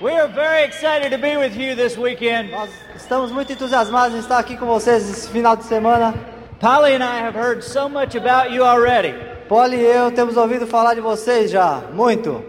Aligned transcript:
We 0.00 0.12
are 0.12 0.28
very 0.28 0.64
excited 0.64 1.10
to 1.10 1.18
be 1.18 1.36
with 1.36 1.54
you 1.56 1.74
this 1.76 1.96
weekend. 1.98 2.50
Nós 2.50 2.70
estamos 2.96 3.30
muito 3.30 3.52
entusiasmados 3.52 4.16
em 4.16 4.20
estar 4.20 4.38
aqui 4.38 4.56
com 4.56 4.64
vocês 4.66 5.08
esse 5.10 5.28
final 5.28 5.56
de 5.56 5.64
semana. 5.64 6.14
Polly 6.58 6.94
and 6.94 7.02
I 7.04 7.20
have 7.20 7.36
heard 7.36 7.62
so 7.62 7.88
much 7.88 8.16
about 8.16 8.50
you 8.54 8.64
already. 8.64 9.14
Polly 9.48 9.76
e 9.76 9.84
eu 9.84 10.10
temos 10.10 10.36
ouvido 10.38 10.66
falar 10.66 10.94
de 10.94 11.00
vocês 11.02 11.50
já, 11.50 11.82
muito. 11.92 12.42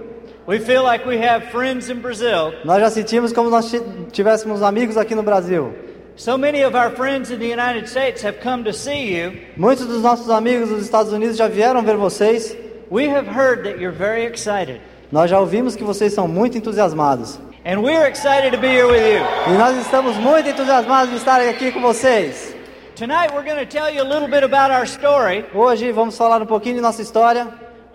We 0.48 0.60
feel 0.60 0.84
like 0.84 1.06
we 1.08 1.18
have 1.18 1.48
friends 1.52 1.90
in 1.90 1.96
Brazil. 1.96 2.54
Nós 2.64 2.79
já 2.79 2.90
sentimos 2.90 3.33
como 3.33 3.49
nós 3.49 3.70
ti- 3.70 3.81
tivéssemos 4.12 4.62
amigos 4.63 4.96
aqui 4.97 5.13
no 5.13 5.24
Brasil. 5.24 5.74
So 6.15 6.38
many 6.38 6.63
of 6.63 6.76
our 6.76 6.92
friends 6.92 7.31
in 7.31 7.38
the 7.40 7.52
United 7.52 7.90
States 7.90 8.24
have 8.24 8.40
come 8.42 8.63
to 8.63 8.74
see 8.74 9.13
you. 9.13 9.33
Muitos 9.58 9.88
dos 9.88 10.02
nossos 10.02 10.29
amigos 10.29 10.70
dos 10.70 10.83
Estados 10.83 11.12
Unidos 11.12 11.36
já 11.38 11.47
vieram 11.47 11.81
ver 11.83 11.97
vocês. 11.97 12.56
We 12.90 13.10
have 13.10 13.28
heard 13.28 13.63
that 13.63 13.79
you're 13.81 13.96
very 13.96 14.26
excited. 14.26 14.81
Nós 15.12 15.29
já 15.29 15.37
ouvimos 15.39 15.75
que 15.75 15.83
vocês 15.83 16.13
são 16.13 16.25
muito 16.25 16.57
entusiasmados. 16.57 17.38
And 17.66 17.81
we're 17.81 18.09
excited 18.09 18.52
to 18.52 18.57
be 18.57 18.67
here 18.67 18.85
with 18.85 19.02
you. 19.02 19.53
E 19.53 19.57
nós 19.57 19.77
estamos 19.77 20.15
muito 20.15 20.47
entusiasmados 20.47 21.11
de 21.11 21.17
estar 21.17 21.41
aqui 21.41 21.69
com 21.71 21.81
vocês. 21.81 22.55
Tonight 22.95 23.33
we're 23.33 23.43
going 23.43 23.59
to 23.59 23.66
tell 23.66 23.93
you 23.93 24.02
a 24.02 24.05
little 24.05 24.29
bit 24.29 24.43
about 24.43 24.71
our 24.71 24.85
story, 24.85 25.43
Hoje 25.53 25.91
vamos 25.91 26.17
falar 26.17 26.41
um 26.41 26.45
pouquinho 26.45 26.75
de 26.75 26.81
nossa 26.81 27.02
história, 27.02 27.47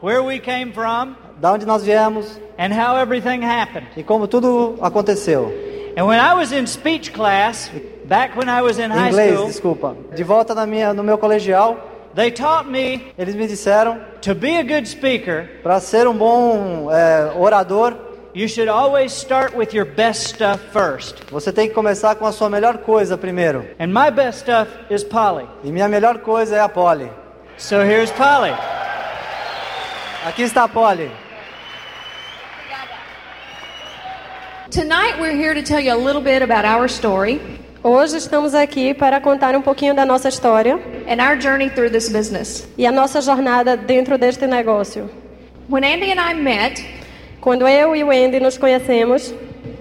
where 0.03 0.23
we 0.23 0.39
came 0.39 0.73
from, 0.73 1.15
da 1.41 1.53
onde 1.53 1.65
nós 1.65 1.83
viemos 1.83 2.39
and 2.59 2.73
how 2.75 2.99
everything 2.99 3.43
happened. 3.43 3.87
e 3.97 4.03
como 4.03 4.29
tudo 4.29 4.77
aconteceu. 4.83 5.53
And 5.97 6.05
when 6.05 6.21
I 6.21 6.35
was 6.35 6.53
in 6.53 6.67
speech 6.67 7.13
class, 7.15 7.71
back 8.05 8.37
when 8.37 8.49
I 8.51 8.61
was 8.61 8.79
in 8.79 8.91
high 8.91 9.09
inglês, 9.09 9.35
school, 9.35 9.47
desculpa. 9.47 9.97
De 10.15 10.23
volta 10.23 10.55
na 10.55 10.67
minha, 10.67 10.93
no 10.93 11.03
meu 11.03 11.17
colegial, 11.17 11.79
they 12.17 12.31
taught 12.31 12.69
me 12.69 13.13
eles 13.17 13.37
me 13.37 13.47
disseram 13.47 14.01
to 14.23 14.35
be 14.35 14.57
a 14.57 14.65
good 14.65 14.89
speaker, 14.89 15.49
para 15.63 15.79
ser 15.79 16.09
um 16.09 16.17
bom 16.17 16.91
é, 16.91 17.33
orador, 17.37 17.97
you 18.35 18.49
should 18.49 18.69
always 18.69 19.13
start 19.13 19.55
with 19.55 19.73
your 19.73 19.85
best 19.85 20.35
stuff 20.35 20.61
first. 20.73 21.23
você 21.31 21.53
tem 21.53 21.69
que 21.69 21.75
começar 21.75 22.17
com 22.17 22.27
a 22.27 22.33
sua 22.33 22.51
melhor 22.51 22.79
coisa 22.79 23.17
primeiro. 23.17 23.65
And 23.79 23.89
my 23.89 24.11
best 24.11 24.41
stuff 24.41 24.69
is 24.91 25.05
Polly. 25.05 25.47
E 25.63 25.71
minha 25.71 25.89
melhor 25.89 26.19
coisa 26.19 26.57
é 26.57 26.61
a 26.61 26.69
Polly. 26.69 27.11
So 27.59 27.83
here's 27.85 28.11
Polly. 28.11 28.53
Aqui 30.27 30.43
está 30.43 30.65
a 30.65 30.69
Polly. 30.69 31.11
Tonight, 34.71 35.21
we're 35.21 35.37
here 35.37 35.55
to 35.55 35.63
tell 35.63 35.79
you 35.79 35.95
a 35.95 35.97
little 35.97 36.21
bit 36.21 36.43
about 36.43 36.65
our 36.65 36.89
story 36.89 37.41
Hoje 37.89 38.17
estamos 38.17 38.53
aqui 38.53 38.93
para 38.93 39.21
contar 39.21 39.55
um 39.55 39.63
pouquinho 39.63 39.95
da 39.95 40.05
nossa 40.05 40.29
história 40.29 40.75
and 41.07 41.23
our 41.23 41.41
journey 41.41 41.71
through 41.71 41.89
this 41.89 42.09
business. 42.09 42.67
e 42.77 42.85
a 42.85 42.91
nossa 42.91 43.21
jornada 43.21 43.77
dentro 43.77 44.19
deste 44.19 44.45
negócio. 44.45 45.09
When 45.71 45.85
Andy 45.85 46.11
and 46.11 46.21
I 46.21 46.35
met, 46.35 46.85
Quando 47.41 47.65
eu 47.69 47.95
e 47.95 48.03
o 48.03 48.11
Andy 48.11 48.41
nos 48.41 48.59
conhecemos, 48.59 49.33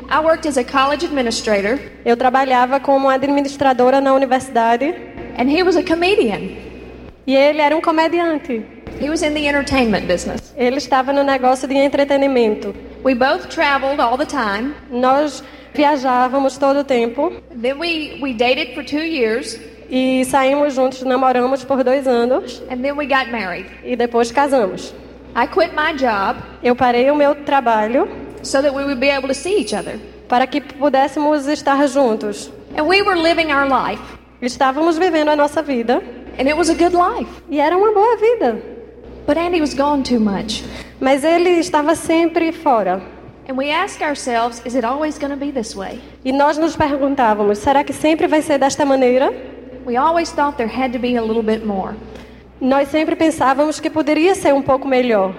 I 0.08 0.20
worked 0.24 0.48
as 0.48 0.56
a 0.56 0.64
college 0.64 1.04
administrator, 1.08 1.80
eu 2.06 2.16
trabalhava 2.16 2.80
como 2.80 3.10
administradora 3.10 4.00
na 4.00 4.14
universidade 4.14 4.94
and 5.40 5.50
he 5.50 5.64
was 5.64 5.76
a 5.76 5.82
comedian. 5.82 6.56
e 7.26 7.36
ele 7.36 7.60
era 7.60 7.76
um 7.76 7.82
comediante. 7.82 8.64
He 9.02 9.10
was 9.10 9.24
in 9.24 9.34
the 9.34 9.48
entertainment 9.48 10.06
business. 10.06 10.54
Ele 10.56 10.78
estava 10.78 11.12
no 11.12 11.24
negócio 11.24 11.68
de 11.68 11.74
entretenimento. 11.74 12.72
We 13.04 13.16
both 13.16 13.48
traveled 13.50 14.00
all 14.00 14.16
the 14.16 14.28
time. 14.28 14.76
Nós 14.92 15.44
viajávamos 15.76 16.58
todo 16.58 16.80
o 16.80 16.84
tempo 16.84 17.32
Then 17.62 17.78
we, 17.80 18.20
we 18.22 18.34
dated 18.34 18.74
for 18.74 18.84
two 18.84 19.04
years, 19.04 19.60
e 19.90 20.26
saímos 20.26 20.74
juntos, 20.76 21.04
namoramos 21.04 21.64
por 21.64 21.84
dois 21.84 22.08
anos 22.08 22.62
and 22.70 22.82
then 22.82 22.96
we 22.98 23.06
got 23.06 23.30
married. 23.32 23.68
e 23.84 23.96
depois 23.96 24.32
casamos. 24.32 24.94
I 25.36 25.48
quit 25.48 25.74
my 25.76 25.94
job 25.98 26.38
Eu 26.64 26.76
parei 26.76 27.12
o 27.12 27.16
meu 27.16 27.36
trabalho 27.36 28.08
so 28.42 28.62
that 28.62 28.74
we 28.74 28.84
would 28.84 29.00
be 29.00 29.10
able 29.10 29.28
to 29.28 29.34
see 29.36 29.60
each 29.60 29.74
other. 29.76 30.00
para 30.28 30.48
que 30.48 30.60
pudéssemos 30.62 31.46
estar 31.48 31.86
juntos. 31.88 32.50
And 32.78 32.84
we 32.88 33.02
were 33.04 33.16
living 33.18 33.52
our 33.52 33.68
life, 33.68 34.02
Estávamos 34.42 34.98
vivendo 34.98 35.30
a 35.30 35.36
nossa 35.36 35.62
vida 35.62 36.02
and 36.40 36.48
it 36.48 36.56
was 36.58 36.70
a 36.70 36.74
good 36.74 36.94
life. 36.96 37.30
e 37.50 37.60
era 37.60 37.78
uma 37.78 37.92
boa 37.94 38.18
vida. 38.18 38.58
But 39.28 39.38
Andy 39.38 39.60
was 39.60 39.74
gone 39.74 40.04
too 40.04 40.20
much. 40.20 40.64
Mas 41.00 41.24
ele 41.24 41.50
estava 41.60 41.96
sempre 41.96 42.52
fora. 42.52 43.02
And 43.48 43.58
we 43.58 43.70
asked 43.70 44.02
ourselves, 44.02 44.62
is 44.66 44.74
it 44.76 44.84
always 44.84 45.20
going 45.20 45.30
to 45.32 45.38
be 45.38 45.52
this 45.52 45.76
way? 45.76 46.02
E 46.24 46.32
nós 46.32 46.58
nos 46.58 46.76
perguntávamos: 46.76 47.60
será 47.60 47.84
que 47.84 47.94
sempre 47.94 48.28
vai 48.28 48.42
ser 48.42 48.58
desta 48.58 48.86
maneira? 48.86 49.32
We 49.86 49.98
always 49.98 50.32
thought 50.32 50.58
there 50.58 50.68
had 50.68 50.92
to 50.94 51.00
be 51.00 51.16
a 51.16 51.22
little 51.22 51.44
bit 51.44 51.64
more. 51.64 51.96
Nós 52.60 52.88
sempre 52.88 53.16
pensávamos 53.16 53.80
que 53.80 53.90
poderia 53.90 54.34
ser 54.34 54.54
um 54.54 54.64
pouco 54.64 54.88
melhor. 54.88 55.36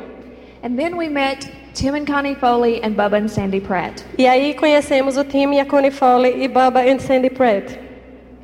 And 0.62 0.76
then 0.76 0.96
we 0.96 1.08
met 1.08 1.50
Tim 1.74 1.94
and 1.96 2.06
Connie 2.06 2.36
Foley 2.36 2.80
and 2.82 2.94
Bubba 2.94 3.16
and 3.16 3.28
Sandy 3.28 3.60
Pratt. 3.60 4.04
E 4.16 4.26
aí 4.26 4.54
conhecemos 4.54 5.16
o 5.16 5.24
time, 5.24 5.58
a 5.58 5.64
Connie 5.64 5.90
Foley 5.90 6.44
e 6.44 6.48
Bubba 6.48 6.80
and 6.88 7.00
Sandy 7.00 7.30
Pratt. 7.30 7.76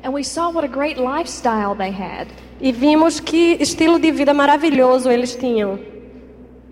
And 0.03 0.11
we 0.11 0.23
saw 0.23 0.51
what 0.51 0.65
a 0.65 0.67
great 0.67 0.97
lifestyle 0.97 1.73
they 1.73 1.91
had. 1.91 2.27
E 2.59 2.73
vimos 2.73 3.21
que 3.21 3.57
estilo 3.61 3.97
de 3.97 4.11
vida 4.11 4.33
maravilhoso 4.33 5.09
eles 5.09 5.35
tinham. 5.35 5.79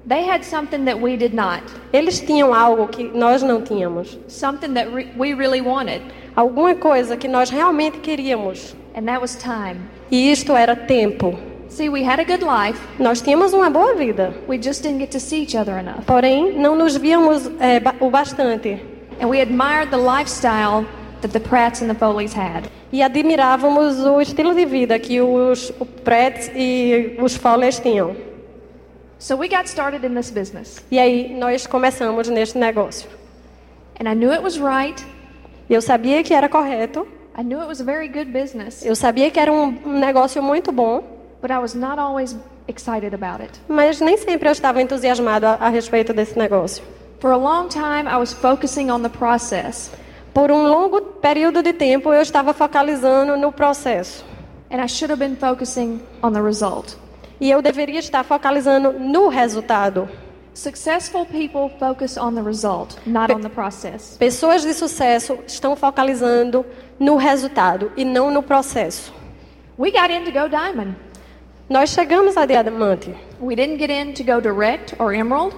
They 0.07 0.23
had 0.27 0.43
something 0.43 0.85
that 0.85 0.99
we 0.99 1.15
did 1.15 1.33
not, 1.33 1.61
Eles 1.93 2.19
tinham 2.19 2.53
algo 2.53 2.87
que 2.87 3.03
nós 3.13 3.43
não 3.43 3.61
tínhamos. 3.61 4.17
something 4.27 4.73
that 4.73 4.89
re- 4.93 5.09
we 5.17 5.33
really 5.33 5.61
wanted, 5.61 6.01
Alguma 6.35 6.73
coisa 6.75 7.15
que 7.17 7.27
nós 7.27 7.49
realmente 7.51 7.99
queríamos. 7.99 8.75
and 8.95 9.03
that 9.05 9.21
was 9.21 9.35
time. 9.35 9.77
E 10.09 10.31
isto 10.31 10.53
era 10.55 10.75
tempo. 10.75 11.37
See, 11.69 11.87
we 11.87 12.03
had 12.03 12.19
a 12.19 12.25
good 12.25 12.43
life, 12.43 12.79
Nós 12.99 13.21
tínhamos 13.21 13.53
uma 13.53 13.69
boa 13.69 13.93
vida. 13.95 14.33
we 14.47 14.57
just 14.57 14.81
didn't 14.83 14.99
get 14.99 15.11
to 15.11 15.19
see 15.19 15.43
each 15.43 15.55
other 15.55 15.77
enough. 15.79 16.03
Porém, 16.05 16.57
não 16.57 16.75
nos 16.75 16.97
víamos 16.97 17.49
é, 17.59 17.79
ba- 17.79 17.95
o 17.99 18.09
bastante. 18.09 18.81
And 19.21 19.27
we 19.27 19.39
admired 19.39 19.91
the 19.91 19.97
lifestyle 19.97 20.83
that 21.21 21.31
the 21.31 21.39
Pratts 21.39 21.81
and 21.83 21.87
the 21.89 21.93
Foleys 21.95 22.33
had. 22.35 22.63
E 22.91 23.03
admirávamos 23.03 23.99
o 24.03 24.19
estilo 24.19 24.53
de 24.55 24.65
vida 24.65 24.97
que 24.99 25.21
os 25.21 25.71
Pratts 26.03 26.49
e 26.55 27.15
os 27.21 27.35
Fowlers 27.37 27.79
tinham. 27.79 28.15
So 29.21 29.35
we 29.37 29.47
got 29.47 29.67
started 29.69 30.03
in 30.03 30.15
this 30.15 30.31
business. 30.31 30.81
E 30.89 30.97
aí 30.97 31.31
nós 31.37 31.67
começamos 31.67 32.27
neste 32.27 32.57
negócio. 32.57 33.07
And 33.99 34.09
I 34.09 34.15
knew 34.15 34.31
it 34.33 34.41
was 34.41 34.57
right. 34.57 34.99
Eu 35.69 35.79
sabia 35.79 36.23
que 36.23 36.33
era 36.33 36.49
correto, 36.49 37.07
I 37.37 37.43
knew 37.43 37.59
it 37.61 37.67
was 37.67 37.79
a 37.79 37.83
very 37.83 38.07
good 38.07 38.31
business, 38.31 38.83
eu 38.83 38.95
sabia 38.95 39.29
que 39.29 39.39
era 39.39 39.53
um 39.53 39.71
negócio 39.99 40.41
muito 40.41 40.71
bom, 40.71 41.03
but 41.39 41.51
I 41.51 41.59
was 41.59 41.75
not 41.75 41.99
always 41.99 42.35
excited 42.67 43.13
about 43.13 43.43
it. 43.43 43.61
mas 43.69 44.01
nem 44.01 44.17
sempre 44.17 44.49
eu 44.49 44.51
estava 44.51 44.81
entusiasmado 44.81 45.45
a, 45.45 45.53
a 45.53 45.69
respeito 45.69 46.13
desse 46.13 46.35
negócio. 46.37 46.83
For 47.19 47.31
a 47.31 47.37
long 47.37 47.67
time, 47.69 48.09
I 48.09 48.17
was 48.17 48.33
focusing 48.33 48.89
on 48.89 49.03
the 49.03 49.09
process, 49.09 49.91
Por 50.33 50.49
um 50.51 50.63
longo 50.67 50.99
período 51.21 51.61
de 51.61 51.73
tempo 51.73 52.11
eu 52.11 52.21
estava 52.23 52.53
focalizando 52.53 53.37
no 53.37 53.51
processo. 53.51 54.25
and 54.71 54.81
I 54.81 54.87
should 54.87 55.11
have 55.11 55.19
been 55.19 55.35
focusing 55.37 56.01
on 56.23 56.33
the 56.33 56.41
result. 56.41 56.97
E 57.41 57.49
eu 57.49 57.59
deveria 57.59 57.97
estar 57.97 58.23
focalizando 58.23 58.93
no 58.93 59.27
resultado. 59.27 60.07
Successful 60.53 61.25
people 61.25 61.75
focus 61.79 62.15
on 62.15 62.35
the 62.35 62.41
result, 62.43 62.99
not 63.03 63.33
on 63.33 63.41
the 63.41 63.49
process. 63.49 64.15
Pessoas 64.19 64.61
de 64.61 64.75
sucesso 64.75 65.39
estão 65.47 65.75
focalizando 65.75 66.63
no 66.99 67.15
resultado 67.15 67.91
e 67.97 68.05
não 68.05 68.29
no 68.29 68.43
processo. 68.43 69.11
We 69.79 69.89
got 69.89 70.11
in 70.11 70.23
to 70.25 70.31
go 70.31 70.47
diamond. 70.47 70.95
Nós 71.67 71.89
chegamos 71.89 72.37
a 72.37 72.45
diamante. 72.45 73.15
We 73.39 73.55
didn't 73.55 73.79
get 73.79 73.89
in 73.89 74.13
to 74.13 74.23
go 74.23 74.39
direct 74.39 74.95
or 74.99 75.11
emerald. 75.11 75.55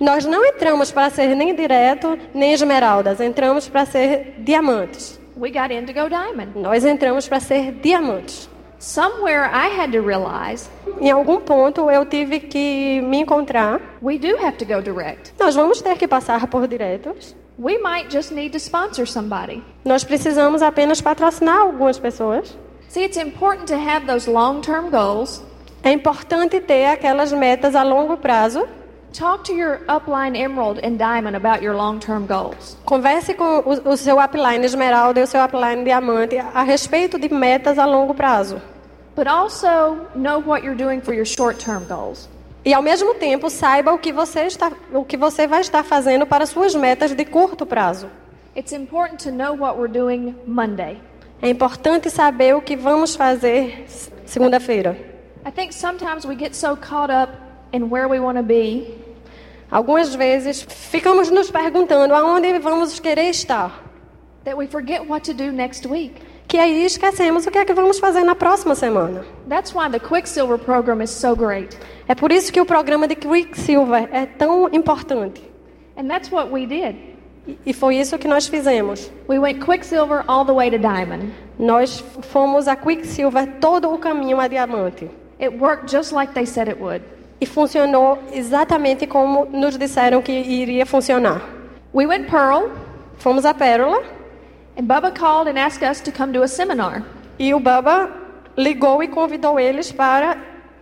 Nós 0.00 0.24
não 0.24 0.42
entramos 0.42 0.90
para 0.90 1.10
ser 1.10 1.36
nem 1.36 1.54
direto 1.54 2.18
nem 2.32 2.54
esmeraldas, 2.54 3.20
entramos 3.20 3.68
para 3.68 3.84
ser 3.84 4.36
diamantes. 4.38 5.20
We 5.36 5.50
got 5.50 5.70
in 5.70 5.84
to 5.84 5.92
go 5.92 6.08
diamond. 6.08 6.52
Nós 6.54 6.82
entramos 6.82 7.28
para 7.28 7.40
ser 7.40 7.72
diamantes. 7.72 8.48
Somewhere 8.80 9.44
I 9.44 9.68
had 9.78 9.92
to 9.92 10.00
realize 10.00 10.70
Em 11.00 11.10
algum 11.10 11.38
ponto 11.40 11.90
eu 11.90 12.06
tive 12.06 12.40
que 12.40 13.02
me 13.02 13.18
encontrar. 13.20 13.78
we 14.00 14.16
do 14.16 14.36
have 14.42 14.56
to 14.56 14.64
go 14.64 14.80
direct. 14.80 15.34
Nós 15.38 15.54
vamos 15.54 15.82
ter 15.82 15.96
que 15.98 16.08
passar 16.08 16.46
por 16.46 16.66
diretos. 16.66 17.36
We 17.58 17.76
might 17.76 18.10
just 18.10 18.32
need 18.32 18.52
to 18.52 18.56
sponsor 18.58 19.06
somebody. 19.06 19.62
Nós 19.84 20.02
precisamos 20.02 20.62
apenas 20.62 21.02
patrocinar 21.02 21.60
algumas 21.60 21.98
pessoas. 21.98 22.56
See, 22.88 23.04
it's 23.04 23.18
important 23.18 23.66
to 23.68 23.74
have 23.74 24.06
those 24.06 24.28
long 24.28 24.62
term 24.62 24.88
goals. 24.90 25.42
É 25.82 25.92
importante 25.92 26.58
ter 26.60 26.86
aquelas 26.86 27.32
metas 27.32 27.74
a 27.74 27.82
longo 27.82 28.16
prazo. 28.16 28.66
Talk 29.12 29.42
to 29.44 29.52
your 29.52 29.80
upline 29.88 30.36
emerald 30.36 30.78
and 30.78 30.96
diamond 30.96 31.34
about 31.34 31.62
your 31.62 31.74
long 31.74 31.98
term 31.98 32.26
goals. 32.26 32.76
Converse 32.84 33.34
com 33.34 33.58
o, 33.58 33.90
o 33.90 33.96
seu 33.96 34.20
upline 34.20 34.64
esmeralda 34.64 35.18
e 35.18 35.22
o 35.24 35.26
seu 35.26 35.42
upline 35.42 35.84
diamante 35.84 36.38
a 36.38 36.62
respeito 36.62 37.18
de 37.18 37.28
metas 37.28 37.76
a 37.78 37.86
longo 37.86 38.14
prazo. 38.14 38.60
But 39.16 39.26
also 39.26 40.06
know 40.14 40.40
what 40.40 40.62
you're 40.64 40.76
doing 40.76 41.00
for 41.00 41.12
your 41.12 41.26
short 41.26 41.58
term 41.58 41.84
goals. 41.88 42.28
E 42.64 42.72
ao 42.72 42.82
mesmo 42.82 43.14
tempo 43.14 43.50
saiba 43.50 43.92
o 43.92 43.98
que 43.98 44.12
você 44.12 44.42
está, 44.42 44.70
o 44.92 45.04
que 45.04 45.16
você 45.16 45.46
vai 45.46 45.60
estar 45.60 45.82
fazendo 45.82 46.24
para 46.24 46.46
suas 46.46 46.74
metas 46.74 47.12
de 47.12 47.24
curto 47.24 47.66
prazo. 47.66 48.08
It's 48.54 48.72
important 48.72 49.18
to 49.24 49.32
know 49.32 49.56
what 49.56 49.76
we're 49.76 49.92
doing 49.92 50.36
Monday. 50.46 51.00
É 51.42 51.48
importante 51.48 52.10
saber 52.10 52.54
o 52.54 52.60
que 52.62 52.76
vamos 52.76 53.16
fazer 53.16 53.86
segunda-feira. 54.24 54.96
I 55.44 55.50
think 55.50 55.72
sometimes 55.72 56.24
we 56.24 56.36
get 56.36 56.54
so 56.54 56.76
caught 56.76 57.10
up 57.10 57.49
in 57.72 57.90
where 57.90 58.08
we 58.08 58.18
want 58.20 58.36
to 58.36 58.42
be 58.42 58.98
Algumas 59.70 60.14
vezes 60.16 60.62
ficamos 60.62 61.30
nos 61.30 61.48
perguntando 61.50 62.12
aonde 62.14 62.58
vamos 62.58 62.98
querer 62.98 63.30
estar. 63.30 63.70
that 64.44 64.56
we 64.56 64.66
forget 64.66 65.06
what 65.06 65.22
to 65.24 65.32
do 65.34 65.52
next 65.52 65.86
week. 65.86 66.14
Que 66.48 66.58
aí 66.58 66.84
esquecemos 66.84 67.46
o 67.46 67.50
que 67.52 67.58
é 67.58 67.64
que 67.64 67.72
vamos 67.72 68.00
fazer 68.00 68.24
na 68.24 68.34
próxima 68.34 68.74
semana. 68.74 69.24
That's 69.48 69.72
why 69.72 69.88
the 69.88 70.00
Quicksilver 70.00 70.58
program 70.58 71.00
is 71.00 71.10
so 71.10 71.36
great. 71.36 71.76
É 72.08 72.14
por 72.16 72.32
isso 72.32 72.52
que 72.52 72.60
o 72.60 72.64
programa 72.66 73.06
de 73.06 73.14
Quicksilver 73.14 74.08
é 74.10 74.26
tão 74.26 74.68
importante. 74.72 75.40
And 75.96 76.08
that's 76.08 76.32
what 76.32 76.50
we 76.50 76.66
did. 76.66 76.96
E- 77.46 77.56
E 77.66 77.72
foi 77.72 77.96
isso 77.96 78.18
que 78.18 78.26
nós 78.26 78.48
fizemos. 78.48 79.08
We 79.28 79.38
went 79.38 79.64
Quicksilver 79.64 80.24
all 80.26 80.44
the 80.44 80.52
way 80.52 80.68
to 80.70 80.78
Diamond. 80.78 81.32
Nós 81.58 82.02
fomos 82.22 82.66
a 82.66 82.74
Quicksilver 82.74 83.46
todo 83.60 83.88
o 83.92 83.98
caminho 83.98 84.40
a 84.40 84.48
diamante. 84.48 85.08
It 85.40 85.56
worked 85.60 85.88
just 85.94 86.12
like 86.12 86.32
they 86.34 86.44
said 86.46 86.66
it 86.68 86.80
would. 86.80 87.04
E 87.40 87.46
funcionou 87.46 88.18
exatamente 88.32 89.06
como 89.06 89.46
nos 89.46 89.76
disseram 89.78 90.20
que 90.20 90.32
iria 90.32 90.84
funcionar. 90.84 91.42
We 91.94 92.06
went 92.06 92.28
Pearl, 92.28 92.68
Fomos 93.18 93.44
a 93.44 93.52
Pérola 93.54 94.02
and 94.78 94.84
Bubba 94.86 95.10
called 95.10 95.48
and 95.48 95.58
asked 95.58 95.82
us 95.82 96.00
to 96.00 96.12
come 96.12 96.32
to 96.32 96.42
a 96.42 96.48
seminar. 96.48 97.02
e 97.38 97.52
o 97.54 97.60
Baba 97.60 98.10
ligou 98.56 99.02
e 99.02 99.08
convidou 99.08 99.58
eles 99.58 99.90
para 99.92 100.36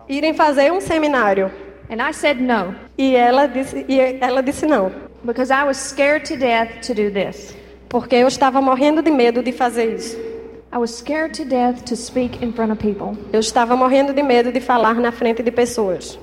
irem 0.09 0.35
fazer 0.35 0.73
um 0.73 0.81
seminário. 0.81 1.51
And 1.91 2.03
I 2.07 2.13
said 2.13 2.39
no, 2.41 2.75
E 2.99 3.15
ela 3.17 3.47
disse, 3.47 3.85
e 3.89 3.99
ela 4.21 4.43
disse 4.43 4.67
não, 4.67 4.93
because 5.25 5.51
I 5.53 5.65
was 5.65 5.77
scared 5.79 6.29
to 6.29 6.37
death 6.37 6.81
to 6.87 6.95
do 6.95 7.11
this. 7.11 7.57
porque 7.89 8.17
eu 8.17 8.29
estava 8.29 8.61
morrendo 8.61 9.01
de 9.03 9.11
medo 9.11 9.43
de 9.43 9.53
fazer 9.53 9.95
isso. 9.95 10.17
I 10.71 10.77
was 10.77 10.91
scared 10.91 11.33
to 11.39 11.45
death 11.47 11.83
to 11.85 11.97
speak 11.97 12.45
in 12.45 12.53
front 12.53 12.71
of 12.73 12.79
people. 12.83 13.17
Eu 13.33 13.41
estava 13.41 13.75
morrendo 13.75 14.13
de 14.13 14.23
medo 14.23 14.53
de 14.53 14.61
falar 14.61 14.97
na 14.97 15.11
frente 15.11 15.43
de 15.43 15.51
pessoas. 15.51 16.19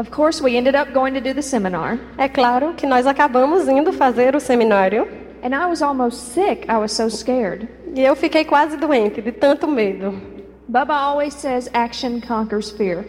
Of 0.00 0.10
course, 0.10 0.40
we 0.42 0.56
ended 0.56 0.74
up 0.74 0.94
going 0.94 1.12
to 1.12 1.20
do 1.20 1.34
the 1.34 1.42
seminar, 1.42 1.98
É 2.16 2.26
claro 2.26 2.72
que 2.72 2.86
nós 2.86 3.06
acabamos 3.06 3.68
indo 3.68 3.92
fazer 3.92 4.34
o 4.34 4.40
seminário 4.40 5.06
and 5.42 5.54
I 5.54 5.66
was 5.66 5.82
almost 5.82 6.32
sick. 6.32 6.64
I 6.70 6.78
was 6.78 6.90
so 6.90 7.10
scared. 7.10 7.68
e 7.94 8.00
eu 8.00 8.16
fiquei 8.16 8.46
quase 8.46 8.78
doente 8.78 9.20
de 9.20 9.30
tanto 9.30 9.68
medo. 9.68 10.18
Bubba 10.66 10.94
always 10.94 11.34
says 11.34 11.68
action 11.74 12.18
conquers 12.26 12.70
fear. 12.70 13.04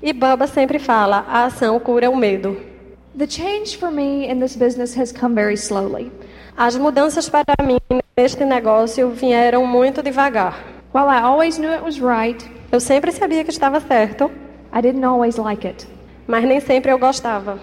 E 0.00 0.12
Baba 0.12 0.46
sempre 0.46 0.78
fala: 0.78 1.26
a 1.28 1.46
ação 1.46 1.80
cura 1.80 2.08
o 2.08 2.16
medo. 2.16 2.56
The 3.18 3.26
change 3.26 3.76
for 3.76 3.90
me 3.90 4.30
in 4.30 4.38
this 4.38 4.54
business 4.54 4.96
has 4.96 5.10
come 5.10 5.34
very 5.34 5.56
slowly. 5.56 6.12
As 6.56 6.76
mudanças 6.76 7.28
para 7.28 7.56
mim 7.66 7.78
neste 8.16 8.44
negócio 8.44 9.10
vieram 9.10 9.66
muito 9.66 10.00
devagar. 10.00 10.54
While 10.94 11.08
I 11.08 11.22
always 11.22 11.58
knew 11.58 11.72
it 11.72 11.82
was 11.82 11.98
right, 11.98 12.48
Eu 12.70 12.78
sempre 12.78 13.10
sabia 13.10 13.42
que 13.42 13.50
estava 13.50 13.80
certo, 13.80 14.30
I 14.72 14.80
didn't 14.80 15.04
always 15.04 15.36
like 15.36 15.66
it. 15.66 15.88
Mas 16.30 16.44
nem 16.44 16.60
sempre 16.60 16.92
eu 16.92 16.98
gostava. 16.98 17.58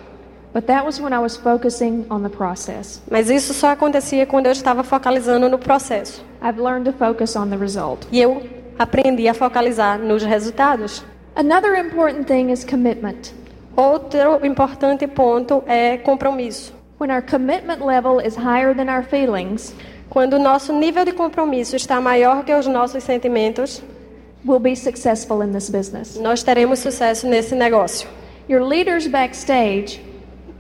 But 0.54 0.66
that 0.66 0.86
was 0.86 1.00
when 1.00 1.14
I 1.14 1.20
was 1.20 1.38
focusing 1.38 2.06
on 2.10 2.22
the 2.22 2.30
process. 2.30 3.02
Mas 3.10 3.30
isso 3.30 3.54
só 3.54 3.70
acontecia 3.70 4.26
quando 4.26 4.48
eu 4.48 4.52
estava 4.52 4.84
focalizando 4.84 5.48
no 5.50 5.58
processo. 5.58 6.24
I've 6.42 6.60
learned 6.62 6.92
to 6.92 6.98
focus 6.98 7.36
on 7.36 7.50
the 7.50 7.58
result. 7.58 8.08
E 8.12 8.22
eu 8.22 8.44
aprendi 8.78 9.28
a 9.28 9.34
focalizar 9.34 10.00
nos 10.00 10.24
resultados. 10.24 11.04
Another 11.36 11.76
important 11.76 12.28
thing 12.28 12.52
is 12.52 12.64
commitment. 12.64 13.34
Outro 13.76 14.46
importante 14.46 15.08
ponto 15.08 15.64
é 15.68 15.98
compromisso. 15.98 16.74
When 17.00 17.12
our 17.12 17.22
commitment 17.22 17.86
level 17.86 18.20
is 18.20 18.36
higher 18.36 18.76
than 18.76 18.90
our 18.92 19.04
feelings, 19.04 19.74
Quando 20.10 20.34
o 20.34 20.40
nosso 20.40 20.74
nível 20.74 21.04
de 21.04 21.12
compromisso 21.12 21.76
está 21.76 22.00
maior 22.00 22.44
que 22.46 22.54
os 22.54 22.66
nossos 22.66 23.04
sentimentos, 23.04 23.84
we'll 24.46 24.60
be 24.60 24.76
successful 24.76 25.44
in 25.44 25.52
this 25.52 25.70
business. 25.70 26.16
nós 26.18 26.42
teremos 26.42 26.80
sucesso 26.80 27.28
nesse 27.28 27.54
negócio. 27.54 28.08
Your 28.50 28.64
leaders 28.64 29.08
backstage 29.08 30.02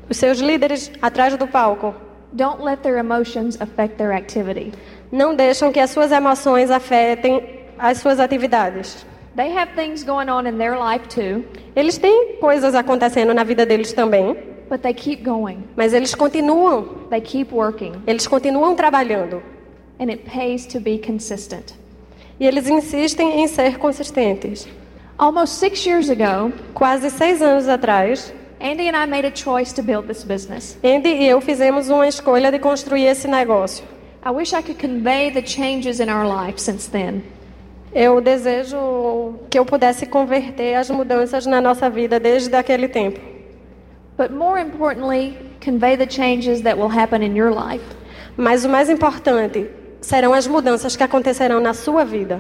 Os 0.10 0.18
seus 0.18 0.39
líderes 0.39 0.92
atrás 1.01 1.36
do 1.38 1.48
palco 1.48 1.94
don't 2.34 2.62
let 2.63 2.81
their 2.81 2.98
emotions 2.98 3.57
affect 3.62 3.98
their 3.98 4.12
activity. 4.13 4.72
não 5.12 5.34
deixam 5.36 5.72
que 5.72 5.80
as 5.80 5.89
suas 5.92 6.12
emoções 6.12 6.69
afetem 6.69 7.42
as 7.78 8.00
suas 8.00 8.19
atividades. 8.19 9.06
They 9.36 9.56
have 9.56 9.72
things 9.75 10.04
going 10.04 10.30
on 10.30 10.45
in 10.48 10.57
their 10.57 10.75
life 10.78 11.07
too, 11.07 11.44
Eles 11.75 11.98
têm 11.98 12.38
coisas 12.39 12.74
acontecendo 12.75 13.34
na 13.34 13.44
vida 13.44 13.66
deles 13.66 13.94
também, 13.94 14.36
but 14.69 14.81
they 14.81 14.94
keep 14.94 15.24
going. 15.24 15.63
mas 15.75 15.94
eles 15.94 16.13
continuam, 16.16 16.84
They 17.10 17.22
keep 17.22 17.54
working, 17.54 17.94
eles 18.07 18.28
continuam 18.28 18.75
trabalhando. 18.75 19.42
and 20.00 20.10
it 20.10 20.24
pays 20.30 20.66
to 20.68 20.80
be 20.80 20.98
consistent. 21.00 21.74
E 22.39 22.45
eles 22.45 22.68
insistem 22.68 23.42
em 23.42 23.48
ser 23.48 23.78
consistentes. 23.80 24.68
Almost 25.19 25.55
six 25.55 25.83
years 25.83 26.11
ago, 26.11 26.53
Quase 26.75 27.09
seis 27.09 27.41
anos 27.41 27.67
atrás, 27.67 28.31
Andy 28.61 28.87
and 28.87 28.95
I 28.95 29.07
made 29.07 29.25
a 29.25 29.31
choice 29.31 29.73
to 29.73 29.81
build 29.81 30.07
this 30.07 30.23
business. 30.23 30.77
Andy 30.83 31.09
e 31.09 31.27
eu 31.27 31.41
fizemos 31.41 31.89
uma 31.89 32.07
escolha 32.07 32.51
de 32.51 32.59
construir 32.59 33.05
esse 33.05 33.27
negócio. 33.27 33.83
I 34.23 34.29
wish 34.29 34.53
I 34.53 34.61
could 34.61 34.79
convey 34.79 35.31
the 35.31 35.41
changes 35.41 35.99
in 35.99 36.11
our 36.11 36.23
life 36.23 36.61
since 36.61 36.87
then. 36.87 37.23
Eu 37.91 38.21
desejo 38.21 39.39
que 39.49 39.57
eu 39.57 39.65
pudesse 39.65 40.05
converter 40.05 40.75
as 40.75 40.91
mudanças 40.91 41.47
na 41.47 41.59
nossa 41.59 41.89
vida 41.89 42.19
desde 42.19 42.55
aquele 42.55 42.87
tempo. 42.87 43.19
But 44.19 44.29
more 44.29 44.61
importantly, 44.61 45.35
convey 45.65 45.97
the 45.97 46.07
changes 46.07 46.61
that 46.61 46.77
will 46.77 46.91
happen 46.95 47.23
in 47.23 47.35
your 47.35 47.49
life. 47.51 47.83
Mas 48.37 48.63
o 48.63 48.69
mais 48.69 48.87
importante 48.87 49.67
serão 49.99 50.31
as 50.31 50.45
mudanças 50.45 50.95
que 50.95 51.03
acontecerão 51.03 51.59
na 51.59 51.73
sua 51.73 52.05
vida. 52.05 52.39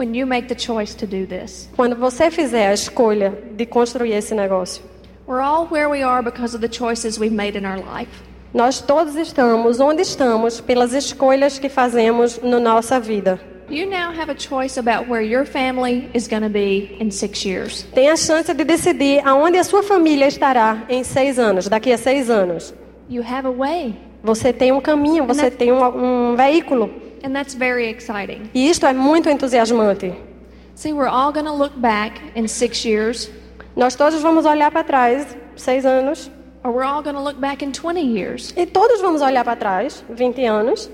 When 0.00 0.14
you 0.14 0.26
make 0.26 0.48
the 0.48 0.54
choice 0.54 0.94
to 0.94 1.06
do 1.06 1.26
this. 1.26 1.68
Quando 1.76 1.94
você 1.94 2.30
fizer 2.30 2.68
a 2.68 2.72
escolha 2.72 3.34
de 3.54 3.66
construir 3.66 4.12
esse 4.12 4.34
negócio. 4.34 4.82
We're 5.26 5.42
all 5.42 5.66
where 5.66 5.90
we 5.90 6.02
are 6.02 6.22
because 6.22 6.56
of 6.56 6.62
the 6.62 6.68
choices 6.68 7.18
we've 7.18 7.34
made 7.34 7.56
in 7.56 7.66
our 7.66 7.76
life. 7.76 8.10
Nós 8.54 8.80
todos 8.80 9.14
estamos 9.14 9.78
onde 9.78 10.00
estamos 10.00 10.60
pelas 10.60 10.94
escolhas 10.94 11.58
que 11.58 11.68
fazemos 11.68 12.40
na 12.42 12.58
nossa 12.58 12.98
vida. 12.98 13.38
You 13.68 13.86
now 13.86 14.10
have 14.10 14.30
a 14.30 14.34
choice 14.34 14.78
about 14.80 15.08
where 15.08 15.22
your 15.22 15.44
family 15.44 16.10
is 16.14 16.26
going 16.26 16.42
to 16.42 16.48
be 16.48 16.96
in 16.98 17.10
six 17.10 17.44
years. 17.44 17.86
Tem 17.94 18.08
a 18.08 18.16
chance 18.16 18.52
de 18.52 18.64
decidir 18.64 19.20
aonde 19.24 19.58
a 19.58 19.64
sua 19.64 19.82
família 19.82 20.26
estará 20.26 20.82
em 20.88 21.04
seis 21.04 21.38
anos, 21.38 21.68
daqui 21.68 21.92
a 21.92 21.98
seis 21.98 22.28
anos. 22.30 22.74
You 23.08 23.22
have 23.22 23.46
a 23.46 23.52
way, 23.52 23.94
Você 24.22 24.52
tem 24.52 24.70
um 24.70 24.80
caminho, 24.80 25.26
você 25.26 25.50
tem 25.50 25.72
um, 25.72 26.32
um 26.32 26.36
veículo. 26.36 26.90
And 27.22 27.34
that's 27.34 27.54
very 27.54 27.88
exciting. 27.88 28.50
E 28.54 28.68
isto 28.68 28.86
é 28.86 28.92
muito 28.92 29.28
entusiasmante. 29.28 30.12
See, 30.74 30.92
we're 30.92 31.08
all 31.08 31.32
going 31.32 31.46
to 31.46 31.52
look 31.52 31.78
back 31.80 32.20
in 32.34 32.48
six 32.48 32.84
years, 32.84 33.30
Nós 33.76 33.94
todos 33.94 34.20
vamos 34.20 34.44
olhar 34.46 34.70
para 34.70 34.82
trás, 34.82 35.26
seis 35.56 35.86
anos, 35.86 36.30
or 36.64 36.72
we're 36.72 36.84
all 36.84 37.02
going 37.02 37.14
to 37.14 37.22
look 37.22 37.38
back 37.40 37.64
in 37.64 37.70
20 37.72 38.00
years, 38.00 38.52
e 38.56 38.66
todos 38.66 39.00
vamos 39.00 39.22
olhar 39.22 39.44
para 39.44 39.56
trás, 39.56 40.04
20 40.10 40.44
anos, 40.44 40.90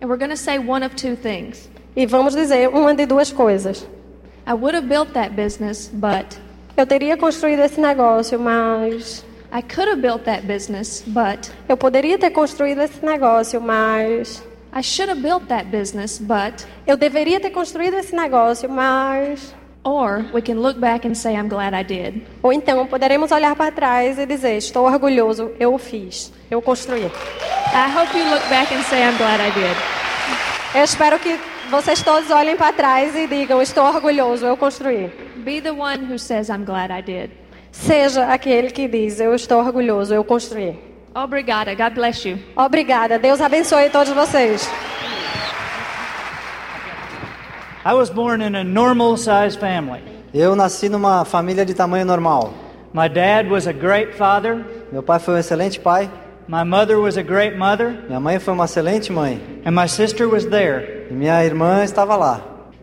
and 0.00 0.08
we're 0.08 0.18
going 0.18 0.30
to 0.30 0.36
say 0.36 0.58
one 0.58 0.84
of 0.84 0.94
two 0.94 1.16
things. 1.16 1.68
e 1.96 2.06
vamos 2.06 2.34
dizer 2.34 2.68
uma 2.68 2.94
de 2.94 3.06
duas 3.06 3.32
coisas. 3.32 3.86
I 4.46 4.52
would 4.54 4.74
have 4.74 4.88
built 4.88 5.12
that 5.14 5.34
business, 5.34 5.90
but 5.92 6.38
Eu 6.76 6.86
teria 6.86 7.16
construído 7.16 7.60
esse 7.62 7.80
negócio, 7.80 8.38
mas 8.38 9.24
I 9.52 9.62
could 9.62 9.88
have 9.90 10.00
built 10.00 10.22
that 10.24 10.46
business, 10.46 11.02
but 11.06 11.50
eu 11.68 11.76
poderia 11.76 12.18
ter 12.18 12.30
construído 12.30 12.82
esse 12.82 13.04
negócio, 13.04 13.60
mas 13.60 14.42
I 14.78 14.80
should 14.80 15.08
have 15.08 15.20
built 15.20 15.48
that 15.48 15.72
business, 15.72 16.20
but 16.20 16.64
eu 16.86 16.96
deveria 16.96 17.40
ter 17.40 17.50
construído 17.50 17.96
esse 17.96 18.14
negócio, 18.14 18.70
mas 18.70 19.52
or 19.82 20.24
we 20.32 20.40
can 20.40 20.60
look 20.60 20.78
back 20.78 21.04
and 21.04 21.16
say 21.16 21.34
I'm 21.34 21.48
glad 21.48 21.74
I 21.74 21.82
did. 21.82 22.22
ou 22.40 22.52
então 22.52 22.86
poderemos 22.86 23.32
olhar 23.32 23.56
para 23.56 23.72
trás 23.72 24.20
e 24.20 24.24
dizer: 24.24 24.56
estou 24.56 24.86
orgulhoso, 24.86 25.50
eu 25.58 25.74
o 25.74 25.78
fiz, 25.78 26.32
eu 26.48 26.62
construí. 26.62 27.06
I 27.06 27.90
hope 27.92 28.16
you 28.16 28.24
look 28.30 28.48
back 28.48 28.72
and 28.72 28.82
say 28.84 29.02
I'm 29.02 29.16
glad 29.16 29.40
I 29.40 29.50
did. 29.50 29.76
Eu 30.76 30.84
espero 30.84 31.18
que 31.18 31.36
vocês 31.70 32.00
todos 32.00 32.30
olhem 32.30 32.56
para 32.56 32.72
trás 32.72 33.16
e 33.16 33.26
digam: 33.26 33.60
estou 33.60 33.84
orgulhoso, 33.84 34.46
eu 34.46 34.56
construí. 34.56 35.10
Be 35.38 35.60
the 35.60 35.72
one 35.72 36.04
who 36.04 36.20
says 36.20 36.48
I'm 36.48 36.64
glad 36.64 36.92
I 36.96 37.02
did. 37.02 37.30
Seja 37.72 38.26
aquele 38.32 38.70
que 38.70 38.86
diz: 38.86 39.18
eu 39.18 39.34
estou 39.34 39.58
orgulhoso, 39.58 40.14
eu 40.14 40.22
construí. 40.22 40.78
Obrigada. 41.24 41.74
God 41.74 41.94
bless 41.94 42.24
you. 42.24 42.38
Obrigada. 42.56 43.18
Deus 43.18 43.40
abençoe 43.40 43.90
todos 43.90 44.12
vocês. 44.12 44.68
I 47.84 47.94
was 47.94 48.10
born 48.10 48.42
in 48.42 48.54
a 48.54 48.62
normal 48.64 49.16
sized 49.16 49.58
family. 49.58 50.02
Eu 50.34 50.54
nasci 50.54 50.88
numa 50.88 51.24
família 51.24 51.64
de 51.64 51.74
tamanho 51.74 52.04
normal. 52.04 52.52
My 52.92 53.08
dad 53.08 53.48
was 53.50 53.66
a 53.66 53.72
great 53.72 54.14
father. 54.16 54.64
Meu 54.92 55.02
pai 55.02 55.18
foi 55.18 55.34
um 55.34 55.38
excelente 55.38 55.80
pai, 55.80 56.10
My 56.46 56.64
mother 56.64 56.98
was 56.98 57.16
a 57.18 57.22
great 57.22 57.56
mother. 57.58 58.04
minha 58.06 58.20
mãe 58.20 58.38
foi 58.38 58.54
uma 58.54 58.64
excelente 58.64 59.12
mãe 59.12 59.38
And 59.66 59.72
my 59.72 59.86
sister 59.88 60.26
was 60.28 60.44
there. 60.46 61.06
e 61.10 61.14
minha 61.14 61.44
irmã 61.44 61.82
estava 61.84 62.16
lá. 62.16 62.40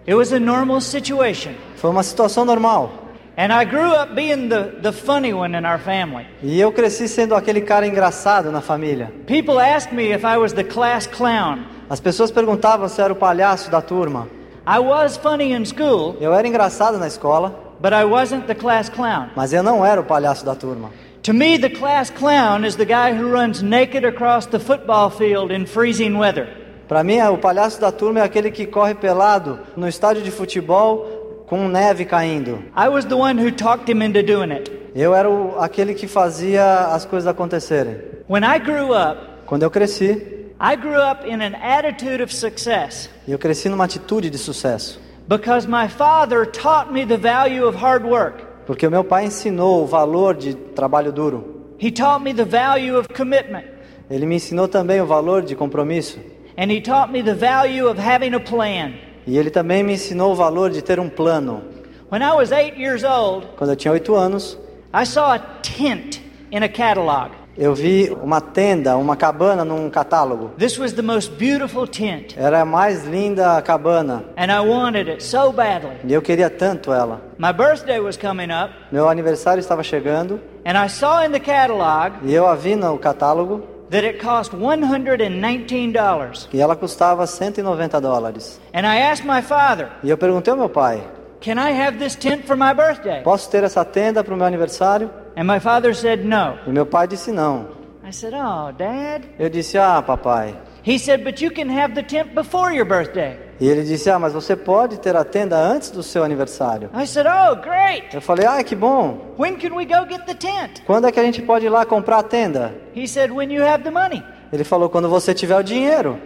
It 0.08 0.14
was 0.16 0.32
a 0.34 0.40
normal 0.40 0.82
situation. 0.82 1.54
Foi 1.78 1.90
uma 1.90 2.04
situação 2.04 2.46
normal. 2.46 2.92
And 3.38 3.52
I 3.52 3.66
grew 3.66 3.92
up 3.92 4.16
being 4.16 4.48
the, 4.48 4.72
the 4.82 4.94
funny 4.94 5.34
one 5.34 5.58
in 5.58 5.66
our 5.66 5.78
family. 5.80 6.26
E 6.42 6.60
eu 6.60 6.72
cresci 6.72 7.08
sendo 7.08 7.36
aquele 7.36 7.60
cara 7.62 7.86
engraçado 7.86 8.50
na 8.52 8.62
família. 8.62 9.12
People 9.28 9.60
asked 9.60 9.94
me 9.94 10.14
if 10.14 10.24
I 10.24 10.38
was 10.38 10.54
the 10.54 10.64
class 10.64 11.06
clown. 11.06 11.66
As 11.90 12.00
pessoas 12.00 12.32
perguntavam 12.32 12.88
se 12.88 13.02
eu 13.02 13.06
era 13.06 13.14
o 13.14 13.16
palhaço 13.18 13.70
da 13.70 13.82
turma. 13.82 14.28
I 14.66 14.80
was 14.80 15.18
funny 15.18 15.52
in 15.54 15.66
school, 15.66 16.16
Eu 16.20 16.34
era 16.34 16.48
engraçado 16.48 16.98
na 16.98 17.08
escola, 17.08 17.54
but 17.80 17.92
I 17.94 18.06
wasn't 18.06 18.48
the 18.48 18.56
class 18.56 18.90
clown. 18.90 19.28
mas 19.36 19.52
eu 19.54 19.62
não 19.62 19.86
era 19.86 20.00
o 20.00 20.04
palhaço 20.04 20.46
da 20.46 20.56
turma. 20.56 20.90
To 21.24 21.34
me, 21.34 21.58
the 21.60 21.70
class 21.70 22.10
clown 22.10 22.66
is 22.66 22.76
the 22.76 22.86
guy 22.86 23.12
who 23.12 23.30
runs 23.30 23.62
naked 23.62 24.06
across 24.08 24.46
the 24.48 24.60
football 24.60 25.10
field 25.10 25.52
in 25.54 25.66
freezing 25.66 26.16
weather. 26.16 26.48
Para 26.88 27.04
mim, 27.04 27.20
o 27.20 27.38
palhaço 27.38 27.82
da 27.82 27.92
turma 27.92 28.20
é 28.20 28.24
aquele 28.24 28.52
que 28.52 28.66
corre 28.68 28.94
pelado 28.94 29.60
no 29.76 29.88
estádio 29.88 30.22
de 30.22 30.30
futebol 30.30 31.15
com 31.48 31.68
neve 31.68 32.06
caindo. 32.06 32.64
I 32.76 32.88
was 32.90 33.06
the 33.06 33.16
one 33.16 33.38
who 33.42 33.52
talked 33.52 33.90
him 33.92 34.02
into 34.04 34.22
doing 34.24 34.52
it. 34.52 34.72
Eu 34.96 35.14
era 35.14 35.30
o, 35.30 35.60
aquele 35.60 35.94
que 35.94 36.08
fazia 36.08 36.88
as 36.94 37.06
coisas 37.06 37.28
acontecerem. 37.28 37.98
When 38.30 38.44
I 38.44 38.58
grew 38.60 38.92
up, 38.94 39.20
Quando 39.46 39.64
eu 39.64 39.70
cresci, 39.70 40.12
I 40.60 40.76
grew 40.76 40.96
up 41.00 41.28
in 41.28 41.42
an 41.42 41.54
attitude 41.62 42.24
of 42.24 42.34
success 42.34 43.10
eu 43.28 43.38
cresci 43.38 43.68
numa 43.70 43.84
atitude 43.84 44.30
de 44.30 44.38
sucesso. 44.38 45.00
because 45.28 45.68
my 45.68 45.88
father 45.88 46.46
taught 46.46 46.92
me 46.94 47.04
the 47.06 47.18
value 47.18 47.66
of 47.66 47.76
hard 47.78 48.06
work. 48.06 48.44
Porque 48.66 48.88
o 48.88 48.90
meu 48.92 49.04
pai 49.04 49.26
ensinou 49.26 49.84
o 49.84 49.86
valor 49.86 50.34
de 50.36 50.56
trabalho 50.56 51.12
duro. 51.12 51.44
He 51.78 51.92
taught 51.92 52.24
me 52.24 52.34
the 52.34 52.46
value 52.46 52.98
of 52.98 53.08
commitment. 53.10 53.66
Ele 54.10 54.26
me 54.26 54.36
ensinou 54.36 54.68
também 54.68 55.02
o 55.02 55.06
valor 55.06 55.42
de 55.44 55.56
compromisso. 55.56 56.20
And 56.58 56.72
he 56.72 56.80
taught 56.82 57.12
me 57.12 57.22
the 57.22 57.34
value 57.36 57.88
of 57.88 58.00
having 58.00 58.34
a 58.34 58.40
plan. 58.40 58.94
E 59.28 59.38
ele 59.38 59.50
também 59.50 59.84
me 59.84 59.94
ensinou 59.94 60.32
o 60.32 60.36
valor 60.36 60.70
de 60.70 60.82
ter 60.82 61.00
um 61.00 61.10
plano. 61.10 61.64
When 62.12 62.22
I 62.22 62.34
was 62.34 62.52
eight 62.52 62.80
years 62.80 63.04
old, 63.04 63.48
Quando 63.58 63.72
eu 63.72 63.76
tinha 63.76 63.92
oito 63.92 64.16
anos, 64.16 64.58
I 64.94 65.06
saw 65.06 65.32
a 65.34 65.40
tent 65.40 66.22
in 66.52 66.64
a 66.64 66.70
catalog. 66.70 67.32
eu 67.58 67.74
vi 67.74 68.10
uma 68.22 68.40
tenda, 68.42 68.96
uma 68.98 69.16
cabana 69.16 69.64
num 69.66 69.90
catálogo. 69.90 70.52
This 70.58 70.78
was 70.78 70.94
the 70.94 71.02
most 71.02 71.32
beautiful 71.38 71.88
tent, 71.88 72.36
Era 72.38 72.62
a 72.62 72.66
mais 72.66 73.06
linda 73.06 73.60
cabana. 73.62 74.26
and 74.38 74.52
I 74.52 74.60
wanted 74.60 75.10
it 75.10 75.24
so 75.24 75.52
badly. 75.52 75.96
E 76.04 76.14
eu 76.14 76.22
queria 76.22 76.50
tanto 76.50 76.94
ela. 76.94 77.22
My 77.40 77.52
birthday 77.52 78.00
was 78.00 78.16
coming 78.18 78.52
up, 78.52 78.74
Meu 78.92 79.10
aniversário 79.10 79.60
estava 79.60 79.82
chegando 79.84 80.40
and 80.66 80.78
I 80.78 80.88
saw 80.88 81.24
in 81.26 81.32
the 81.32 81.40
catalog 81.40 82.14
e 82.24 82.34
eu 82.34 82.46
a 82.46 82.56
vi 82.56 82.76
no 82.76 82.98
catálogo 83.00 83.64
that 83.90 84.06
it 84.06 84.20
cost 84.20 84.52
$119. 84.54 86.48
e 86.54 86.60
ela 86.62 86.76
custava 86.76 87.26
190 87.28 88.00
dólares. 88.02 88.60
And 88.74 88.86
I 88.86 89.00
asked 89.02 89.26
my 89.26 89.42
father, 89.42 89.90
E 90.04 90.10
eu 90.10 90.18
perguntei 90.18 90.52
ao 90.52 90.58
meu 90.58 90.70
pai: 90.70 91.02
Can 91.42 91.54
I 91.60 91.72
have 91.72 91.98
this 92.00 92.16
tent 92.16 92.46
for 92.46 92.56
my 92.56 92.74
birthday? 92.74 93.22
Posso 93.22 93.50
ter 93.50 93.64
essa 93.64 93.84
tenda 93.86 94.24
para 94.24 94.34
o 94.34 94.38
meu 94.38 94.46
aniversário? 94.46 95.10
And 95.38 95.44
my 95.44 95.60
father 95.60 95.94
said 95.96 96.26
no. 96.26 96.58
E 96.66 96.72
meu 96.72 96.86
pai 96.86 97.08
disse 97.08 97.32
não. 97.32 97.68
I 98.08 98.12
said, 98.12 98.34
Oh, 98.36 98.72
Dad. 98.72 99.24
Eu 99.40 99.50
disse: 99.50 99.78
Ah, 99.78 100.02
papai. 100.02 100.56
He 100.84 101.00
said, 101.00 101.24
But 101.24 101.42
you 101.44 101.52
can 101.52 101.70
have 101.70 101.96
the 101.96 102.04
tent 102.04 102.34
before 102.36 102.72
your 102.74 102.86
birthday. 102.86 103.38
E 103.60 103.68
ele 103.68 103.84
disse: 103.84 104.10
Ah, 104.10 104.20
mas 104.20 104.34
você 104.34 104.56
pode 104.56 105.00
ter 105.00 105.16
a 105.16 105.24
tenda 105.24 105.58
antes 105.58 105.90
do 105.90 106.04
seu 106.04 106.24
aniversário. 106.24 106.90
I 106.94 107.06
said, 107.08 107.26
Oh, 107.28 107.56
great. 107.56 108.14
Eu 108.14 108.22
falei: 108.22 108.46
Ah, 108.46 108.64
que 108.64 108.76
bom. 108.76 109.34
When 109.40 109.56
can 109.56 109.74
we 109.76 109.86
go 109.86 110.06
get 110.10 110.26
the 110.26 110.34
tent? 110.34 110.82
Quando 110.86 111.08
é 111.08 111.12
que 111.12 111.20
a 111.20 111.24
gente 111.24 111.42
pode 111.42 111.66
ir 111.66 111.70
lá 111.70 111.86
comprar 111.86 112.20
a 112.20 112.24
tenda? 112.24 112.74
He 112.96 113.08
said, 113.08 113.32
When 113.32 113.52
you 113.54 113.64
have 113.64 113.84
the 113.84 113.92
money. 113.92 114.22
Ele 114.52 114.64
falou: 114.64 114.90
Quando 114.90 115.08
você 115.10 115.34
tiver 115.34 115.58
o 115.58 115.64
dinheiro. 115.64 116.20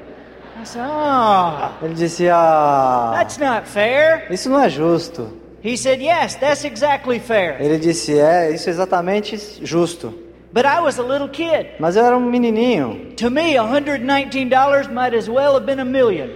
I 0.62 0.66
said, 0.66 0.86
Oh, 0.86 1.86
Ele 1.86 1.94
disse: 1.94 2.28
Ah, 2.30 3.14
that's 3.18 3.38
not 3.38 3.68
fair. 3.68 4.26
isso 4.32 4.50
não 4.50 4.60
é 4.62 4.70
justo. 4.70 5.32
He 5.64 5.78
said, 5.78 6.02
Yes, 6.02 6.36
that's 6.36 6.64
exactly 6.66 7.20
fair. 7.20 7.58
Ele 7.62 7.78
disse: 7.78 8.18
É, 8.18 8.50
isso 8.52 8.70
é 8.70 8.72
exatamente 8.72 9.38
justo. 9.62 10.14
But 10.52 10.66
I 10.66 10.80
was 10.82 10.98
a 11.00 11.04
little 11.04 11.30
kid. 11.30 11.68
Mas 11.80 11.96
eu 11.96 12.04
era 12.04 12.18
um 12.18 12.22
menininho. 12.22 13.14
To 13.18 13.30
me, 13.30 13.54
$119 13.54 14.92
might 14.92 15.14
as 15.16 15.28
well 15.30 15.54
have 15.56 15.66
been 15.66 15.80
a 15.80 15.86
million. 15.86 16.30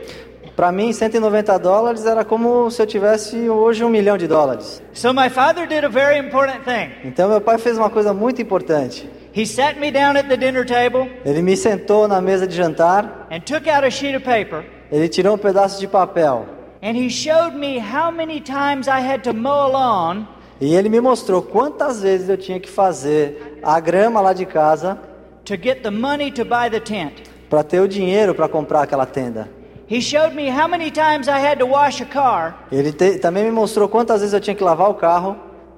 Para 0.55 0.71
mim, 0.71 0.93
190 0.93 1.57
dólares 1.57 2.05
era 2.05 2.23
como 2.23 2.69
se 2.69 2.81
eu 2.81 2.85
tivesse 2.85 3.49
hoje 3.49 3.83
um 3.83 3.89
milhão 3.89 4.17
de 4.17 4.27
dólares. 4.27 4.81
So 4.93 5.11
my 5.11 5.29
father 5.29 5.67
did 5.67 5.83
a 5.83 5.89
very 5.89 6.19
important 6.19 6.63
thing. 6.63 6.91
Então 7.03 7.27
meu 7.27 7.41
pai 7.41 7.57
fez 7.57 7.75
uma 7.77 7.89
coisa 7.89 8.13
muito 8.13 8.39
importante. 8.41 9.09
He 9.35 9.47
sat 9.47 9.79
me 9.79 9.91
down 9.91 10.15
at 10.15 10.27
the 10.27 10.37
dinner 10.37 10.63
table 10.63 11.11
Ele 11.25 11.41
me 11.41 11.57
sentou 11.57 12.07
na 12.07 12.21
mesa 12.21 12.45
de 12.45 12.55
jantar, 12.55 13.27
and 13.31 13.39
took 13.39 13.67
out 13.67 13.83
a 13.83 13.89
sheet 13.89 14.15
of 14.15 14.23
paper 14.23 14.63
ele 14.91 15.09
tirou 15.09 15.33
um 15.33 15.37
pedaço 15.39 15.79
de 15.79 15.87
papel 15.87 16.45
and 16.83 16.95
he 16.95 17.09
showed 17.09 17.57
me 17.57 17.79
how 17.79 18.11
many 18.11 18.39
times 18.39 18.87
I 18.87 19.01
had 19.01 19.23
to 19.23 19.33
mow 19.33 19.63
a 19.63 19.67
lawn 19.67 20.27
e 20.61 20.75
ele 20.75 20.87
me 20.87 21.01
mostrou 21.01 21.41
quantas 21.41 22.03
vezes 22.03 22.29
eu 22.29 22.37
tinha 22.37 22.59
que 22.59 22.69
fazer 22.69 23.59
a 23.63 23.79
grama 23.79 24.21
lá 24.21 24.33
de 24.33 24.45
casa 24.45 24.99
to 25.43 25.55
get 25.55 25.81
the 25.81 25.89
money 25.89 26.31
to 26.31 26.45
buy 26.45 26.69
the 26.69 26.79
tent. 26.79 27.23
para 27.49 27.63
ter 27.63 27.79
o 27.79 27.87
dinheiro 27.87 28.35
para 28.35 28.47
comprar 28.47 28.83
aquela 28.83 29.07
tenda. 29.07 29.49
He 29.93 30.01
showed 30.01 30.33
me 30.33 30.49
how 30.49 30.67
many 30.67 30.89
times 30.89 31.27
I 31.27 31.37
had 31.39 31.59
to 31.59 31.67
wash 31.67 32.01
a 32.01 32.05
car 32.05 32.55
Ele 32.71 32.91
te- 32.91 33.19
também 33.19 33.43
me 33.43 33.51
mostrou 33.51 33.87
quantas 33.87 34.21
vezes 34.21 34.33
eu 34.33 34.39
tinha 34.39 34.55
que 34.55 34.63
lavar 34.63 34.89
o 34.89 34.95
carro 34.95 35.35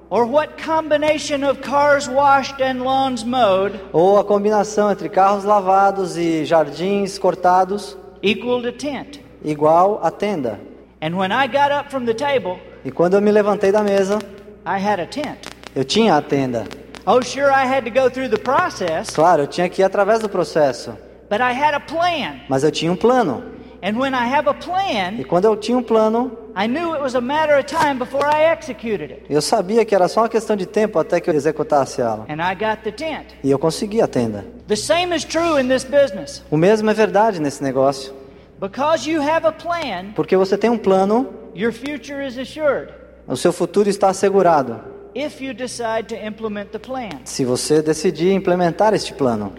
or 0.08 0.24
what 0.24 0.54
combination 0.64 1.44
of 1.44 1.60
cars 1.60 2.08
washed 2.08 2.62
and 2.62 2.82
lawns 2.82 3.22
mowed 3.24 3.78
ou 3.92 4.18
a 4.18 4.24
combinação 4.24 4.90
entre 4.90 5.08
carros 5.10 5.44
lavados 5.44 6.16
e 6.16 6.44
jardins 6.46 7.18
cortados 7.18 7.94
equaled 8.22 8.66
a 8.68 8.72
tent. 8.72 9.20
igual 9.44 10.00
a 10.02 10.10
tenda. 10.10 10.58
And 11.02 11.14
when 11.16 11.30
I 11.30 11.46
got 11.46 11.70
up 11.70 11.90
from 11.90 12.06
the 12.06 12.14
table, 12.14 12.58
E 12.84 12.90
quando 12.90 13.14
eu 13.14 13.20
me 13.20 13.30
levantei 13.30 13.70
da 13.70 13.82
mesa, 13.82 14.18
I 14.64 14.78
had 14.82 14.98
a 14.98 15.06
tent. 15.06 15.36
eu 15.74 15.84
tinha 15.84 16.16
a 16.16 16.22
tenda. 16.22 16.64
Oh, 17.04 17.20
sure, 17.20 17.50
I 17.50 17.66
had 17.66 17.84
to 17.84 17.90
go 17.90 18.08
through 18.08 18.30
the 18.30 18.38
process, 18.42 19.10
Claro, 19.14 19.42
eu 19.42 19.46
tinha 19.46 19.68
que 19.68 19.82
ir 19.82 19.84
através 19.84 20.20
do 20.20 20.28
processo, 20.28 20.96
but 21.28 21.40
I 21.40 21.52
had 21.52 21.74
a 21.74 21.80
plan. 21.80 22.40
mas 22.48 22.64
eu 22.64 22.70
tinha 22.70 22.90
um 22.90 22.96
plano. 22.96 23.42
And 23.82 23.98
when 23.98 24.14
I 24.14 24.26
have 24.34 24.48
a 24.48 24.52
E 24.52 24.54
plan, 24.54 25.22
quando 25.28 25.44
eu 25.46 25.56
tinha 25.56 25.76
um 25.78 25.82
plano, 25.82 26.32
I 26.56 26.66
knew 26.66 26.94
it 26.94 27.02
was 27.02 27.14
a 27.14 27.20
matter 27.20 27.56
of 27.58 27.64
time 27.66 27.98
before 27.98 28.24
I 28.26 28.52
executed 28.52 29.10
it. 29.12 29.22
eu 29.28 29.42
sabia 29.42 29.84
que 29.84 29.94
era 29.94 30.08
só 30.08 30.22
uma 30.22 30.28
questão 30.28 30.56
de 30.56 30.66
tempo 30.66 30.98
até 30.98 31.20
que 31.20 31.28
eu 31.28 31.34
executasse 31.34 32.00
ela. 32.00 32.26
And 32.28 32.40
I 32.42 32.54
got 32.54 32.82
the 32.82 32.90
tent. 32.92 33.26
E 33.44 33.50
eu 33.50 33.58
consegui 33.58 34.00
a 34.00 34.08
tenda. 34.08 34.44
The 34.66 34.76
same 34.76 35.14
is 35.14 35.24
true 35.24 35.60
in 35.60 35.68
this 35.68 35.84
business. 35.84 36.42
O 36.50 36.56
mesmo 36.56 36.90
é 36.90 36.94
verdade 36.94 37.40
nesse 37.40 37.62
negócio. 37.62 38.12
Because 38.58 39.08
you 39.08 39.20
have 39.20 39.46
a 39.46 39.52
plan, 39.52 40.12
Porque 40.14 40.36
você 40.36 40.56
tem 40.56 40.70
um 40.70 40.78
plano, 40.78 41.28
your 41.54 41.72
future 41.72 42.26
is 42.26 42.38
assured 42.38 42.90
o 43.28 43.36
seu 43.36 43.52
futuro 43.52 43.88
está 43.88 44.08
assegurado. 44.08 44.80
if 45.14 45.40
you 45.40 45.52
decide 45.52 46.04
to 46.08 46.14
implement 46.14 46.66
the 46.72 46.78
plan. 46.78 47.10
Se 47.24 47.44
você 47.44 47.82
decidir 47.82 48.32
implementar 48.32 48.94
este 48.94 49.12
plano. 49.12 49.52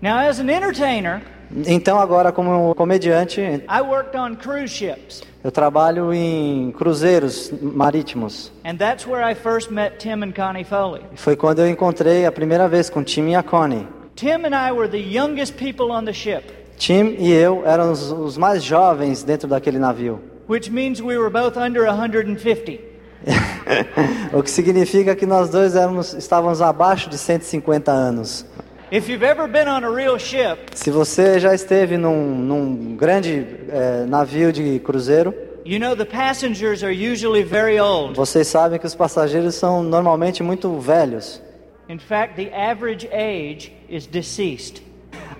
Now, 0.00 0.18
as 0.18 0.38
an 0.38 0.48
entertainer, 0.50 1.22
Então, 1.66 1.98
agora, 1.98 2.30
como 2.30 2.74
comediante, 2.74 3.40
I 3.40 3.80
worked 3.80 4.16
on 4.16 4.34
cruise 4.36 4.68
ships, 4.68 5.22
eu 5.42 5.50
trabalho 5.50 6.12
em 6.12 6.70
cruzeiros 6.72 7.50
marítimos. 7.60 8.52
and 8.64 8.76
that's 8.76 9.06
where 9.06 9.22
I 9.22 9.34
first 9.34 9.70
met 9.70 9.96
Tim 9.98 10.22
and 10.22 10.32
Connie 10.32 10.64
Foley. 10.64 11.02
Foi 11.16 11.36
quando 11.36 11.60
eu 11.60 11.68
encontrei 11.68 12.26
a 12.26 12.32
primeira 12.32 12.68
vez 12.68 12.90
com 12.90 13.02
Tim 13.02 13.28
e 13.30 13.34
a 13.34 13.42
Connie. 13.42 13.86
Tim 14.14 14.44
and 14.44 14.54
I 14.54 14.72
were 14.72 14.88
the 14.88 14.98
youngest 14.98 15.54
people 15.54 15.90
on 15.90 16.04
the 16.04 16.12
ship, 16.12 16.42
Tim 16.76 17.16
e 17.18 17.32
eu 17.32 17.62
éramos 17.64 18.10
os 18.12 18.36
mais 18.36 18.62
jovens 18.62 19.22
dentro 19.22 19.48
daquele 19.48 19.78
navio. 19.78 20.20
which 20.48 20.70
means 20.70 21.00
we 21.00 21.16
were 21.18 21.30
both 21.30 21.56
under 21.58 21.84
150. 21.86 22.78
o 24.32 24.42
que 24.42 24.50
significa 24.50 25.14
que 25.14 25.26
nós 25.26 25.50
dois 25.50 25.74
éramos, 25.76 26.14
estávamos 26.14 26.62
abaixo 26.62 27.10
de 27.10 27.18
150 27.18 27.90
anos. 27.90 28.46
If 28.90 29.08
you've 29.08 29.22
ever 29.22 29.46
been 29.46 29.68
on 29.68 29.84
a 29.84 29.90
real 29.90 30.18
ship, 30.18 30.58
Se 30.74 30.90
você 30.90 31.38
já 31.38 31.54
esteve 31.54 31.98
num, 31.98 32.34
num 32.34 32.96
grande 32.96 33.46
eh, 33.68 34.06
navio 34.08 34.50
de 34.50 34.78
cruzeiro, 34.80 35.34
you 35.64 35.78
know 35.78 35.94
the 35.94 36.06
passengers 36.06 36.82
are 36.82 36.92
usually 36.92 37.42
very 37.42 37.78
old. 37.78 38.14
vocês 38.16 38.48
sabem 38.48 38.78
que 38.78 38.86
os 38.86 38.94
passageiros 38.94 39.56
são 39.56 39.82
normalmente 39.82 40.42
muito 40.42 40.78
velhos. 40.78 41.42
In 41.88 41.98
fact, 41.98 42.34
the 42.36 42.50
average 42.54 43.06
age 43.12 43.72
is 43.90 44.06
deceased. 44.06 44.82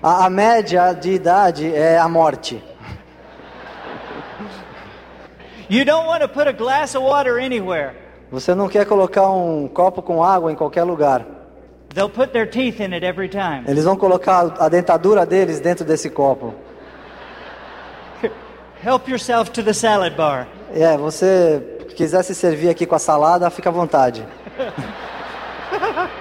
A, 0.01 0.25
a 0.25 0.29
média 0.29 0.93
de 0.93 1.11
idade 1.11 1.73
é 1.73 1.97
a 1.97 2.07
morte. 2.07 2.61
You 5.69 5.85
don't 5.85 6.07
want 6.07 6.21
to 6.21 6.27
put 6.27 6.47
a 6.47 6.51
glass 6.51 6.95
of 6.95 7.03
water 7.05 7.39
anywhere. 7.39 7.93
Você 8.31 8.53
não 8.53 8.67
quer 8.67 8.85
colocar 8.85 9.27
um 9.29 9.67
copo 9.67 10.03
com 10.03 10.23
água 10.23 10.51
em 10.51 10.55
qualquer 10.55 10.83
lugar. 10.83 11.25
They'll 11.93 12.09
put 12.09 12.31
their 12.33 12.45
teeth 12.49 12.79
in 12.79 12.93
it 12.93 13.03
every 13.03 13.29
time. 13.29 13.63
Eles 13.67 13.83
vão 13.83 13.95
colocar 13.97 14.53
a 14.59 14.69
dentadura 14.69 15.25
deles 15.25 15.59
dentro 15.59 15.83
desse 15.85 16.09
copo. 16.09 16.53
Help 18.83 19.09
yourself 19.09 19.51
to 19.51 19.63
the 19.63 19.73
salad 19.73 20.15
bar. 20.15 20.47
É, 20.73 20.95
você 20.97 21.61
quiser 21.95 22.23
se 22.23 22.33
servir 22.35 22.69
aqui 22.69 22.85
com 22.85 22.95
a 22.95 22.99
salada, 22.99 23.49
fica 23.49 23.69
à 23.69 23.71
vontade. 23.73 24.25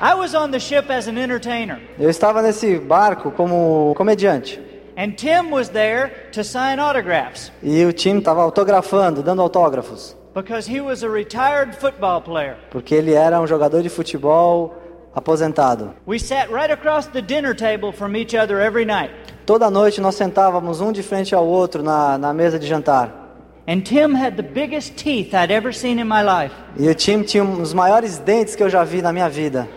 I 0.00 0.14
was 0.14 0.34
on 0.34 0.50
the 0.50 0.58
ship 0.58 0.90
as 0.92 1.06
an 1.08 1.16
entertainer, 1.16 1.78
Eu 1.98 2.10
estava 2.10 2.42
nesse 2.42 2.76
barco 2.78 3.30
como 3.30 3.94
comediante. 3.96 4.60
and 4.96 5.12
Tim 5.16 5.50
was 5.50 5.68
there 5.70 6.10
to 6.32 6.42
sign 6.44 6.78
autographs 6.80 7.50
E 7.62 7.84
o 7.84 7.92
time 7.92 8.18
estava 8.18 8.42
autografando, 8.42 9.22
dando 9.22 9.40
autógrafos. 9.42 10.16
Because 10.34 10.66
he 10.66 10.80
was 10.80 11.02
a 11.02 11.08
retired 11.08 11.74
football 11.74 12.20
player. 12.20 12.56
Porque 12.70 12.94
ele 12.94 13.12
era 13.12 13.40
um 13.40 13.46
jogador 13.46 13.82
de 13.82 13.88
futebol 13.88 14.74
aposentado. 15.14 15.94
We 16.06 16.18
sat 16.18 16.50
right 16.50 16.70
across 16.70 17.06
the 17.06 17.22
dinner 17.22 17.54
table 17.54 17.92
from 17.92 18.16
each 18.16 18.34
other 18.34 18.60
every 18.60 18.84
night. 18.84 19.10
Toda 19.44 19.70
noite 19.70 20.00
nós 20.00 20.14
sentávamos 20.14 20.80
um 20.80 20.92
de 20.92 21.02
frente 21.02 21.34
ao 21.34 21.46
outro 21.46 21.82
na, 21.82 22.16
na 22.16 22.32
mesa 22.32 22.58
de 22.58 22.66
jantar. 22.66 23.22
And 23.66 23.82
Tim 23.82 24.14
had 24.14 24.36
the 24.36 24.42
biggest 24.42 24.96
teeth 24.96 25.34
I'd 25.34 25.52
ever 25.52 25.72
seen 25.72 26.00
in 26.00 26.08
my 26.08 26.22
life. 26.22 26.54
E 26.76 26.88
o 26.88 26.94
Tim 26.94 27.22
tinha 27.22 27.44
os 27.44 27.72
maiores 27.72 28.18
dentes 28.18 28.56
que 28.56 28.62
eu 28.62 28.68
já 28.68 28.82
vi 28.82 29.00
na 29.02 29.12
minha 29.12 29.28
vida. 29.28 29.68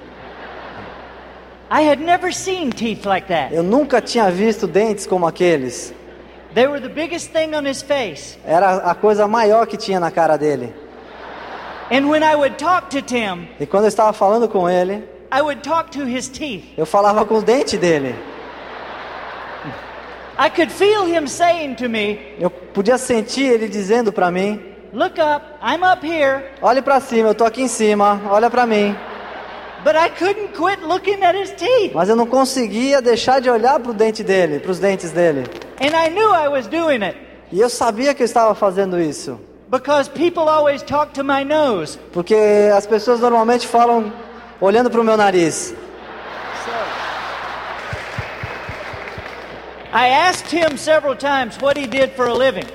I 1.69 1.81
had 1.81 2.00
never 2.00 2.31
seen 2.31 2.69
teeth 2.69 3.05
like 3.05 3.27
that. 3.27 3.53
Eu 3.53 3.63
nunca 3.63 4.01
tinha 4.01 4.29
visto 4.31 4.67
dentes 4.67 5.05
como 5.05 5.27
aqueles. 5.27 5.93
They 6.55 6.67
were 6.67 6.79
the 6.79 6.89
biggest 6.89 7.31
thing 7.31 7.53
on 7.53 7.65
his 7.65 7.81
face. 7.83 8.38
Era 8.47 8.77
a 8.89 8.95
coisa 8.95 9.27
maior 9.27 9.67
que 9.67 9.75
tinha 9.77 10.00
na 10.00 10.09
cara 10.09 10.38
dele. 10.38 10.74
And 11.91 12.07
when 12.09 12.24
I 12.24 12.33
would 12.35 12.57
talk 12.57 12.89
to 12.91 13.01
Tim, 13.01 13.47
E 13.59 13.65
quando 13.67 13.83
eu 13.83 13.89
estava 13.89 14.12
falando 14.13 14.47
com 14.47 14.67
ele, 14.69 15.03
I 15.31 15.41
would 15.41 15.62
talk 15.62 15.91
to 15.91 16.05
his 16.05 16.27
teeth. 16.29 16.63
eu 16.77 16.85
falava 16.85 17.25
com 17.25 17.35
o 17.35 17.41
dente 17.41 17.77
dele. 17.77 18.15
I 20.38 20.50
could 20.50 20.71
feel 20.71 21.05
him 21.05 21.27
saying 21.27 21.75
to 21.75 21.88
me, 21.89 22.19
Eu 22.39 22.50
podia 22.50 22.97
sentir 22.97 23.43
ele 23.51 23.67
dizendo 23.67 24.12
para 24.12 24.31
mim: 24.31 24.59
Look 24.93 25.19
up, 25.19 25.45
I'm 25.62 25.83
up 25.83 26.05
here. 26.05 26.41
"Olhe 26.62 26.81
para 26.81 27.00
cima, 27.01 27.29
eu 27.29 27.35
tô 27.35 27.43
aqui 27.45 27.62
em 27.62 27.67
cima, 27.67 28.21
olha 28.29 28.50
para 28.50 28.65
mim". 28.65 28.95
Mas 31.93 32.09
eu 32.09 32.15
não 32.15 32.25
conseguia 32.25 33.01
deixar 33.01 33.39
de 33.39 33.49
olhar 33.49 33.79
pro 33.79 33.93
dente 33.93 34.23
dele, 34.23 34.59
pros 34.59 34.79
dentes 34.79 35.11
dele. 35.11 35.43
And 35.79 35.87
I 35.95 36.09
knew 36.09 36.33
I 36.33 36.47
was 36.47 36.67
doing 36.67 37.03
it 37.03 37.17
E 37.51 37.59
eu 37.59 37.69
sabia 37.69 38.13
que 38.13 38.23
eu 38.23 38.25
estava 38.25 38.55
fazendo 38.55 38.99
isso, 38.99 39.39
because 39.69 40.09
people 40.09 40.49
always 40.49 40.81
talk 40.81 41.13
to 41.13 41.23
my 41.23 41.43
nose. 41.45 41.99
porque 42.11 42.35
as 42.75 42.87
pessoas 42.87 43.19
normalmente 43.19 43.67
falam 43.67 44.11
olhando 44.59 44.89
pro 44.89 45.03
meu 45.03 45.15
nariz. 45.15 45.73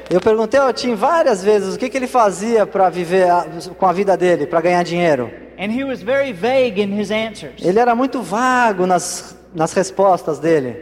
Eu 0.09 0.21
perguntei 0.21 0.59
ao 0.59 0.73
Tim 0.73 0.95
várias 0.95 1.45
vezes 1.45 1.75
o 1.75 1.79
que, 1.79 1.89
que 1.91 1.97
ele 1.99 2.07
fazia 2.07 2.67
para 2.67 2.89
viver 2.89 3.29
a- 3.31 3.47
com 3.77 3.87
a 3.87 3.93
vida 3.93 4.17
dele, 4.17 4.47
para 4.47 4.61
ganhar 4.61 4.83
dinheiro. 4.83 5.31
And 5.61 5.71
he 5.71 5.85
was 5.85 6.01
very 6.03 6.33
vague 6.33 6.79
in 6.79 6.91
his 6.91 7.11
answers. 7.11 7.63
Ele 7.63 7.79
era 7.79 7.95
muito 7.95 8.23
vago 8.23 8.87
nas, 8.87 9.37
nas 9.55 9.75
respostas 9.75 10.39
dele. 10.39 10.75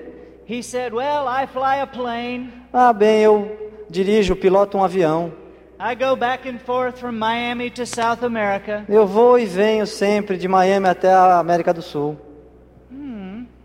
He 0.47 0.63
said, 0.63 0.95
Well, 0.95 1.27
I 1.27 1.47
fly 1.47 1.81
a 1.81 1.87
plane. 1.87 2.53
Ah, 2.73 2.93
bem, 2.93 3.23
eu 3.23 3.75
dirijo, 3.91 4.37
piloto 4.37 4.79
um 4.79 4.85
avião. 4.85 5.33
I 5.81 5.97
go 5.97 6.15
back 6.15 6.49
and 6.49 6.61
forth 6.61 7.01
from 7.01 7.19
Miami 7.19 7.71
to 7.71 7.85
South 7.85 8.23
America. 8.23 8.85
Eu 8.89 9.05
vou 9.05 9.37
e 9.37 9.47
venho 9.47 9.85
sempre 9.85 10.37
de 10.37 10.47
Miami 10.47 10.89
até 10.89 11.13
a 11.13 11.39
América 11.41 11.75
do 11.75 11.83
Sul. 11.83 12.17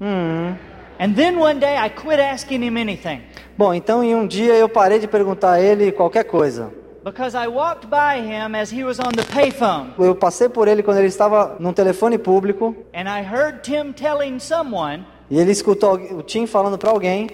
Hum. 0.02 0.56
And 1.00 1.14
then 1.14 1.38
one 1.38 1.60
day 1.60 1.78
I 1.78 1.90
quit 1.90 2.20
asking 2.20 2.62
him 2.62 2.78
anything 2.78 3.22
Bom, 3.58 3.74
então 3.74 4.04
em 4.04 4.16
um 4.16 4.28
dia 4.28 4.54
eu 4.56 4.68
parei 4.68 5.00
de 5.00 5.08
perguntar 5.08 5.54
a 5.54 5.62
ele 5.62 5.92
qualquer 5.92 6.24
coisa. 6.24 6.72
Because 7.04 7.36
I 7.36 7.48
walked 7.48 7.88
by 7.90 8.22
him 8.22 8.56
as 8.56 8.72
he 8.72 8.84
was 8.84 9.00
on 9.00 9.12
the 9.12 9.24
payphone 9.24 9.94
Eu 10.00 10.16
passei 10.16 10.48
por 10.50 10.68
ele 10.68 10.82
quando 10.82 10.98
ele 10.98 11.08
estava 11.08 11.56
num 11.60 11.74
telefone 11.74 12.18
público 12.18 12.76
and 12.94 13.10
I 13.10 13.22
heard 13.24 13.62
Tim 13.64 13.92
telling 13.94 14.40
someone, 14.40 15.06
e 15.30 15.40
ele 15.40 15.52
escutou 15.52 15.96
o 15.96 16.24
Tim 16.24 16.46
falando 16.48 16.78
para 16.78 16.90
alguém: 16.92 17.30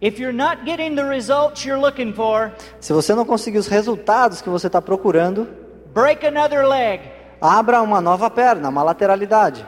If 0.00 0.18
you're 0.18 0.36
not 0.36 0.64
getting 0.64 0.96
the 0.96 1.04
results 1.04 1.64
you're 1.64 1.80
looking 1.80 2.12
for, 2.12 2.52
se 2.80 2.92
você 2.92 3.14
não 3.14 3.24
conseguir 3.24 3.58
os 3.58 3.68
resultados 3.68 4.40
que 4.40 4.48
você 4.48 4.66
está 4.66 4.80
procurando, 4.82 5.48
break 5.94 6.26
another 6.26 6.66
leg. 6.66 7.00
abra 7.40 7.82
uma 7.82 8.00
nova 8.00 8.30
perna, 8.30 8.68
uma 8.68 8.82
lateralidade. 8.82 9.64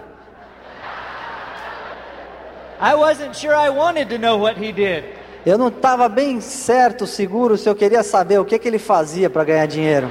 I 2.81 2.95
wasn't 2.95 3.37
sure 3.37 3.55
I 3.55 3.71
wanted 3.71 4.09
to 4.11 4.19
know 4.19 4.37
what 4.39 4.59
he 4.59 4.73
did. 4.73 5.05
Eu 5.47 5.59
não 5.59 5.69
estava 5.69 6.09
bem 6.09 6.41
certo, 6.41 7.07
seguro, 7.07 7.57
se 7.59 7.69
eu 7.69 7.75
queria 7.75 8.03
saber 8.03 8.39
o 8.39 8.45
que, 8.45 8.59
que 8.59 8.67
ele 8.67 8.79
fazia 8.79 9.29
para 9.29 9.45
ganhar 9.45 9.67
dinheiro. 9.67 10.11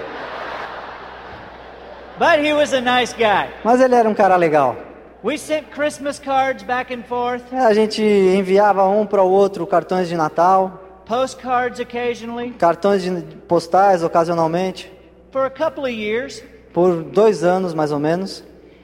But 2.19 2.45
he 2.45 2.53
was 2.53 2.73
a 2.73 2.81
nice 2.81 3.13
guy. 3.15 3.49
Mas 3.63 3.81
ele 3.81 3.95
era 3.95 4.07
um 4.07 4.13
cara 4.13 4.35
legal. 4.35 4.75
We 5.23 5.37
sent 5.37 5.69
Christmas 5.71 6.19
cards 6.19 6.63
back 6.63 6.93
and 6.93 7.03
forth, 7.03 7.43
A 7.51 7.73
gente 7.73 8.01
enviava 8.03 8.87
um 8.87 9.05
para 9.05 9.23
o 9.23 9.29
outro 9.31 9.65
cartões 9.65 10.07
de 10.09 10.15
Natal, 10.15 11.01
postcards 11.05 11.79
occasionally, 11.79 12.51
cartões 12.51 13.01
de 13.03 13.11
postais 13.47 14.03
ocasionalmente, 14.03 14.91
for 15.31 15.45
a 15.45 15.49
couple 15.49 15.83
of 15.83 15.91
years. 15.91 16.43
por 16.73 17.01
dois 17.03 17.43
anos 17.43 17.73
mais 17.73 17.91
ou 17.91 17.99
menos. 17.99 18.43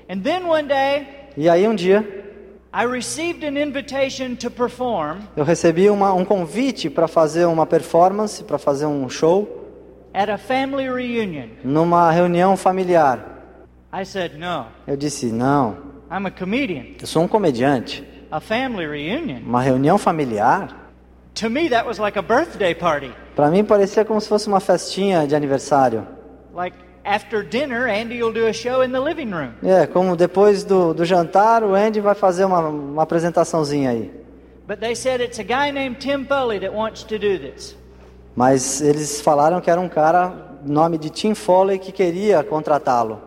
And 0.10 0.22
then 0.22 0.46
one 0.48 0.68
day, 0.68 1.08
E 1.38 1.48
aí 1.48 1.68
um 1.68 1.76
dia 1.76 2.29
I 2.72 2.84
received 2.86 3.44
an 3.44 3.58
invitation 3.58 4.36
to 4.36 4.52
perform 4.52 5.22
eu 5.36 5.44
recebi 5.44 5.90
uma, 5.90 6.14
um 6.14 6.24
convite 6.24 6.90
para 6.90 7.08
fazer 7.08 7.46
uma 7.46 7.66
performance, 7.66 8.44
para 8.44 8.58
fazer 8.60 8.86
um 8.86 9.10
show, 9.10 9.66
at 10.14 10.30
a 10.30 10.38
family 10.38 10.88
reunion. 10.88 11.50
numa 11.64 12.12
reunião 12.12 12.56
familiar. 12.56 13.20
I 13.92 14.06
said, 14.06 14.38
No, 14.38 14.68
Eu 14.86 14.96
disse: 14.96 15.32
não, 15.32 15.78
I'm 16.12 16.28
a 16.28 16.32
comedian. 16.32 16.86
eu 17.02 17.08
sou 17.08 17.24
um 17.24 17.28
comediante. 17.28 18.04
A 18.32 18.40
family 18.40 18.86
reunion? 18.86 19.40
Uma 19.44 19.62
reunião 19.64 19.98
familiar? 19.98 20.76
To 21.36 21.50
me, 21.50 21.70
that 21.70 21.88
was 21.88 21.98
like 22.00 22.20
a 22.20 22.22
birthday 22.22 22.76
party. 22.76 23.12
Para 23.36 23.50
mim 23.50 23.64
parecia 23.64 24.06
como 24.06 24.22
se 24.22 24.28
fosse 24.30 24.48
uma 24.48 24.60
festinha 24.60 25.26
de 25.26 25.36
aniversário. 25.36 26.06
Like 26.54 26.78
after 27.04 27.44
dinner, 27.44 27.88
Andy 27.88 28.22
will 28.22 28.34
do 28.34 28.48
a 28.48 28.54
show 28.54 28.82
in 28.84 28.92
the 28.92 29.00
living 29.00 29.32
room. 29.32 29.54
É, 29.64 29.88
como 29.88 30.16
depois 30.16 30.64
do, 30.64 30.94
do 30.94 31.06
jantar, 31.06 31.64
o 31.64 31.74
Andy 31.74 32.00
vai 32.00 32.16
fazer 32.16 32.46
uma, 32.46 32.60
uma 32.68 33.04
apresentaçãozinha 33.04 33.92
aí. 33.92 34.12
But 34.68 34.80
they 34.80 34.96
said 34.96 35.22
it's 35.22 35.40
a 35.40 35.44
guy 35.44 35.72
named 35.72 36.00
Tim 36.00 36.26
Foley 36.26 36.60
that 36.60 36.74
wants 36.74 37.04
to 37.04 37.18
do 37.18 37.40
this. 37.40 37.76
Mas 38.36 38.82
eles 38.82 39.20
falaram 39.20 39.60
que 39.60 39.70
era 39.70 39.82
um 39.82 39.90
cara, 39.90 40.32
nome 40.64 40.98
de 40.98 41.10
Tim 41.10 41.34
Foley, 41.34 41.80
que 41.80 41.92
queria 41.92 42.44
contratá-lo. 42.44 43.22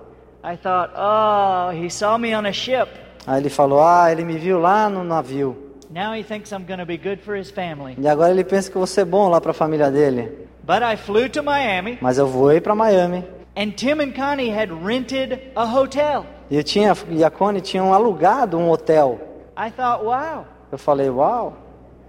I 0.45 0.57
thought, 0.57 0.93
oh, 0.97 1.71
he 1.73 1.91
saw 1.91 2.19
me 2.19 2.35
on 2.35 2.47
a 2.47 2.53
ship. 2.53 2.89
Aí 3.27 3.41
ele 3.41 3.51
falou: 3.51 3.83
Ah, 3.83 4.11
ele 4.11 4.25
me 4.25 4.37
viu 4.39 4.59
lá 4.59 4.89
no 4.89 5.05
navio. 5.05 5.57
Now 5.91 6.15
he 6.15 6.23
thinks 6.23 6.53
I'm 6.53 6.65
going 6.65 6.79
to 6.79 6.87
be 6.87 6.97
good 6.97 7.21
for 7.23 7.37
his 7.37 7.51
family. 7.51 7.97
E 7.99 8.09
agora 8.09 8.31
ele 8.31 8.45
pensa 8.45 8.71
que 8.71 8.77
eu 8.77 8.81
vou 8.81 8.87
ser 8.87 9.05
bom 9.05 9.29
lá 9.29 9.41
para 9.41 9.51
a 9.51 9.55
família 9.55 9.91
dele. 9.91 10.49
But 10.65 10.83
I 10.83 10.97
flew 10.97 11.29
to 11.31 11.43
Miami, 11.43 11.99
Mas 12.01 12.19
eu 12.19 12.27
voei 12.27 12.61
para 12.61 12.75
Miami. 12.75 13.25
And 13.57 13.73
Tim 13.77 14.01
and 14.01 14.13
Connie 14.15 14.51
had 14.51 14.71
rented 14.71 15.41
a 15.57 15.67
hotel. 15.67 16.25
E 16.51 16.57
eu 16.57 16.63
tinha, 16.65 16.95
e 17.11 17.23
a 17.25 17.31
Connie 17.31 17.61
tinham 17.61 17.93
alugado 17.93 18.59
um 18.59 18.69
hotel. 18.69 19.19
I 19.57 19.71
thought, 19.71 20.05
wow, 20.05 20.47
Eu 20.71 20.79
falei: 20.79 21.11
Uau, 21.11 21.55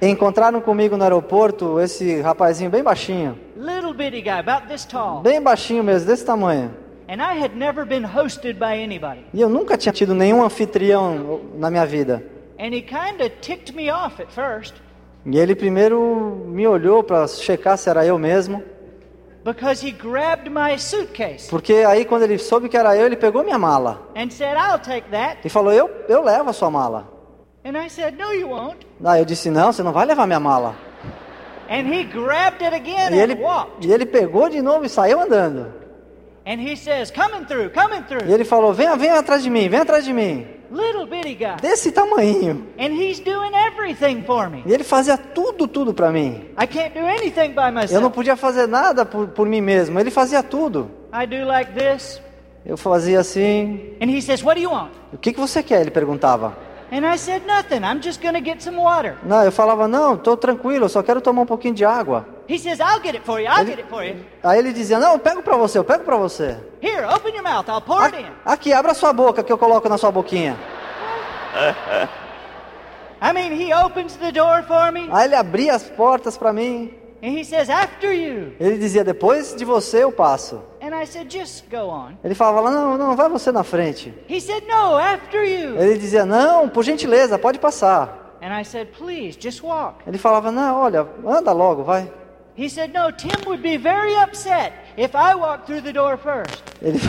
Encontraram 0.01 0.61
comigo 0.61 0.95
no 0.97 1.03
aeroporto 1.03 1.79
esse 1.79 2.21
rapazinho 2.21 2.69
bem 2.69 2.81
baixinho. 2.81 3.37
Little 3.55 3.93
bitty 3.93 4.21
guy, 4.21 4.39
about 4.39 4.67
this 4.67 4.85
tall. 4.85 5.21
Bem 5.21 5.41
baixinho 5.41 5.83
mesmo, 5.83 6.07
desse 6.07 6.25
tamanho. 6.25 6.71
And 7.07 7.21
I 7.21 7.41
had 7.41 7.55
never 7.55 7.85
been 7.85 8.05
hosted 8.05 8.59
by 8.59 8.81
anybody. 8.81 9.25
E 9.33 9.41
eu 9.41 9.49
nunca 9.49 9.77
tinha 9.77 9.91
tido 9.91 10.13
nenhum 10.13 10.43
anfitrião 10.43 11.41
na 11.55 11.69
minha 11.69 11.85
vida. 11.85 12.23
And 12.59 12.73
he 12.73 12.81
kind 12.81 13.21
of 13.21 13.31
ticked 13.41 13.75
me 13.75 13.89
off 13.89 14.21
at 14.21 14.31
first 14.31 14.75
E 15.25 15.37
ele 15.37 15.53
primeiro 15.53 16.43
me 16.47 16.65
olhou 16.65 17.03
para 17.03 17.27
checar 17.27 17.77
se 17.77 17.89
era 17.89 18.05
eu 18.05 18.17
mesmo. 18.17 18.63
Because 19.53 19.85
he 19.85 19.91
grabbed 19.91 20.49
my 20.49 20.77
suitcase 20.77 21.49
Porque 21.49 21.73
aí 21.87 22.05
quando 22.05 22.23
ele 22.23 22.37
soube 22.37 22.69
que 22.69 22.77
era 22.77 22.95
eu, 22.95 23.05
ele 23.05 23.15
pegou 23.15 23.43
minha 23.43 23.57
mala. 23.57 24.01
and 24.15 24.29
said, 24.31 24.55
I'll 24.57 24.79
take 24.79 25.09
that. 25.11 25.37
E 25.45 25.49
falou, 25.49 25.71
eu, 25.73 25.89
eu 26.07 26.21
levo 26.23 26.49
a 26.49 26.53
sua 26.53 26.69
mala. 26.69 27.07
And 27.65 27.77
I 27.77 27.89
said, 27.89 28.15
No, 28.17 28.33
you 28.33 28.49
won't. 28.49 28.85
Aí 29.03 29.19
eu 29.21 29.25
disse, 29.25 29.49
não, 29.49 29.71
você 29.71 29.83
não 29.83 29.91
vai 29.91 30.05
levar 30.05 30.25
minha 30.27 30.39
mala. 30.39 30.75
And 31.69 31.85
he 31.93 32.03
grabbed 32.03 32.63
it 32.63 32.73
again 32.75 33.11
E 33.13 33.19
and 33.19 33.23
ele, 33.23 33.35
walked. 33.35 33.85
e 33.87 33.91
ele 33.93 34.05
pegou 34.05 34.49
de 34.49 34.61
novo 34.61 34.85
e 34.85 34.89
saiu 34.89 35.19
andando. 35.21 35.71
And 36.47 36.59
he 36.59 36.75
says, 36.75 37.11
Coming 37.11 37.45
through, 37.45 37.69
coming 37.71 37.99
E 37.99 38.03
through. 38.03 38.31
ele 38.33 38.43
falou, 38.43 38.73
venha, 38.73 38.95
venha 38.95 39.19
atrás 39.19 39.43
de 39.43 39.49
mim, 39.51 39.69
vem 39.69 39.79
atrás 39.81 40.03
de 40.03 40.11
mim. 40.13 40.47
Little 40.71 41.05
bitty 41.05 41.35
guy. 41.35 41.57
Desse 41.61 41.91
tamanho. 41.91 42.67
And 42.77 42.93
he's 42.93 43.19
doing 43.19 43.51
everything 43.55 44.23
for 44.23 44.49
me. 44.49 44.63
E 44.65 44.73
ele 44.73 44.83
fazia 44.83 45.17
tudo, 45.17 45.67
tudo 45.67 45.93
para 45.93 46.11
mim. 46.11 46.45
I 46.61 46.67
can't 46.67 46.93
do 46.93 47.05
anything 47.05 47.53
by 47.53 47.91
Eu 47.91 48.01
não 48.01 48.11
podia 48.11 48.35
fazer 48.35 48.67
nada 48.67 49.05
por, 49.05 49.27
por 49.29 49.47
mim 49.47 49.61
mesmo. 49.61 49.99
Ele 49.99 50.11
fazia 50.11 50.43
tudo. 50.43 50.91
I 51.11 51.25
do 51.25 51.45
like 51.45 51.71
this. 51.73 52.21
Eu 52.65 52.77
fazia 52.77 53.19
assim. 53.19 53.95
And 54.01 54.09
he 54.09 54.21
says, 54.21 54.43
What 54.43 54.59
do 54.59 54.61
you 54.61 54.71
want? 54.71 54.91
O 55.11 55.17
que, 55.17 55.33
que 55.33 55.39
você 55.39 55.63
quer? 55.63 55.81
Ele 55.81 55.91
perguntava. 55.91 56.55
And 56.91 57.05
I 57.05 57.17
said, 57.17 57.43
Nothing. 57.45 57.83
I'm 57.83 58.01
just 58.01 58.21
going 58.21 58.35
to 58.35 58.43
get 58.43 58.61
some 58.61 58.77
water. 58.77 59.15
Não, 59.23 59.43
eu 59.43 59.51
falava, 59.51 59.87
não, 59.87 60.15
estou 60.15 60.35
tranquilo, 60.37 60.89
só 60.89 61.01
quero 61.03 61.21
tomar 61.21 61.43
um 61.43 61.45
pouquinho 61.45 61.73
de 61.73 61.85
água. 61.85 62.27
He 62.49 62.57
says, 62.57 62.79
I'll 62.79 62.99
get 62.99 63.13
it 63.15 63.23
for 63.23 63.39
you. 63.39 63.47
I'll 63.47 63.59
Ele- 63.61 63.69
get 63.75 63.79
it 63.79 63.89
for 63.89 64.03
you. 64.03 64.15
Aí 64.43 64.57
ele 64.57 64.73
dizia, 64.73 64.97
não, 64.99 65.13
eu 65.13 65.19
pego 65.19 65.43
para 65.43 65.55
você, 65.55 65.77
eu 65.77 65.83
pego 65.83 66.03
para 66.03 66.17
você. 66.17 66.57
Here, 66.81 67.05
open 67.05 67.35
your 67.35 67.43
mouth. 67.43 67.69
I'll 67.69 67.79
pour 67.81 68.01
it 68.01 68.17
in. 68.17 68.25
A- 68.43 68.53
Aqui, 68.53 68.73
abra 68.73 68.93
sua 68.95 69.13
boca 69.13 69.43
que 69.43 69.51
eu 69.53 69.57
coloco 69.57 69.87
na 69.87 69.97
sua 69.99 70.11
boquinha. 70.11 70.57
I 73.21 73.33
mean, 73.33 73.51
he 73.51 73.73
opens 73.73 74.15
the 74.15 74.31
door 74.31 74.63
for 74.63 74.91
me 74.91 75.09
Aí 75.11 75.25
ele 75.25 75.35
abria 75.35 75.75
as 75.75 75.83
portas 75.89 76.37
para 76.37 76.53
mim. 76.53 76.93
and 77.21 77.37
he 77.37 77.43
says, 77.43 77.69
After 77.69 78.13
you. 78.13 78.53
Ele 78.59 78.77
dizia: 78.77 79.03
Depois 79.03 79.53
de 79.53 79.65
você 79.65 80.03
eu 80.03 80.11
passo. 80.11 80.61
And 80.81 80.95
I 80.95 81.05
said, 81.05 81.29
Just 81.29 81.65
go 81.69 81.89
on. 81.89 82.13
Ele 82.23 82.33
falava: 82.33 82.71
Não, 82.71 82.97
não, 82.97 83.15
vai 83.15 83.27
você 83.27 83.51
na 83.51 83.63
frente. 83.63 84.13
He 84.29 84.39
said, 84.39 84.63
No, 84.67 84.97
after 84.97 85.43
you. 85.43 85.75
Ele 85.77 85.97
dizia: 85.97 86.25
Não, 86.25 86.69
por 86.69 86.83
gentileza, 86.83 87.37
pode 87.37 87.59
passar. 87.59 88.37
And 88.41 88.57
I 88.57 88.63
said, 88.63 88.87
Please, 88.97 89.37
just 89.37 89.61
walk. 89.61 89.95
Ele 90.07 90.17
falava: 90.17 90.49
Não, 90.49 90.79
olha, 90.81 91.05
anda 91.27 91.51
logo, 91.51 91.83
vai. 91.83 92.09
He 92.59 92.67
said, 92.67 92.91
No, 92.93 93.09
Tim 93.09 93.45
would 93.47 93.63
be 93.63 93.77
very 93.77 94.13
upset 94.17 94.73
if 94.97 95.15
I 95.15 95.33
walked 95.33 95.65
through 95.65 95.79
the 95.79 95.93
door 95.93 96.17
first. 96.17 96.61
Ele, 96.81 96.99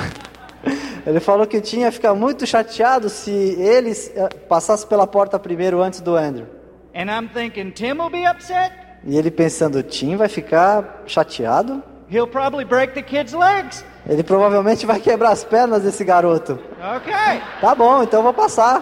ele 1.05 1.19
falou 1.19 1.45
que 1.45 1.61
tinha 1.61 1.91
ficar 1.91 2.15
muito 2.15 2.47
chateado 2.47 3.09
se 3.09 3.33
ele 3.33 3.91
eh, 3.91 4.29
passasse 4.49 4.87
pela 4.87 5.09
porta 5.09 5.41
primeiro 5.41 5.83
antes 5.83 6.01
do 6.01 6.15
Andrew. 6.17 6.47
And 6.95 7.11
I'm 7.11 7.29
thinking, 7.29 7.73
Tim 7.73 7.99
will 7.99 8.11
be 8.11 8.25
upset. 8.31 8.73
E 9.05 9.19
ele 9.19 9.29
pensando: 9.29 9.83
Tim 9.83 10.15
vai 10.15 10.29
ficar 10.29 11.03
chateado? 11.05 11.83
He'll 12.09 12.29
probably 12.29 12.65
break 12.65 12.95
the 12.95 13.03
kid's 13.03 13.33
legs. 13.33 13.85
Ele 14.09 14.23
provavelmente 14.23 14.87
vai 14.87 15.01
quebrar 15.01 15.31
as 15.31 15.43
pernas 15.43 15.83
desse 15.83 16.05
garoto. 16.05 16.61
Okay. 16.97 17.43
Tá 17.61 17.75
bom, 17.75 18.05
então 18.05 18.23
vou 18.23 18.33
passar. 18.33 18.81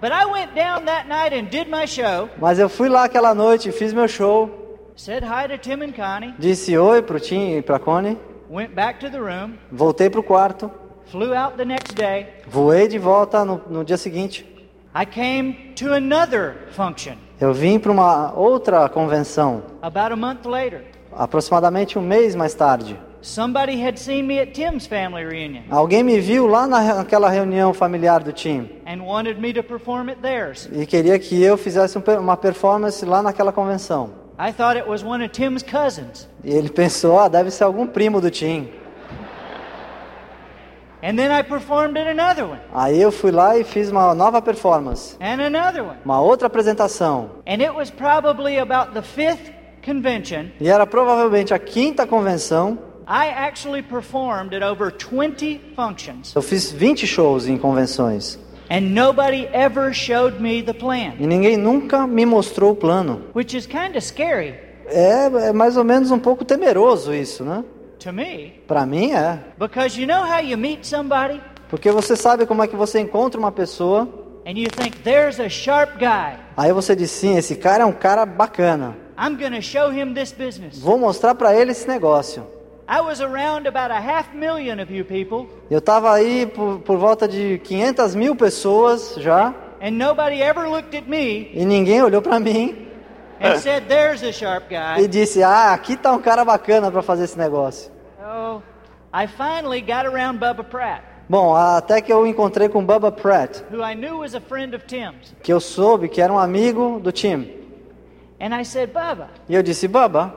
But 0.00 0.12
I 0.12 0.26
went 0.26 0.54
down 0.54 0.84
that 0.84 1.08
night 1.08 1.34
and 1.34 1.50
did 1.50 1.68
my 1.68 1.88
show, 1.88 2.28
Mas 2.38 2.60
eu 2.60 2.68
fui 2.68 2.88
lá 2.88 3.04
aquela 3.04 3.34
noite, 3.34 3.72
fiz 3.72 3.92
meu 3.92 4.06
show, 4.06 4.63
said 4.96 5.22
hi 5.24 5.46
to 5.48 5.58
Tim 5.58 5.82
and 5.82 5.92
Connie, 5.92 6.34
disse 6.38 6.76
oi 6.78 7.02
pro 7.02 7.18
Tim 7.18 7.56
e 7.58 7.62
pra 7.62 7.78
Connie, 7.78 8.16
went 8.48 8.74
back 8.74 9.00
to 9.00 9.10
the 9.10 9.18
room, 9.20 9.58
voltei 9.72 10.08
pro 10.10 10.22
quarto, 10.22 10.70
flew 11.06 11.34
out 11.34 11.56
the 11.56 11.64
next 11.64 11.94
day. 11.94 12.28
voei 12.48 12.86
de 12.88 12.98
volta 12.98 13.44
no, 13.44 13.60
no 13.68 13.84
dia 13.84 13.96
seguinte. 13.96 14.46
I 14.94 15.04
came 15.04 15.72
to 15.76 15.92
another 15.92 16.68
function 16.70 17.14
Eu 17.40 17.52
vim 17.52 17.80
para 17.80 17.90
uma 17.90 18.32
outra 18.36 18.88
convenção, 18.88 19.62
about 19.82 20.12
a 20.12 20.16
month 20.16 20.46
later. 20.46 20.84
aproximadamente 21.12 21.98
um 21.98 22.02
mês 22.02 22.34
mais 22.36 22.54
tarde. 22.54 22.96
Somebody 23.20 23.82
had 23.82 23.96
seen 23.98 24.24
me 24.26 24.38
at 24.38 24.52
Tim's 24.52 24.86
family 24.86 25.24
reunion 25.24 25.62
Alguém 25.70 26.02
me 26.02 26.20
viu 26.20 26.46
lá 26.46 26.66
na- 26.66 26.94
naquela 26.96 27.30
reunião 27.30 27.72
familiar 27.72 28.22
do 28.22 28.32
Tim 28.34 28.68
and 28.86 29.02
wanted 29.02 29.40
me 29.40 29.50
to 29.54 29.62
perform 29.62 30.10
at 30.10 30.18
theirs. 30.20 30.68
e 30.72 30.84
queria 30.86 31.18
que 31.18 31.42
eu 31.42 31.56
fizesse 31.56 31.96
um 31.98 32.02
uma 32.20 32.36
performance 32.36 33.04
lá 33.04 33.22
naquela 33.22 33.50
convenção. 33.50 34.10
I 34.38 34.52
thought 34.52 34.76
it 34.76 34.88
was 34.88 35.04
one 35.04 35.22
of 35.24 35.32
Tim's 35.32 35.62
cousins. 35.62 36.28
E 36.42 36.50
ele 36.52 36.68
pensou, 36.68 37.18
ah, 37.18 37.28
deve 37.28 37.50
ser 37.50 37.64
algum 37.64 37.86
primo 37.86 38.20
do 38.20 38.30
Tim. 38.30 38.68
And 41.02 41.16
then 41.18 41.30
I 41.30 41.42
performed 41.42 41.98
at 41.98 42.06
another 42.06 42.46
one, 42.46 42.60
Aí 42.72 42.98
eu 43.00 43.12
fui 43.12 43.30
lá 43.30 43.58
e 43.58 43.62
fiz 43.64 43.90
uma 43.90 44.14
nova 44.14 44.40
performance, 44.40 45.16
and 45.20 45.38
another 45.42 45.82
one. 45.84 45.98
uma 46.02 46.18
outra 46.22 46.46
apresentação. 46.46 47.30
And 47.46 47.60
it 47.62 47.74
was 47.74 47.90
probably 47.90 48.58
about 48.58 48.94
the 48.94 49.02
fifth 49.02 49.52
convention. 49.84 50.50
E 50.58 50.66
era 50.68 50.86
provavelmente 50.86 51.52
a 51.52 51.58
quinta 51.58 52.06
convenção. 52.06 52.78
I 53.06 53.28
actually 53.28 53.82
performed 53.82 54.54
at 54.54 54.62
over 54.62 54.90
20 54.90 55.60
functions, 55.76 56.34
Eu 56.34 56.40
fiz 56.40 56.72
20 56.72 57.06
shows 57.06 57.46
em 57.46 57.58
convenções. 57.58 58.38
And 58.70 58.94
nobody 58.94 59.46
ever 59.52 59.92
showed 59.92 60.40
me 60.40 60.62
the 60.62 60.72
plan, 60.74 61.14
E 61.20 61.26
ninguém 61.26 61.56
nunca 61.56 62.06
me 62.06 62.24
mostrou 62.26 62.72
o 62.72 62.76
plano. 62.76 63.22
which 63.34 63.56
is 63.56 63.66
kind 63.66 63.94
of 63.96 64.00
scary 64.02 64.54
É, 64.86 65.26
é 65.48 65.52
mais 65.52 65.76
ou 65.76 65.84
menos 65.84 66.10
um 66.10 66.18
pouco 66.18 66.44
temeroso 66.44 67.14
isso, 67.14 67.44
né? 67.44 67.64
to 67.98 68.12
me. 68.12 68.52
Pra 68.66 68.84
mim 68.84 69.12
é. 69.12 69.38
Because 69.58 69.98
you 70.00 70.06
know 70.06 70.22
how 70.24 70.40
you 70.40 70.58
meet 70.58 70.84
somebody 70.84 71.40
Porque 71.70 71.90
você 71.90 72.14
sabe 72.16 72.44
como 72.46 72.62
é 72.62 72.66
que 72.68 72.76
você 72.76 73.00
encontra 73.00 73.38
uma 73.40 73.50
pessoa, 73.50 74.06
and 74.46 74.58
you 74.58 74.68
think, 74.70 74.98
there's 74.98 75.40
a 75.40 75.48
sharp 75.48 75.98
guy. 75.98 76.38
aí 76.56 76.72
você 76.72 76.94
diz 76.94 77.10
sim, 77.10 77.36
esse 77.36 77.56
cara 77.56 77.82
é 77.82 77.86
um 77.86 77.92
cara 77.92 78.26
bacana. 78.26 78.94
I'm 79.18 79.36
to 79.36 79.62
show 79.62 79.90
him 79.92 80.12
this 80.12 80.32
business. 80.32 80.78
Vou 80.80 80.98
mostrar 80.98 81.34
pra 81.34 81.54
ele 81.54 81.70
esse 81.72 81.86
negócio. 81.88 82.44
I 82.86 83.00
was 83.00 83.20
around 83.20 83.66
about 83.66 83.90
a 83.90 83.98
half 84.00 84.34
million 84.34 84.78
of 84.80 84.90
you 84.92 85.04
people, 85.04 85.48
Eu 85.70 85.80
tava 85.80 86.12
aí 86.12 86.46
por, 86.46 86.80
por 86.80 86.98
volta 86.98 87.26
de 87.26 87.58
500 87.64 88.14
mil 88.14 88.36
pessoas 88.36 89.14
já, 89.16 89.54
and 89.80 89.92
nobody 89.92 90.42
ever 90.42 90.68
looked 90.68 90.94
at 90.96 91.06
me 91.08 91.50
e 91.54 91.64
ninguém 91.64 92.02
olhou 92.02 92.20
pra 92.20 92.38
mim 92.38 92.86
and 93.40 93.56
said, 93.58 93.86
there's 93.88 94.22
a 94.22 94.30
sharp 94.32 94.64
e 94.70 94.74
guy. 95.02 95.08
disse: 95.08 95.42
Ah, 95.42 95.72
aqui 95.72 95.96
tá 95.96 96.12
um 96.12 96.20
cara 96.20 96.44
bacana 96.44 96.90
pra 96.90 97.00
fazer 97.02 97.24
esse 97.24 97.38
negócio. 97.38 97.90
So 98.18 98.62
I 99.12 99.26
finally 99.26 99.80
got 99.80 100.06
around 100.06 100.38
Bubba 100.38 100.64
Pratt, 100.64 101.02
Bom, 101.26 101.54
até 101.54 102.02
que 102.02 102.12
eu 102.12 102.26
encontrei 102.26 102.68
com 102.68 102.84
Bubba 102.84 103.10
Pratt, 103.10 103.62
who 103.72 103.82
I 103.82 103.94
knew 103.94 104.18
was 104.18 104.34
a 104.34 104.40
friend 104.40 104.76
of 104.76 104.84
Tim's. 104.84 105.34
que 105.42 105.50
eu 105.50 105.58
soube 105.58 106.08
que 106.08 106.20
era 106.20 106.30
um 106.30 106.38
amigo 106.38 107.00
do 107.02 107.10
time. 107.10 107.50
And 108.38 108.54
I 108.54 108.62
said, 108.64 108.92
Bubba, 108.92 109.28
E 109.48 109.54
eu 109.54 109.62
disse: 109.62 109.88
Bubba, 109.88 110.34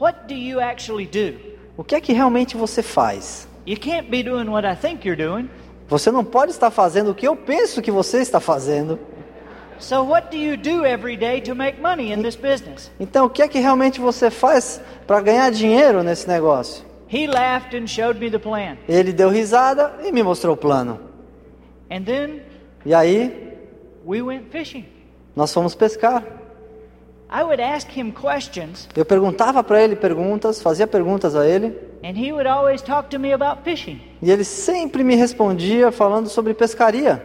what 0.00 0.26
do 0.28 0.34
you 0.34 0.60
actually 0.60 1.06
do? 1.06 1.38
o 1.76 1.82
que 1.84 1.94
é 1.94 2.00
que 2.00 2.12
realmente 2.12 2.56
você 2.56 2.82
faz? 2.82 3.48
You 3.66 3.76
can't 3.78 4.08
be 4.10 4.22
doing 4.22 4.48
what 4.48 4.66
I 4.66 4.74
think 4.76 5.06
you're 5.06 5.20
doing. 5.22 5.48
Você 5.88 6.10
não 6.10 6.24
pode 6.24 6.50
estar 6.52 6.70
fazendo 6.70 7.10
o 7.10 7.14
que 7.14 7.26
eu 7.26 7.34
penso 7.36 7.80
que 7.82 7.90
você 7.90 8.18
está 8.18 8.40
fazendo. 8.40 8.98
So 9.78 10.02
what 10.02 10.30
do 10.30 10.36
you 10.36 10.56
do 10.56 10.84
every 10.86 11.16
day 11.16 11.40
to 11.42 11.54
make 11.54 11.80
money 11.80 12.12
in 12.12 12.22
this 12.22 12.36
business? 12.36 12.90
Então, 12.98 13.26
o 13.26 13.30
que 13.30 13.42
é 13.42 13.48
que 13.48 13.58
realmente 13.58 14.00
você 14.00 14.30
faz 14.30 14.80
para 15.06 15.20
ganhar 15.20 15.50
dinheiro 15.50 16.02
nesse 16.02 16.28
negócio? 16.28 16.84
He 17.12 17.26
laughed 17.26 17.74
and 17.76 17.86
showed 17.86 18.18
me 18.18 18.30
the 18.30 18.38
plan. 18.38 18.76
Ele 18.88 19.12
deu 19.12 19.28
risada 19.28 19.94
e 20.04 20.10
me 20.12 20.22
mostrou 20.22 20.54
o 20.54 20.56
plano. 20.56 21.00
And 21.90 22.02
then 22.04 22.40
E 22.86 22.94
aí, 22.94 23.56
we 24.06 24.22
went 24.22 24.44
fishing. 24.50 24.86
nós 25.36 25.52
fomos 25.52 25.74
pescar. 25.74 26.22
I 26.22 26.24
would 26.24 26.32
ask 26.32 26.32
him 26.32 26.32
questions, 26.32 27.13
Eu 28.96 29.04
perguntava 29.04 29.62
para 29.64 29.82
ele 29.82 29.96
perguntas, 29.96 30.62
fazia 30.62 30.86
perguntas 30.86 31.34
a 31.34 31.46
ele, 31.46 31.76
and 32.04 32.16
he 32.16 32.32
would 32.32 32.46
always 32.46 32.82
talk 32.82 33.08
to 33.08 33.18
me 33.18 33.32
about 33.32 33.62
fishing. 33.64 34.00
e 34.22 34.30
ele 34.30 34.44
sempre 34.44 35.02
me 35.02 35.14
respondia 35.16 35.90
falando 35.90 36.28
sobre 36.28 36.54
pescaria. 36.54 37.24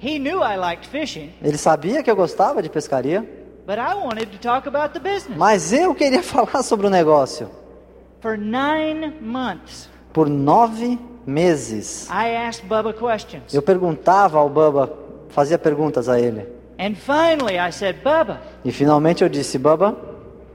He 0.00 0.18
knew 0.18 0.42
I 0.42 0.56
liked 0.56 0.88
fishing, 0.88 1.30
Ele 1.42 1.56
sabia 1.56 2.02
que 2.02 2.10
eu 2.10 2.16
gostava 2.16 2.62
de 2.62 2.68
pescaria, 2.68 3.20
but 3.66 3.76
I 3.78 3.94
wanted 3.94 4.26
to 4.26 4.38
talk 4.38 4.68
about 4.68 4.92
the 4.92 5.00
business. 5.00 5.36
mas 5.38 5.72
eu 5.72 5.94
queria 5.94 6.22
falar 6.24 6.62
sobre 6.62 6.86
o 6.86 6.90
negócio. 6.90 7.48
For 8.20 8.36
nine 8.36 9.14
months, 9.20 9.88
Por 10.12 10.28
nove 10.28 10.98
meses, 11.26 12.06
I 12.10 12.36
asked 12.36 12.66
Bubba 12.68 12.92
questions. 12.92 13.52
eu 13.54 13.62
perguntava 13.62 14.38
ao 14.38 14.48
Bubba, 14.48 14.92
fazia 15.30 15.58
perguntas 15.58 16.08
a 16.08 16.20
ele. 16.20 16.46
And 16.82 16.96
finally, 16.96 17.60
I 17.60 17.70
said, 17.70 18.02
Bubba, 18.02 18.40
E 18.64 18.72
finalmente 18.72 19.22
eu 19.22 19.28
disse, 19.28 19.56
Bubba, 19.56 19.94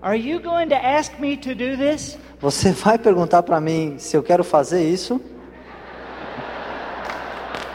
are 0.02 0.18
you 0.18 0.42
going 0.42 0.68
to 0.68 0.76
ask 0.76 1.18
me 1.20 1.38
to 1.38 1.56
do 1.56 1.78
this? 1.78 2.18
você 2.42 2.72
vai 2.74 2.98
perguntar 2.98 3.44
para 3.44 3.62
mim 3.62 3.96
se 3.98 4.18
eu 4.18 4.22
quero 4.22 4.44
fazer 4.44 4.84
isso? 4.84 5.22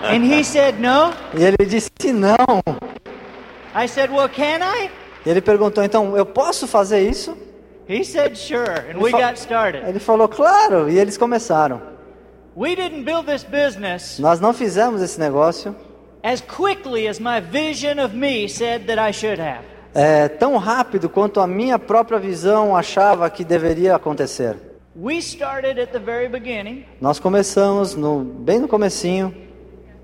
And 0.03 0.23
he 0.25 0.45
said, 0.45 0.79
No. 0.79 1.15
E 1.35 1.43
ele 1.43 1.65
disse 1.67 2.13
não. 2.13 2.37
I 3.75 3.89
said, 3.89 4.11
Well, 4.11 4.29
can 4.29 4.61
I? 4.63 4.91
E 5.25 5.31
ele 5.31 5.41
perguntou, 5.41 5.83
então, 5.83 6.15
eu 6.15 6.27
posso 6.27 6.67
fazer 6.67 7.09
isso? 7.09 7.35
He 7.89 8.05
said, 8.05 8.37
Sure. 8.37 8.69
And 8.93 8.99
we 9.01 9.11
fa- 9.13 9.31
got 9.31 9.39
started. 9.39 9.89
Ele 9.89 9.99
falou, 9.99 10.29
claro, 10.29 10.91
e 10.91 10.99
eles 10.99 11.17
começaram. 11.17 11.81
We 12.55 12.77
didn't 12.77 13.05
build 13.05 13.25
this 13.25 13.45
business 13.45 14.19
Nós 14.19 14.39
não 14.39 14.53
fizemos 14.53 15.01
esse 15.01 15.19
negócio 15.19 15.75
as 16.23 16.41
quickly 16.41 17.09
as 17.09 17.19
my 17.19 17.41
vision 17.41 17.99
of 17.99 18.15
me 18.15 18.49
said 18.49 18.87
that 18.87 18.99
I 18.99 19.13
should 19.13 19.41
have. 19.41 19.63
é, 19.95 20.29
tão 20.29 20.57
rápido 20.57 21.09
quanto 21.09 21.41
a 21.41 21.47
minha 21.47 21.79
própria 21.79 22.19
visão 22.19 22.75
achava 22.77 23.29
que 23.31 23.45
deveria 23.45 23.95
acontecer. 23.97 24.57
We 24.95 25.19
started 25.21 25.81
at 25.81 25.91
the 25.93 25.99
very 25.99 26.29
beginning, 26.29 26.85
Nós 27.01 27.19
começamos 27.19 27.95
no, 27.95 28.21
bem 28.21 28.59
no 28.59 28.69
comecinho, 28.69 29.35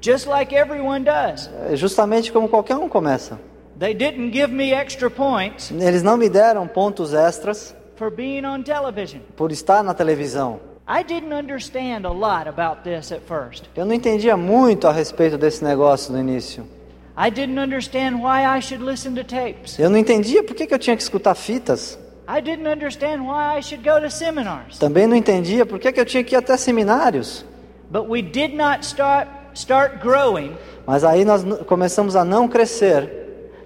just 0.01 0.27
like 0.27 0.55
everyone 0.55 1.05
does. 1.05 1.51
é, 1.71 1.77
justamente 1.77 2.33
como 2.33 2.49
qualquer 2.49 2.77
um 2.77 2.89
começa. 2.89 3.39
They 3.79 3.95
didn't 3.95 4.33
give 4.33 4.53
me 4.53 4.73
extra 4.73 5.09
points 5.09 5.71
Eles 5.71 6.03
não 6.03 6.17
me 6.17 6.29
deram 6.29 6.67
pontos 6.67 7.15
extras 7.15 7.75
for 7.97 8.11
being 8.11 8.45
on 8.45 8.63
television. 8.63 9.21
por 9.37 9.53
estar 9.53 9.83
na 9.85 9.95
televisão. 9.95 10.59
I 10.91 11.03
didn't 11.03 11.35
understand 11.35 12.07
a 12.07 12.11
lot 12.11 12.49
about 12.49 12.83
this 12.83 13.13
at 13.13 13.21
first. 13.29 13.69
Eu 13.77 13.85
não 13.85 13.93
entendia 13.93 14.39
muito 14.39 14.89
a 14.89 14.93
respeito 14.93 15.37
desse 15.37 15.63
negócio 15.63 16.13
no 16.15 16.19
início. 16.19 16.67
I 17.15 17.31
didn't 17.31 17.61
understand 17.61 18.23
why 18.23 18.47
I 18.47 18.63
should 18.63 18.83
listen 18.83 19.15
to 19.17 19.23
tapes. 19.23 19.79
Eu 19.79 19.91
não 19.91 19.99
entendia 19.99 20.43
por 20.43 20.57
que, 20.57 20.67
que 20.67 20.73
eu 20.73 20.79
tinha 20.79 20.97
que 20.97 21.03
escutar 21.03 21.35
fitas. 21.35 21.99
I 22.27 22.41
didn't 22.41 22.67
understand 22.67 23.23
why 23.23 23.59
I 23.59 23.63
should 23.63 23.87
go 23.87 24.01
to 24.01 24.11
seminars. 24.11 24.79
Também 24.79 25.07
não 25.07 25.15
entendia 25.15 25.67
por 25.67 25.79
que, 25.79 25.93
que 25.93 26.01
eu 26.01 26.07
tinha 26.07 26.25
que 26.25 26.35
ir 26.35 26.39
até 26.39 26.57
seminários. 26.57 27.45
But 27.91 28.09
we 28.09 28.23
did 28.23 28.55
not 28.55 28.87
start 28.87 29.29
start 29.55 30.01
growing 30.01 30.57
Mas 30.87 31.05
aí 31.05 31.25
nós 31.25 31.45
começamos 31.67 32.17
a 32.17 32.25
não 32.25 32.49
crescer 32.49 33.11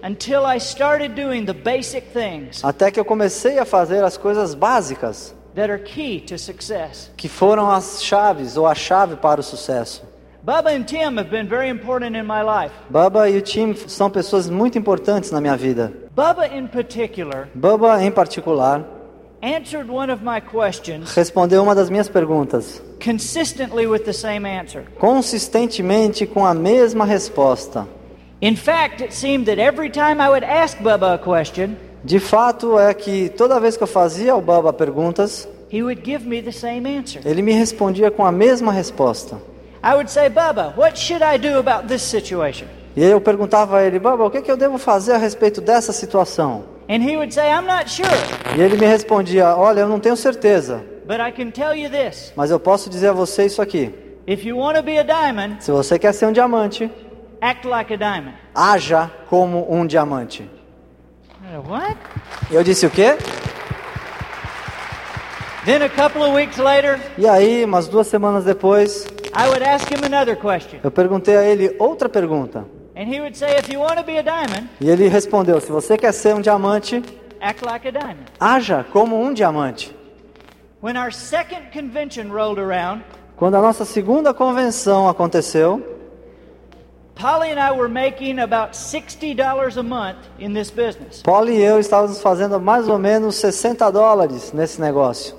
until 0.03 0.41
I 0.45 0.57
started 0.57 1.13
doing 1.15 1.45
the 1.45 1.53
basic 1.53 2.07
things 2.11 2.63
até 2.63 2.91
que 2.91 2.99
eu 2.99 3.05
comecei 3.05 3.59
a 3.59 3.65
fazer 3.65 4.03
as 4.03 4.17
coisas 4.17 4.53
básicas 4.53 5.33
that 5.55 5.69
are 5.69 5.81
key 5.81 6.19
to 6.21 6.37
success. 6.37 7.09
que 7.15 7.27
foram 7.29 7.69
as 7.69 8.03
chaves 8.03 8.57
ou 8.57 8.65
a 8.67 8.75
chave 8.75 9.15
para 9.15 9.39
o 9.39 9.43
sucesso. 9.43 10.03
Bubba 10.43 10.71
and 10.71 10.83
Tim 10.83 11.17
have 11.17 11.29
been 11.29 11.47
very 11.47 11.69
important 11.69 12.17
in 12.17 12.23
my 12.23 12.41
life. 12.43 12.73
Bubba 12.89 13.29
e 13.29 13.37
o 13.37 13.41
Tim 13.41 13.73
são 13.87 14.09
pessoas 14.09 14.49
muito 14.49 14.77
importantes 14.77 15.31
na 15.31 15.39
minha 15.39 15.55
vida. 15.55 15.93
Bubba, 16.13 16.47
in 16.47 16.67
particular, 16.67 17.47
em 18.01 18.11
particular, 18.11 18.83
answered 19.41 19.89
one 19.89 20.11
of 20.11 20.21
my 20.23 20.41
questions 20.41 21.13
respondeu 21.15 21.63
uma 21.63 21.73
das 21.73 21.89
minhas 21.89 22.09
perguntas, 22.09 22.81
consistently 23.03 23.87
with 23.87 24.03
the 24.03 24.13
same 24.13 24.45
answer. 24.45 24.83
consistentemente 24.99 26.25
com 26.25 26.45
a 26.45 26.53
mesma 26.53 27.05
resposta. 27.05 27.87
In 28.41 28.55
fact, 28.57 29.01
it 29.01 29.13
seemed 29.13 29.45
that 29.45 29.59
every 29.59 29.89
time 29.89 30.21
I 30.21 30.27
would 30.27 30.43
ask 30.43 30.77
Bubba 30.79 31.13
a 31.13 31.17
question, 31.17 31.77
De 32.03 32.19
fato, 32.19 32.77
é 32.77 32.93
que 32.93 33.29
toda 33.29 33.59
vez 33.59 33.77
que 33.77 33.83
eu 33.83 33.87
fazia 33.87 34.33
ao 34.33 34.41
Bubba 34.41 34.73
perguntas, 34.73 35.47
ele 35.71 37.41
me 37.41 37.51
respondia 37.53 38.11
com 38.11 38.25
a 38.25 38.31
mesma 38.31 38.71
resposta. 38.71 39.37
I 39.83 39.93
would 39.95 40.09
say, 40.11 40.29
Bubba, 40.29 40.73
what 40.77 40.97
should 40.99 41.23
I 41.23 41.37
do 41.37 41.57
about 41.59 41.87
this 41.87 42.01
situation? 42.01 42.67
E 42.95 43.03
eu 43.03 43.19
perguntava 43.19 43.77
a 43.77 43.83
ele, 43.83 43.99
Bubba, 43.99 44.25
o 44.25 44.29
que, 44.29 44.41
que 44.41 44.51
eu 44.51 44.57
devo 44.57 44.77
fazer 44.77 45.13
a 45.13 45.17
respeito 45.17 45.59
dessa 45.61 45.91
situação? 45.91 46.63
And 46.89 47.01
he 47.01 47.15
would 47.15 47.33
say, 47.33 47.49
I'm 47.49 47.65
not 47.65 47.89
sure, 47.89 48.07
E 48.57 48.61
ele 48.61 48.77
me 48.77 48.85
respondia, 48.85 49.55
olha, 49.55 49.81
eu 49.81 49.87
não 49.89 49.99
tenho 49.99 50.15
certeza, 50.17 50.83
but 51.07 51.17
I 51.19 51.31
can 51.31 51.49
tell 51.51 51.73
you 51.75 51.89
this. 51.89 52.31
mas 52.35 52.51
eu 52.51 52.59
posso 52.59 52.89
dizer 52.89 53.07
a 53.09 53.13
você 53.13 53.45
isso 53.45 53.61
aqui. 53.61 53.93
If 54.27 54.45
you 54.45 54.57
want 54.57 54.75
to 54.77 54.83
be 54.83 54.97
a 54.99 55.03
diamond, 55.03 55.63
Se 55.63 55.71
você 55.71 55.97
quer 55.97 56.13
ser 56.13 56.25
um 56.27 56.31
diamante, 56.31 56.89
act 57.41 57.65
like 57.67 57.93
a 57.93 57.97
diamond. 57.97 58.35
haja 58.53 59.09
como 59.29 59.65
um 59.73 59.85
diamante. 59.85 60.49
Uh, 61.53 61.61
What? 61.69 61.97
Eu 62.51 62.63
disse 62.63 62.85
o 62.85 62.89
quê? 62.89 63.15
Then 65.65 65.81
a 65.83 65.89
couple 65.89 66.21
of 66.23 66.33
weeks 66.35 66.57
later, 66.57 66.99
E 67.17 67.27
aí, 67.27 67.63
umas 67.63 67.87
duas 67.87 68.07
semanas 68.07 68.43
depois, 68.43 69.05
I 69.33 69.47
would 69.47 69.63
ask 69.63 69.87
him 69.89 70.03
another 70.05 70.35
question. 70.35 70.79
eu 70.83 70.91
perguntei 70.91 71.37
a 71.37 71.43
ele 71.43 71.75
outra 71.79 72.09
pergunta. 72.09 72.65
And 72.95 73.03
he 73.07 73.19
would 73.21 73.35
say, 73.37 73.57
if 73.57 73.71
you 73.71 73.79
want 73.79 73.97
to 73.97 74.03
be 74.03 74.17
a 74.17 74.21
diamond, 74.23 74.67
E 74.81 74.89
ele 74.89 75.07
respondeu: 75.07 75.59
se 75.61 75.71
você 75.71 75.97
quer 75.97 76.11
ser 76.11 76.35
um 76.35 76.41
diamante, 76.41 77.01
act 77.39 77.63
like 77.65 77.87
a 77.87 77.91
diamond. 77.91 78.25
haja 78.39 78.85
como 78.91 79.19
um 79.21 79.33
diamante. 79.33 79.95
When 80.81 80.97
our 80.97 81.11
second 81.13 81.71
convention 81.71 82.29
rolled 82.31 82.59
around, 82.59 83.03
Quando 83.37 83.55
a 83.55 83.61
nossa 83.61 83.85
segunda 83.85 84.33
convenção 84.33 85.07
aconteceu, 85.09 85.81
Polly 87.15 87.51
and 87.51 87.59
I 87.59 87.71
were 87.71 87.87
making 87.87 88.39
about 88.39 88.73
$60 88.73 89.77
a 89.77 89.83
month 89.83 90.17
in 90.39 90.53
this 90.53 90.71
business. 90.71 91.21
Paulo 91.21 91.49
e 91.49 91.61
eu 91.61 91.79
estávamos 91.79 92.19
fazendo 92.21 92.59
mais 92.59 92.87
ou 92.89 92.97
menos 92.97 93.35
60 93.35 93.89
dólares 93.91 94.51
nesse 94.51 94.81
negócio. 94.81 95.35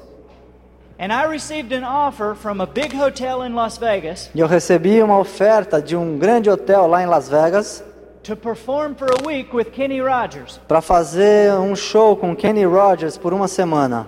And 0.99 1.13
I 1.13 1.25
received 1.27 1.73
an 1.75 1.85
offer 1.85 2.37
from 2.37 2.61
a 2.63 2.67
big 2.67 2.95
hotel 2.95 3.43
in 3.43 3.55
Las 3.55 3.77
Vegas 3.77 4.31
E 4.33 4.39
eu 4.39 4.47
recebi 4.47 5.03
uma 5.03 5.19
oferta 5.19 5.83
de 5.83 5.97
um 5.97 6.17
grande 6.17 6.49
hotel 6.49 6.87
lá 6.87 7.03
em 7.03 7.07
Las 7.07 7.29
Vegas 7.29 7.83
to 8.23 8.37
perform 8.37 8.95
for 8.95 9.09
a 9.11 9.27
week 9.27 9.55
with 9.55 9.73
Kenny 9.73 10.01
Rogers. 10.01 10.61
para 10.69 10.81
fazer 10.81 11.53
um 11.55 11.75
show 11.75 12.17
com 12.17 12.35
Kenny 12.37 12.65
Rogers 12.65 13.19
por 13.19 13.35
uma 13.35 13.49
semana. 13.49 14.07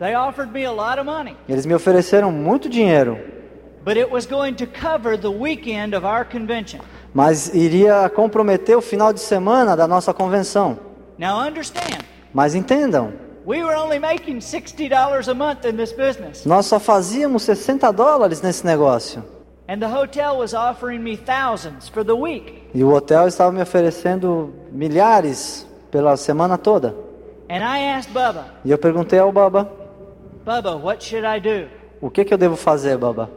They 0.00 0.16
offered 0.16 0.50
me 0.52 0.64
a 0.64 0.72
lot 0.72 0.98
of 0.98 1.04
money, 1.04 1.36
Eles 1.48 1.66
me 1.66 1.74
ofereceram 1.74 2.32
muito 2.32 2.68
dinheiro, 2.68 3.18
but 3.84 3.96
it 3.98 4.10
was 4.10 4.26
going 4.26 4.54
to 4.54 4.66
cover 4.66 5.16
the 5.20 5.28
weekend 5.30 5.94
of 5.94 6.04
our 6.06 6.24
convention. 6.24 6.80
Mas 7.14 7.52
iria 7.54 8.08
comprometer 8.08 8.76
o 8.76 8.80
final 8.80 9.12
de 9.12 9.20
semana 9.20 9.76
da 9.76 9.86
nossa 9.86 10.12
convenção. 10.14 10.78
Now 11.18 11.38
understand, 11.40 11.98
Mas 12.32 12.54
entendam, 12.54 13.12
we 13.46 13.62
were 13.62 13.76
only 13.76 13.98
making 13.98 14.38
$60 14.38 15.28
a 15.28 15.34
month 15.34 15.64
in 15.66 15.76
this 15.76 15.92
business, 15.92 16.44
nós 16.46 16.66
só 16.66 16.80
fazíamos 16.80 17.42
60 17.42 17.90
dólares 17.92 18.40
nesse 18.40 18.64
negócio. 18.64 19.22
and 19.68 19.78
the 19.80 19.86
hotel 19.88 20.36
was 20.38 20.54
offering 20.54 20.98
me 21.02 21.16
thousands 21.16 21.88
for 21.88 22.04
the 22.04 22.14
week. 22.14 22.62
E 22.74 22.82
o 22.82 22.90
hotel 22.90 23.28
estava 23.28 23.52
me 23.52 23.60
oferecendo 23.62 24.52
milhares 24.72 25.66
pela 25.90 26.16
semana 26.16 26.56
toda. 26.58 26.94
And 27.50 27.58
I 27.62 27.80
asked 27.96 28.12
Bubba, 28.12 28.46
E 28.64 28.70
eu 28.70 28.78
perguntei 28.78 29.18
ao 29.18 29.30
Baba, 29.30 29.70
Bubba, 30.44 30.74
what 30.76 31.04
should 31.04 31.24
I 31.26 31.38
do? 31.40 31.68
o 32.00 32.10
que, 32.10 32.24
que 32.24 32.32
eu 32.34 32.38
devo 32.38 32.56
fazer, 32.56 32.96
Baba? 32.96 33.30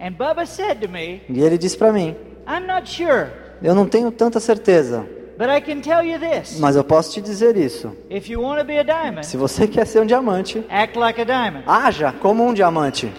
And 0.00 0.12
Bubba 0.14 0.46
said 0.46 0.80
to 0.80 0.88
me, 0.88 1.22
E 1.28 1.40
ele 1.42 1.56
disse 1.58 1.76
para 1.78 1.92
mim, 1.92 2.16
I'm 2.46 2.66
not 2.66 2.88
sure, 2.90 3.28
eu 3.62 3.74
não 3.74 3.86
tenho 3.86 4.10
tanta 4.10 4.38
certeza, 4.40 5.06
but 5.38 5.48
I 5.48 5.60
can 5.60 5.80
tell 5.80 6.02
you 6.04 6.18
this. 6.18 6.58
mas 6.60 6.76
eu 6.76 6.84
posso 6.84 7.12
te 7.12 7.20
dizer 7.20 7.56
isso. 7.56 7.92
If 8.10 8.28
you 8.28 8.40
want 8.42 8.58
to 8.60 8.64
be 8.64 8.78
a 8.78 8.82
diamond, 8.82 9.24
Se 9.26 9.36
você 9.36 9.66
quer 9.66 9.86
ser 9.86 10.00
um 10.00 10.06
diamante, 10.06 10.64
act 10.68 10.98
like 10.98 11.20
a 11.20 11.24
diamond. 11.24 11.64
haja 11.66 12.12
como 12.20 12.44
um 12.46 12.52
diamante. 12.54 13.10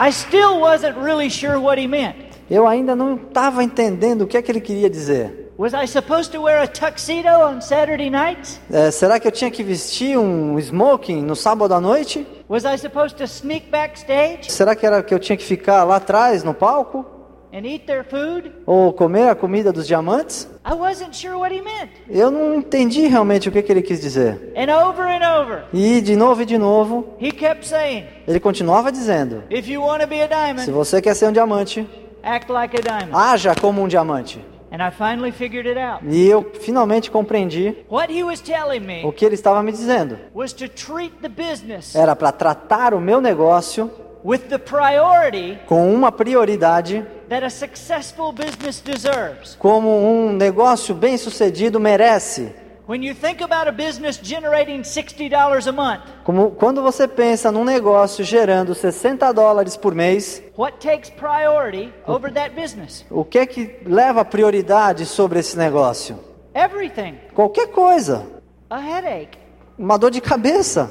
I 0.00 0.10
still 0.12 0.60
wasn't 0.60 0.96
really 0.96 1.28
sure 1.28 1.58
what 1.58 1.78
he 1.80 1.86
meant. 1.88 2.14
Eu 2.50 2.66
ainda 2.66 2.94
não 2.96 3.16
estava 3.16 3.62
entendendo 3.64 4.22
o 4.22 4.26
que 4.26 4.36
é 4.36 4.42
que 4.42 4.50
ele 4.50 4.60
queria 4.60 4.88
dizer. 4.88 5.37
Was 5.58 5.74
I 5.74 5.86
supposed 5.88 6.30
to 6.32 6.42
wear 6.42 6.62
a 6.62 6.68
tuxedo 6.68 7.26
on 7.28 7.60
Saturday 7.60 8.08
nights? 8.08 8.60
É, 8.70 8.92
será 8.92 9.18
que 9.18 9.26
eu 9.26 9.32
tinha 9.32 9.50
que 9.50 9.64
vestir 9.64 10.16
um 10.16 10.56
smoking 10.56 11.20
no 11.20 11.34
sábado 11.34 11.74
à 11.74 11.80
noite? 11.80 12.24
Was 12.48 12.64
I 12.64 12.78
supposed 12.78 13.16
to 13.16 13.24
sneak 13.24 13.68
backstage 13.68 14.52
Será 14.52 14.76
que 14.76 14.86
era 14.86 15.02
que 15.02 15.12
eu 15.12 15.18
tinha 15.18 15.36
que 15.36 15.42
ficar 15.44 15.82
lá 15.82 15.96
atrás 15.96 16.44
no 16.44 16.54
palco? 16.54 17.04
and 17.52 17.66
eat 17.66 17.86
their 17.86 18.04
food? 18.04 18.52
Ou 18.66 18.92
comer 18.92 19.30
a 19.30 19.34
comida 19.34 19.72
dos 19.72 19.84
diamantes? 19.88 20.48
I 20.64 20.74
wasn't 20.74 21.16
sure 21.16 21.34
what 21.36 21.52
he 21.52 21.60
meant. 21.60 21.90
Eu 22.08 22.30
não 22.30 22.54
entendi 22.54 23.08
realmente 23.08 23.48
o 23.48 23.52
que, 23.52 23.60
que 23.60 23.72
ele 23.72 23.82
quis 23.82 24.00
dizer. 24.00 24.52
And 24.56 24.72
over 24.72 25.06
and 25.06 25.40
over, 25.40 25.64
E 25.72 26.00
de 26.00 26.14
novo 26.14 26.42
e 26.42 26.46
de 26.46 26.56
novo, 26.56 27.16
he 27.20 27.32
kept 27.32 27.66
saying, 27.66 28.04
ele 28.28 28.38
continuava 28.38 28.92
dizendo: 28.92 29.42
If 29.50 29.66
you 29.66 29.82
want 29.82 30.02
to 30.02 30.06
be 30.06 30.20
a 30.22 30.28
Se 30.28 30.28
diamond, 30.28 30.70
você 30.70 31.02
quer 31.02 31.16
ser 31.16 31.26
um 31.26 31.32
diamante, 31.32 31.84
act 32.22 32.52
like 32.52 32.76
a 32.78 32.80
diamond. 32.80 33.12
haja 33.12 33.56
como 33.56 33.82
um 33.82 33.88
diamante. 33.88 34.38
And 34.70 34.82
I 34.82 34.90
finally 34.90 35.32
figured 35.32 35.66
it 35.66 35.78
out. 35.78 36.04
E 36.06 36.28
eu 36.28 36.52
finalmente 36.60 37.10
compreendi 37.10 37.74
What 37.90 38.12
he 38.12 38.22
was 38.22 38.40
telling 38.40 39.04
o 39.04 39.12
que 39.12 39.24
ele 39.24 39.34
estava 39.34 39.62
me 39.62 39.72
dizendo. 39.72 40.18
was 40.34 40.52
to 40.52 40.68
treat 40.68 41.12
the 41.22 41.28
business 41.28 41.94
Era 41.94 42.14
para 42.14 42.32
tratar 42.32 42.92
o 42.92 43.00
meu 43.00 43.20
negócio 43.20 43.90
with 44.24 44.40
the 44.48 44.58
priority 44.58 45.58
com 45.66 45.92
uma 45.94 46.10
prioridade, 46.12 47.04
that 47.28 47.44
a 47.44 47.50
successful 47.50 48.32
business 48.32 48.80
deserves. 48.80 49.56
como 49.58 49.88
um 49.88 50.32
negócio 50.32 50.94
bem 50.94 51.16
sucedido 51.16 51.78
merece. 51.80 52.52
When 52.88 53.02
you 53.02 53.12
think 53.14 53.42
about 53.42 53.68
a 53.68 53.72
business 53.72 54.16
generating 54.16 54.80
$60 54.80 55.66
a 55.66 55.72
month, 55.72 56.00
Como 56.24 56.52
quando 56.52 56.80
você 56.82 57.06
pensa 57.06 57.52
num 57.52 57.62
negócio 57.62 58.24
gerando 58.24 58.74
60 58.74 59.30
dólares 59.30 59.76
por 59.76 59.94
mês, 59.94 60.42
what 60.56 60.78
takes 60.78 61.10
priority 61.10 61.92
over 62.06 62.32
that 62.32 62.54
business? 62.58 63.04
o 63.10 63.26
que 63.26 63.40
é 63.40 63.44
que 63.44 63.80
leva 63.84 64.24
prioridade 64.24 65.04
sobre 65.04 65.38
esse 65.38 65.54
negócio? 65.58 66.18
Everything. 66.54 67.16
Qualquer 67.34 67.66
coisa. 67.72 68.26
A 68.70 68.78
headache, 68.78 69.36
Uma 69.78 69.98
dor 69.98 70.10
de 70.10 70.22
cabeça. 70.22 70.90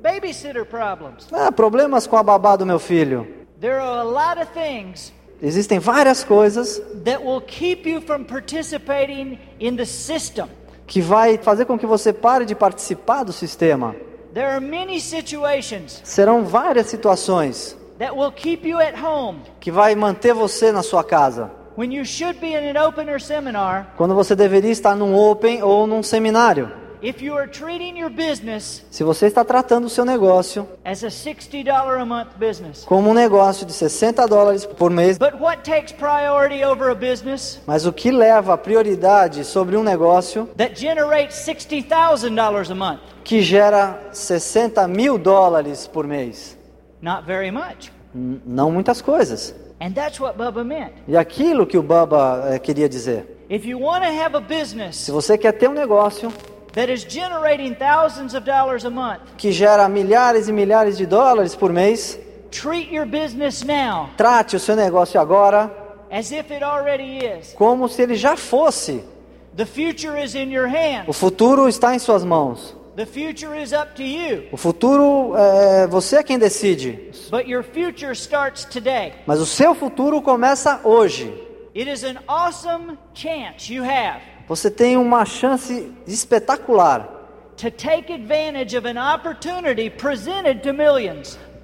babysitter 0.00 0.64
problems. 0.64 1.26
Ah, 1.32 1.50
problemas 1.50 2.06
com 2.06 2.16
a 2.16 2.22
babá 2.22 2.54
do 2.54 2.64
meu 2.64 2.78
filho. 2.78 3.26
There 3.60 3.80
are 3.80 3.98
a 3.98 4.04
lot 4.04 4.40
of 4.40 4.52
things 4.52 5.12
Existem 5.42 5.80
várias 5.80 6.22
coisas 6.22 6.80
that 7.04 7.24
will 7.24 7.40
keep 7.40 7.88
you 7.88 8.00
from 8.00 8.22
participating 8.22 9.36
in 9.58 9.74
the 9.76 9.84
system. 9.84 10.48
Que 10.86 11.00
vai 11.00 11.38
fazer 11.38 11.64
com 11.64 11.78
que 11.78 11.86
você 11.86 12.12
pare 12.12 12.44
de 12.44 12.54
participar 12.54 13.24
do 13.24 13.32
sistema. 13.32 13.94
There 14.32 14.46
are 14.46 14.60
many 14.60 15.00
situations 15.00 16.00
Serão 16.02 16.44
várias 16.44 16.88
situações 16.88 17.76
that 17.98 18.16
will 18.16 18.32
keep 18.32 18.68
you 18.68 18.80
at 18.80 18.94
home 19.00 19.40
que 19.60 19.70
vai 19.70 19.94
manter 19.94 20.34
você 20.34 20.72
na 20.72 20.82
sua 20.82 21.04
casa, 21.04 21.50
when 21.76 21.94
you 21.94 22.04
should 22.04 22.38
be 22.40 22.48
in 22.48 22.76
an 22.76 22.86
open 22.86 23.08
or 23.10 23.20
seminar 23.20 23.94
quando 23.96 24.14
você 24.14 24.34
deveria 24.34 24.72
estar 24.72 24.96
num 24.96 25.14
open 25.14 25.62
ou 25.62 25.86
num 25.86 26.02
seminário. 26.02 26.83
If 27.04 27.22
you 27.22 27.36
are 27.36 27.46
treating 27.46 27.98
your 27.98 28.10
business 28.10 28.82
Se 28.90 29.04
você 29.04 29.26
está 29.26 29.44
tratando 29.44 29.84
o 29.86 29.90
seu 29.90 30.04
negócio 30.04 30.66
as 30.84 31.04
a 31.04 31.08
$60 31.08 31.68
a 32.00 32.04
month 32.04 32.28
business. 32.38 32.84
como 32.84 33.10
um 33.10 33.14
negócio 33.14 33.66
de 33.66 33.72
60 33.72 34.26
dólares 34.26 34.64
por 34.64 34.90
mês, 34.90 35.18
But 35.18 35.34
what 35.40 35.62
takes 35.62 35.92
priority 35.92 36.64
over 36.64 36.90
a 36.90 36.94
business 36.94 37.60
mas 37.66 37.84
o 37.86 37.92
que 37.92 38.10
leva 38.10 38.54
a 38.54 38.58
prioridade 38.58 39.44
sobre 39.44 39.76
um 39.76 39.82
negócio 39.82 40.48
that 40.56 40.74
generates 40.80 41.36
$60,000 41.46 42.70
a 42.70 42.74
month? 42.74 43.00
que 43.22 43.42
gera 43.42 44.00
60 44.12 44.88
mil 44.88 45.18
dólares 45.18 45.86
por 45.86 46.06
mês? 46.06 46.56
Not 47.02 47.26
very 47.26 47.50
much. 47.50 47.92
N- 48.14 48.40
não 48.46 48.70
muitas 48.70 49.02
coisas. 49.02 49.54
And 49.80 49.92
that's 49.92 50.18
what 50.18 50.38
Bubba 50.38 50.64
meant. 50.64 50.92
E 51.06 51.16
aquilo 51.16 51.66
que 51.66 51.76
o 51.76 51.82
Baba 51.82 52.44
eh, 52.48 52.58
queria 52.58 52.88
dizer. 52.88 53.44
If 53.50 53.66
you 53.66 53.78
want 53.78 54.02
to 54.04 54.10
have 54.10 54.34
a 54.34 54.92
Se 54.92 55.10
você 55.10 55.36
quer 55.36 55.52
ter 55.52 55.68
um 55.68 55.74
negócio 55.74 56.32
that 56.74 56.90
is 56.92 57.04
generating 57.04 57.74
thousands 57.74 58.34
of 58.34 58.44
dollars 58.44 58.84
a 58.84 58.90
month, 58.90 59.20
que 59.36 59.52
gera 59.52 59.88
milhares 59.88 60.48
e 60.48 60.52
milhares 60.52 60.96
de 60.96 61.06
dólares 61.06 61.54
por 61.54 61.72
mês, 61.72 62.18
treat 62.50 62.92
your 62.92 63.06
business 63.06 63.62
now 63.64 64.08
trate 64.16 64.54
o 64.56 64.60
seu 64.60 64.76
negócio 64.76 65.20
agora 65.20 65.70
as 66.10 66.30
if 66.30 66.50
it 66.52 66.62
already 66.64 67.18
is. 67.18 67.52
como 67.54 67.88
se 67.88 68.02
ele 68.02 68.14
já 68.14 68.36
fosse. 68.36 69.02
The 69.56 69.64
future 69.66 70.20
is 70.20 70.34
in 70.34 70.50
your 70.50 70.68
O 71.06 71.12
futuro 71.12 71.68
está 71.68 71.94
em 71.94 71.98
suas 72.00 72.24
mãos. 72.24 72.76
The 72.96 73.06
future 73.06 73.60
is 73.60 73.72
up 73.72 73.94
to 73.96 74.02
you, 74.02 74.44
O 74.52 74.56
futuro 74.56 75.34
é 75.36 75.86
você 75.88 76.16
é 76.18 76.22
quem 76.22 76.38
decide, 76.38 77.10
but 77.30 77.46
your 77.48 77.62
future 77.64 78.12
starts 78.12 78.64
today. 78.64 79.12
mas 79.26 79.40
o 79.40 79.46
seu 79.46 79.74
futuro 79.74 80.20
começa 80.22 80.80
hoje. 80.84 81.32
It 81.76 81.90
is 81.90 82.04
an 82.04 82.18
awesome 82.28 82.96
chance 83.14 83.72
you 83.72 83.82
have 83.84 84.20
Você 84.48 84.70
tem 84.70 84.96
uma 84.96 85.24
chance 85.24 85.92
espetacular 86.06 87.08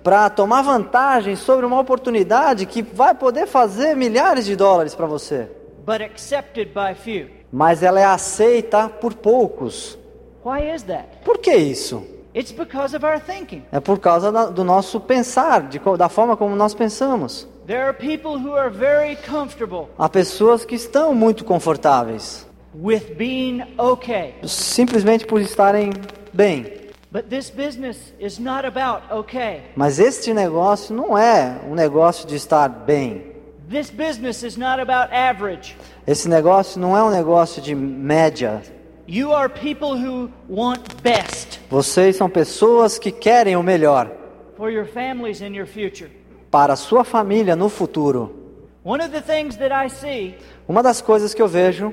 para 0.03 0.31
tomar 0.31 0.63
vantagem 0.63 1.37
sobre 1.37 1.67
uma 1.67 1.79
oportunidade 1.81 2.65
que 2.67 2.81
vai 2.83 3.15
poder 3.15 3.47
fazer 3.47 3.95
milhares 3.95 4.47
de 4.47 4.57
dólares 4.57 4.95
para 4.95 5.07
você. 5.07 5.49
but 5.85 6.01
accepted 6.03 6.69
by 6.73 6.95
few. 6.95 7.29
Mas 7.53 7.83
ela 7.83 7.99
é 7.99 8.05
aceita 8.05 8.89
por 8.89 9.15
poucos. 9.15 9.99
Why 10.45 10.73
is 10.75 10.83
that? 10.85 11.07
Por 11.25 11.39
que 11.39 11.55
isso? 11.55 12.07
It's 12.35 12.53
because 12.53 12.95
of 12.95 13.05
our 13.05 13.19
thinking. 13.19 13.65
É 13.73 13.81
por 13.81 13.99
causa 13.99 14.31
da- 14.31 14.47
do 14.47 14.63
nosso 14.63 15.01
pensar, 15.01 15.63
de 15.69 15.81
da 15.99 16.09
forma 16.09 16.37
como 16.37 16.55
nós 16.55 16.75
pensamos. 16.75 17.49
There 17.67 17.83
are 17.83 17.93
people 17.93 18.37
who 18.39 18.55
are 18.55 18.71
very 18.71 19.17
comfortable 19.29 19.89
Há 19.99 20.09
pessoas 20.09 20.65
que 20.65 20.75
estão 20.77 21.15
muito 21.15 21.45
confortáveis, 21.45 22.47
with 22.75 23.17
being 23.17 23.63
okay. 23.79 24.35
simplesmente 24.45 25.27
por 25.27 25.41
estarem 25.41 25.91
bem. 26.33 26.81
But 27.13 27.29
this 27.29 27.51
business 27.51 28.15
is 28.21 28.39
not 28.39 28.65
about 28.65 29.13
okay. 29.13 29.63
Mas 29.75 29.99
este 29.99 30.33
negócio 30.33 30.95
não 30.95 31.19
é 31.19 31.61
um 31.69 31.75
negócio 31.75 32.27
de 32.27 32.37
estar 32.37 32.69
bem. 32.69 33.31
This 33.69 33.91
business 33.91 34.43
is 34.43 34.57
not 34.57 34.81
about 34.81 35.13
average. 35.13 35.77
Esse 36.07 36.29
negócio 36.29 36.81
não 36.81 36.97
é 36.97 37.03
um 37.03 37.11
negócio 37.11 37.61
de 37.61 37.75
média. 37.75 38.63
You 39.09 39.33
are 39.33 39.49
people 39.49 39.97
who 39.97 40.31
want 40.49 40.83
best 41.03 41.59
Vocês 41.69 42.15
são 42.15 42.31
pessoas 42.31 42.97
que 42.97 43.11
querem 43.11 43.57
o 43.57 43.63
melhor 43.63 44.09
for 44.57 44.71
your 44.71 44.87
families 44.87 45.43
and 45.43 45.49
your 45.49 45.67
future. 45.67 46.11
para 46.49 46.75
a 46.75 46.77
sua 46.77 47.03
família 47.03 47.57
no 47.57 47.69
futuro. 47.69 48.37
One 48.85 49.03
of 49.05 49.11
the 49.11 49.21
things 49.21 49.57
that 49.57 49.73
I 49.73 49.91
see 49.91 50.37
Uma 50.69 50.81
das 50.83 51.01
coisas 51.01 51.35
que 51.35 51.43
eu 51.43 51.49
vejo 51.49 51.93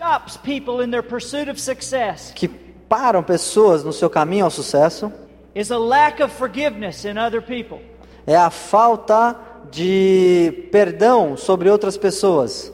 stops 0.00 0.38
people 0.38 0.80
in 0.82 0.90
their 0.90 1.02
pursuit 1.02 1.50
of 1.50 1.60
success. 1.60 2.32
Que 2.34 2.48
param 2.48 3.22
pessoas 3.22 3.84
no 3.84 3.92
seu 3.92 4.08
caminho 4.08 4.46
ao 4.46 4.50
sucesso. 4.50 5.12
Is 5.54 5.70
a 5.70 5.78
lack 5.78 6.22
of 6.22 6.32
forgiveness 6.34 7.04
in 7.04 7.18
other 7.18 7.42
people. 7.42 7.80
é 8.26 8.34
a 8.36 8.48
falta 8.50 9.36
de 9.70 10.68
perdão 10.72 11.36
sobre 11.36 11.68
outras 11.68 11.98
pessoas. 11.98 12.72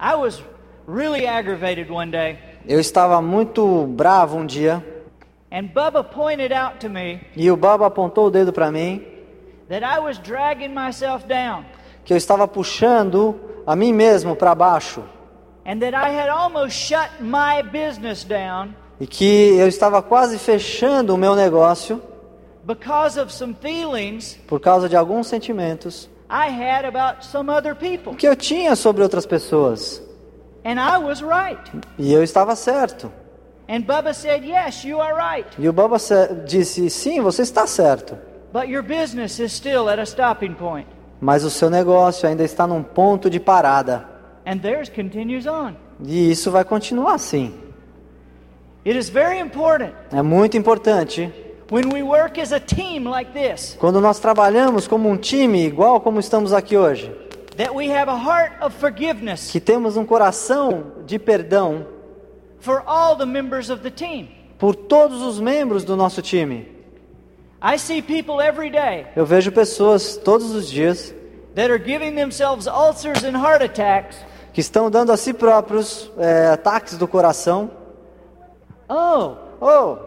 I 0.00 0.14
was 0.14 0.40
really 0.86 1.26
aggravated 1.26 1.90
one 1.90 2.10
day, 2.12 2.38
Eu 2.66 2.78
estava 2.78 3.20
muito 3.20 3.84
bravo 3.88 4.36
um 4.38 4.46
dia. 4.46 4.84
and 5.50 5.64
Bubba 5.74 6.04
pointed 6.04 6.52
out 6.52 6.78
to 6.78 6.88
me 6.88 7.20
e 7.34 7.50
o 7.50 7.56
Baba 7.56 7.86
apontou 7.86 8.26
o 8.26 8.30
dedo 8.30 8.52
para 8.52 8.70
mim 8.70 9.02
that 9.68 9.82
I 9.84 9.98
was 9.98 10.18
dragging 10.18 10.68
myself 10.74 11.26
down. 11.26 11.64
que 12.04 12.12
eu 12.12 12.16
estava 12.16 12.46
puxando 12.46 13.34
a 13.66 13.74
mim 13.74 13.92
mesmo 13.92 14.36
para 14.36 14.54
baixo 14.54 15.02
and 15.68 15.80
that 15.82 15.94
I 15.94 16.10
had 16.10 16.30
almost 16.30 16.74
shut 16.74 17.10
my 17.20 17.62
business 17.62 18.24
down 18.24 18.74
e 18.98 19.06
que 19.06 19.56
eu 19.58 19.68
estava 19.68 20.00
quase 20.02 20.38
fechando 20.38 21.14
o 21.14 21.18
meu 21.18 21.36
negócio 21.36 22.02
because 22.64 23.20
of 23.20 23.30
some 23.30 23.54
feelings 23.60 24.38
por 24.48 24.58
causa 24.58 24.88
de 24.88 24.96
alguns 24.96 25.26
sentimentos 25.26 26.08
I 26.30 26.48
had 26.50 26.84
about 26.84 27.24
some 27.24 27.50
other 27.50 27.74
people. 27.74 28.14
que 28.14 28.26
eu 28.28 28.36
tinha 28.36 28.76
sobre 28.76 29.02
outras 29.02 29.24
pessoas. 29.24 30.02
And 30.64 30.78
I 30.78 30.98
was 30.98 31.22
right. 31.22 31.70
E 31.96 32.12
eu 32.12 32.22
estava 32.22 32.54
certo. 32.54 33.10
And 33.66 33.82
Bubba 33.82 34.12
said, 34.12 34.44
Yes, 34.44 34.84
you 34.84 35.00
are 35.00 35.14
right. 35.14 35.48
E 35.58 35.68
o 35.68 35.98
se- 35.98 36.34
disse: 36.46 36.90
sim, 36.90 37.20
você 37.20 37.42
está 37.42 37.66
certo. 37.66 38.18
But 38.52 38.68
your 38.68 38.82
business 38.82 39.38
is 39.38 39.52
still 39.52 39.88
at 39.88 39.98
a 39.98 40.04
stopping 40.04 40.54
point. 40.54 40.86
Mas 41.20 41.44
o 41.44 41.50
seu 41.50 41.70
negócio 41.70 42.28
ainda 42.28 42.44
está 42.44 42.66
num 42.66 42.82
ponto 42.82 43.30
de 43.30 43.40
parada. 43.40 44.17
And 44.50 44.60
theirs 44.60 44.88
continues 44.88 45.46
on. 45.46 45.74
E 46.02 46.30
isso 46.30 46.50
vai 46.50 46.64
continuar 46.64 47.14
assim. 47.16 47.52
It 48.86 48.96
is 48.98 49.10
very 49.10 49.38
important 49.38 49.92
É 50.10 50.22
muito 50.22 50.56
importante 50.56 51.30
when 51.70 51.92
we 51.92 52.02
work 52.02 52.40
as 52.40 52.50
a 52.52 52.58
team 52.60 53.04
like 53.10 53.32
this 53.32 53.76
quando 53.78 54.00
nós 54.00 54.18
trabalhamos 54.18 54.88
como 54.88 55.10
um 55.10 55.18
time, 55.18 55.66
igual 55.66 56.00
como 56.00 56.18
estamos 56.18 56.54
aqui 56.54 56.78
hoje, 56.78 57.12
that 57.58 57.74
we 57.74 57.90
have 57.92 58.08
a 58.08 58.16
heart 58.16 58.52
of 58.62 58.74
forgiveness 58.78 59.50
que 59.50 59.60
temos 59.60 59.98
um 59.98 60.06
coração 60.06 60.92
de 61.04 61.18
perdão 61.18 61.86
for 62.60 62.82
all 62.86 63.16
the 63.16 63.26
members 63.26 63.68
of 63.68 63.82
the 63.82 63.90
team. 63.90 64.28
por 64.58 64.74
todos 64.74 65.20
os 65.20 65.38
membros 65.38 65.84
do 65.84 65.94
nosso 65.94 66.22
time. 66.22 66.66
I 67.60 67.76
see 67.76 68.00
people 68.00 68.40
every 68.40 68.70
day 68.70 69.04
Eu 69.14 69.26
vejo 69.26 69.52
pessoas 69.52 70.16
todos 70.16 70.54
os 70.54 70.70
dias 70.70 71.12
that 71.54 71.70
are 71.70 71.78
giving 71.84 72.14
themselves 72.14 72.66
ulcers 72.66 73.24
and 73.24 73.36
heart 73.36 73.62
attacks. 73.62 74.16
Que 74.58 74.60
estão 74.62 74.90
dando 74.90 75.12
a 75.12 75.16
si 75.16 75.32
próprios 75.32 76.10
é, 76.18 76.48
ataques 76.48 76.98
do 76.98 77.06
coração. 77.06 77.70
Oh, 78.88 79.36
Oh, 79.60 79.98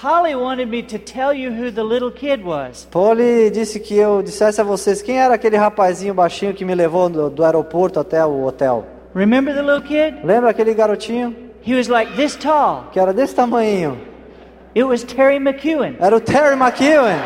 Polly 0.00 0.34
wanted 0.34 0.70
me 0.70 0.82
to 0.82 0.98
tell 0.98 1.34
you 1.34 1.50
who 1.52 1.70
the 1.70 1.82
little 1.82 2.10
kid 2.10 2.42
was. 2.42 2.88
Polly 2.90 3.50
disse 3.50 3.78
que 3.78 3.94
eu 3.94 4.22
dissesse 4.22 4.58
a 4.58 4.64
vocês 4.64 5.02
quem 5.02 5.18
era 5.20 5.34
aquele 5.34 5.58
rapazinho 5.58 6.14
baixinho 6.14 6.54
que 6.54 6.64
me 6.64 6.74
levou 6.74 7.10
do, 7.10 7.28
do 7.28 7.44
aeroporto 7.44 8.00
até 8.00 8.24
o 8.24 8.44
hotel. 8.46 8.86
Remember 9.14 9.54
the 9.54 9.60
little 9.60 9.82
kid? 9.82 10.24
Lembra 10.24 10.48
aquele 10.48 10.72
garotinho 10.72 11.36
He 11.62 11.74
was 11.74 11.86
like 11.88 12.10
this 12.16 12.36
tall. 12.36 12.84
que 12.90 12.98
era 12.98 13.12
desse 13.12 13.34
tamanho? 13.34 13.98
It 14.74 14.84
was 14.84 15.04
Terry 15.04 15.38
McEwen. 15.38 15.96
Era 16.00 16.16
o 16.16 16.20
Terry 16.22 16.56
McEwen. 16.56 17.18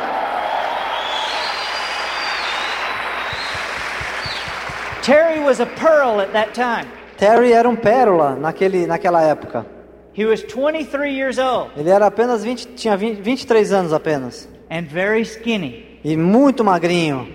Terry 5.09 5.41
was 5.41 5.59
a 5.59 5.65
pearl 5.65 6.21
at 6.21 6.35
that 6.35 6.53
time. 6.55 6.87
Terry 7.17 7.55
era 7.55 7.67
um 7.67 7.75
pérola 7.77 8.37
naquele, 8.37 8.87
naquela 8.87 9.23
época. 9.23 9.65
He 10.13 10.27
was 10.27 10.43
23 10.43 11.15
years 11.15 11.39
old 11.39 11.71
Ele 11.79 11.89
era 11.89 12.07
apenas 12.07 12.43
20, 12.45 12.75
tinha 12.77 12.95
20, 12.95 13.23
23 13.23 13.73
anos 13.73 13.93
apenas. 13.95 14.47
and 14.69 14.87
very 14.87 15.25
skinny. 15.25 15.99
E 16.05 16.15
muito 16.15 16.63
magrinho. 16.63 17.27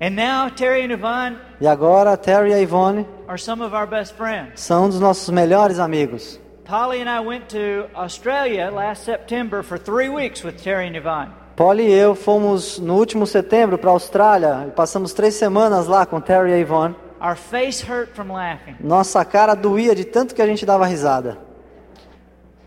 And 0.00 0.14
now 0.14 0.48
Terry 0.50 0.84
and 0.84 0.92
Yvonne 0.92 1.36
E 1.60 1.66
agora 1.66 2.16
Terry 2.16 2.50
e 2.50 2.54
a 2.54 2.60
Ivone 2.62 3.06
are 3.26 3.38
some 3.38 3.60
of 3.60 3.74
our 3.74 3.86
best 3.86 4.14
friends. 4.14 4.60
são 4.60 4.84
um 4.84 4.88
dos 4.88 5.00
nossos 5.00 5.28
melhores 5.30 5.80
amigos. 5.80 6.38
Polly 6.64 7.00
and 7.00 7.10
I 7.10 7.18
went 7.18 7.48
to 7.48 7.88
Australia 7.92 8.70
last 8.70 9.04
September 9.04 9.64
for 9.64 9.78
three 9.78 10.08
weeks 10.08 10.44
with 10.44 10.62
Terry 10.62 10.86
and 10.86 10.96
Yvonne. 10.96 11.32
Polly 11.56 11.84
e 11.88 11.92
eu 11.92 12.14
fomos 12.14 12.78
no 12.78 12.96
último 12.96 13.26
setembro 13.26 13.76
para 13.76 13.90
a 13.90 13.92
Austrália 13.92 14.64
e 14.68 14.70
passamos 14.70 15.12
três 15.12 15.34
semanas 15.34 15.86
lá 15.86 16.06
com 16.06 16.20
Terry 16.20 16.50
e 16.50 16.54
a 16.54 16.58
Ivone. 16.58 16.96
Our 17.20 17.36
face 17.36 17.84
hurt 17.84 18.14
from 18.14 18.32
laughing. 18.32 18.74
Nossa 18.80 19.24
cara 19.24 19.54
doía 19.54 19.94
de 19.94 20.04
tanto 20.04 20.34
que 20.34 20.42
a 20.42 20.46
gente 20.46 20.64
dava 20.66 20.86
risada. 20.86 21.38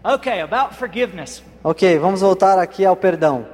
Okay, 0.04 0.42
about 0.42 0.76
forgiveness. 0.76 1.44
Ok, 1.64 1.98
vamos 1.98 2.22
voltar 2.22 2.60
aqui 2.60 2.86
ao 2.86 2.96
perdão. 2.96 3.46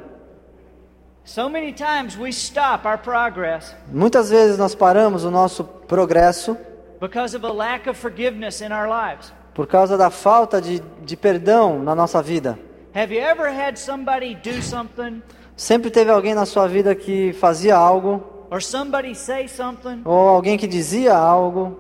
So 1.24 1.50
many 1.50 1.72
times 1.72 2.18
we 2.18 2.30
stop 2.30 2.86
our 2.86 2.98
progress 2.98 3.76
Muitas 3.92 4.30
vezes 4.30 4.58
nós 4.58 4.74
paramos 4.76 5.24
o 5.24 5.30
nosso 5.32 5.64
progresso 5.64 6.58
because 7.00 7.36
of 7.38 7.46
a 7.46 7.54
lack 7.54 7.88
of 7.88 7.98
forgiveness 7.98 8.60
in 8.60 8.72
our 8.74 8.88
lives. 8.90 9.32
por 9.54 9.68
causa 9.68 9.98
da 9.98 10.10
falta 10.10 10.60
de, 10.62 10.82
de 11.04 11.16
perdão 11.16 11.80
na 11.82 11.94
nossa 11.96 12.22
vida. 12.22 12.58
Have 12.94 13.14
you 13.14 13.22
ever 13.22 13.48
had 13.50 13.78
somebody 13.78 14.36
do 14.36 14.62
something 14.62 15.22
Sempre 15.56 15.90
teve 15.92 16.10
alguém 16.10 16.34
na 16.34 16.46
sua 16.46 16.68
vida 16.68 16.96
que 16.96 17.34
fazia 17.34 17.76
algo, 17.76 18.24
or 18.50 18.62
somebody 18.62 19.14
say 19.16 19.48
something 19.48 20.02
ou 20.06 20.28
alguém 20.30 20.58
que 20.58 20.68
dizia 20.68 21.14
algo, 21.16 21.78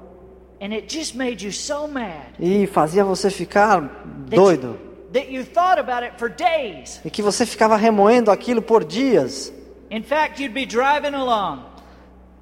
and 0.61 0.73
it 0.73 0.87
just 0.87 1.15
made 1.15 1.43
you 1.43 1.51
so 1.51 1.87
mad 1.87 2.33
e 2.39 2.67
fazia 2.67 3.03
você 3.03 3.29
ficar 3.29 3.81
that 3.81 4.35
doido. 4.35 4.67
You, 4.67 5.11
that 5.13 5.31
you 5.31 5.43
thought 5.43 5.79
about 5.79 6.03
it 6.05 6.13
for 6.17 6.29
days. 6.29 7.01
E 7.03 7.09
que 7.09 7.21
você 7.21 7.45
ficava 7.45 7.75
remoendo 7.75 8.29
aquilo 8.31 8.61
por 8.61 8.83
dias. 8.83 9.51
In 9.89 10.03
fact, 10.03 10.41
you'd 10.41 10.53
be 10.53 10.65
driving 10.65 11.15
along 11.15 11.63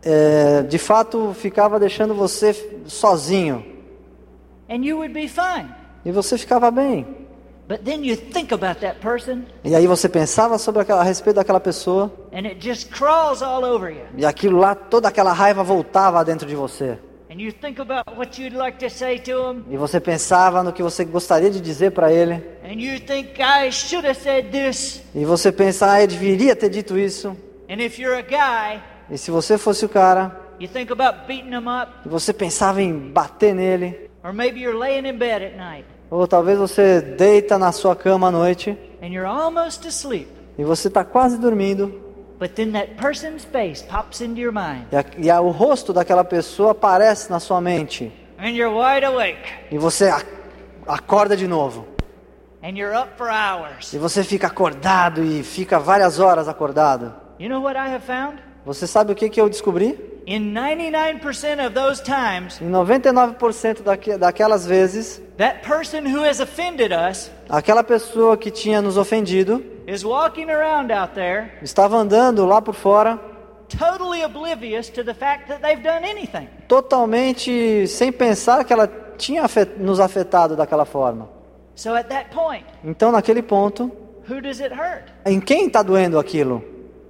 É, 0.03 0.61
de 0.63 0.77
fato, 0.77 1.33
ficava 1.33 1.79
deixando 1.79 2.13
você 2.13 2.53
sozinho. 2.85 3.65
and 4.69 4.83
you 4.85 4.97
would 4.97 5.13
be 5.13 5.27
fine. 5.27 5.69
E 6.05 6.11
você 6.11 6.37
ficava 6.37 6.69
bem. 6.69 7.05
But 7.69 7.83
then 7.85 8.03
you 8.03 8.15
think 8.17 8.51
about 8.51 8.81
that 8.81 8.99
person 8.99 9.43
E 9.63 9.75
aí 9.75 9.85
você 9.85 10.09
pensava 10.09 10.57
sobre 10.57 10.81
aquela, 10.81 11.01
a 11.01 11.03
respeito 11.03 11.35
daquela 11.35 11.59
pessoa. 11.59 12.11
and 12.33 12.47
it 12.47 12.57
just 12.59 12.89
crawls 12.89 13.43
all 13.43 13.63
over 13.63 13.91
you. 13.91 14.05
E 14.17 14.25
aquilo 14.25 14.57
lá, 14.57 14.73
toda 14.73 15.07
aquela 15.07 15.31
raiva 15.33 15.61
voltava 15.63 16.25
dentro 16.25 16.47
de 16.47 16.55
você. 16.55 16.97
And 17.31 17.39
you 17.39 17.53
think 17.53 17.79
about 17.79 18.17
what 18.17 18.41
you'd 18.41 18.57
like 18.57 18.79
to 18.79 18.89
say 18.89 19.19
to 19.19 19.51
him 19.53 19.63
E 19.69 19.77
você 19.77 19.99
pensava 19.99 20.63
no 20.63 20.73
que 20.73 20.81
você 20.81 21.05
gostaria 21.05 21.51
de 21.51 21.61
dizer 21.61 21.91
para 21.91 22.11
ele. 22.11 22.43
and 22.65 22.79
you 22.81 22.99
think 22.99 23.39
I 23.39 23.71
should 23.71 24.03
have 24.07 24.19
said 24.19 24.49
this. 24.49 25.03
E 25.13 25.23
você 25.23 25.51
pensa, 25.51 25.91
ah, 25.91 26.01
eu 26.01 26.07
deveria 26.07 26.55
ter 26.55 26.69
dito 26.69 26.97
isso. 26.97 27.37
And 27.69 27.75
if 27.83 27.99
you're 27.99 28.17
a 28.17 28.23
guy, 28.23 28.81
E 29.11 29.15
se 29.19 29.29
você 29.29 29.59
fosse 29.59 29.85
o 29.85 29.89
cara, 29.89 30.35
you 30.59 30.67
think 30.67 30.91
about 30.91 31.27
beating 31.27 31.53
him 31.53 31.67
up 31.69 31.91
e 32.03 32.09
você 32.09 32.33
pensava 32.33 32.81
em 32.81 32.91
bater 33.11 33.53
nele. 33.53 34.09
or 34.23 34.33
maybe 34.33 34.59
you're 34.59 34.75
laying 34.77 35.05
in 35.07 35.19
bed 35.19 35.45
at 35.45 35.55
night 35.55 35.85
Ou 36.11 36.27
talvez 36.27 36.57
você 36.57 37.01
deita 37.01 37.57
na 37.57 37.71
sua 37.71 37.95
cama 37.95 38.27
à 38.27 38.31
noite 38.31 38.77
and 39.01 39.07
you're 39.07 39.27
almost 39.29 39.87
asleep, 39.87 40.27
e 40.57 40.63
você 40.63 40.87
está 40.87 41.03
quase 41.03 41.37
dormindo 41.37 41.87
but 42.39 42.51
then 42.55 42.71
that 42.71 42.95
person's 42.95 43.43
face 43.45 43.83
pops 43.83 44.21
into 44.21 44.39
your 44.39 44.51
mind, 44.53 44.85
e, 44.91 44.95
a- 44.95 45.05
e 45.17 45.29
a- 45.29 45.39
o 45.41 45.49
rosto 45.51 45.93
daquela 45.93 46.23
pessoa 46.23 46.71
aparece 46.71 47.29
na 47.29 47.39
sua 47.39 47.61
mente 47.61 48.11
and 48.39 48.49
you're 48.49 48.73
wide 48.75 49.05
awake, 49.05 49.37
e 49.71 49.77
você 49.77 50.05
a- 50.09 50.21
acorda 50.87 51.37
de 51.37 51.47
novo. 51.47 51.85
and 52.63 52.71
you're 52.77 52.97
up 52.97 53.11
for 53.17 53.27
hours. 53.29 53.93
E 53.93 53.97
você 53.97 54.21
fica 54.23 54.47
acordado 54.47 55.23
e 55.23 55.43
fica 55.43 55.79
várias 55.79 56.19
horas 56.19 56.47
acordado. 56.49 57.13
You 57.39 57.47
know 57.49 57.61
what 57.63 57.77
I 57.79 57.93
have 57.93 58.01
found? 58.05 58.37
Você 58.65 58.85
sabe 58.85 59.13
o 59.13 59.15
que, 59.15 59.29
que 59.29 59.39
eu 59.39 59.47
descobri? 59.47 60.18
In 60.31 60.53
99% 60.53 61.59
of 61.65 61.73
those 61.73 62.03
times, 62.03 62.61
Em 62.61 62.69
99% 62.69 63.81
daque, 63.81 64.15
daquelas 64.15 64.63
vezes, 64.63 65.19
that 65.37 65.61
person 65.67 66.05
who 66.05 66.23
has 66.23 66.39
offended 66.39 66.91
us 66.93 67.31
aquela 67.49 67.83
pessoa 67.83 68.37
que 68.37 68.51
tinha 68.51 68.79
nos 68.79 68.95
ofendido 68.95 69.63
is 69.87 70.03
walking 70.05 70.51
around 70.51 70.91
out 70.91 71.15
there 71.15 71.51
estava 71.63 71.97
andando 71.97 72.45
lá 72.45 72.61
por 72.61 72.75
fora, 72.75 73.19
totally 73.75 74.23
oblivious 74.23 74.87
to 74.89 75.03
the 75.03 75.15
fact 75.15 75.47
that 75.47 75.61
they've 75.63 75.81
done 75.81 76.05
anything. 76.07 76.47
totalmente 76.67 77.87
sem 77.87 78.11
pensar 78.11 78.63
que 78.63 78.71
ela 78.71 78.87
tinha 79.17 79.43
afet- 79.43 79.79
nos 79.79 79.99
afetado 79.99 80.55
daquela 80.55 80.85
forma. 80.85 81.27
So 81.73 81.95
at 81.95 82.07
that 82.09 82.29
point, 82.29 82.65
Então, 82.83 83.11
naquele 83.11 83.41
ponto, 83.41 83.91
who 84.29 84.39
does 84.41 84.59
it 84.59 84.71
hurt? 84.75 85.05
em 85.25 85.39
quem 85.39 85.65
está 85.65 85.81
doendo 85.81 86.19
aquilo? 86.19 86.63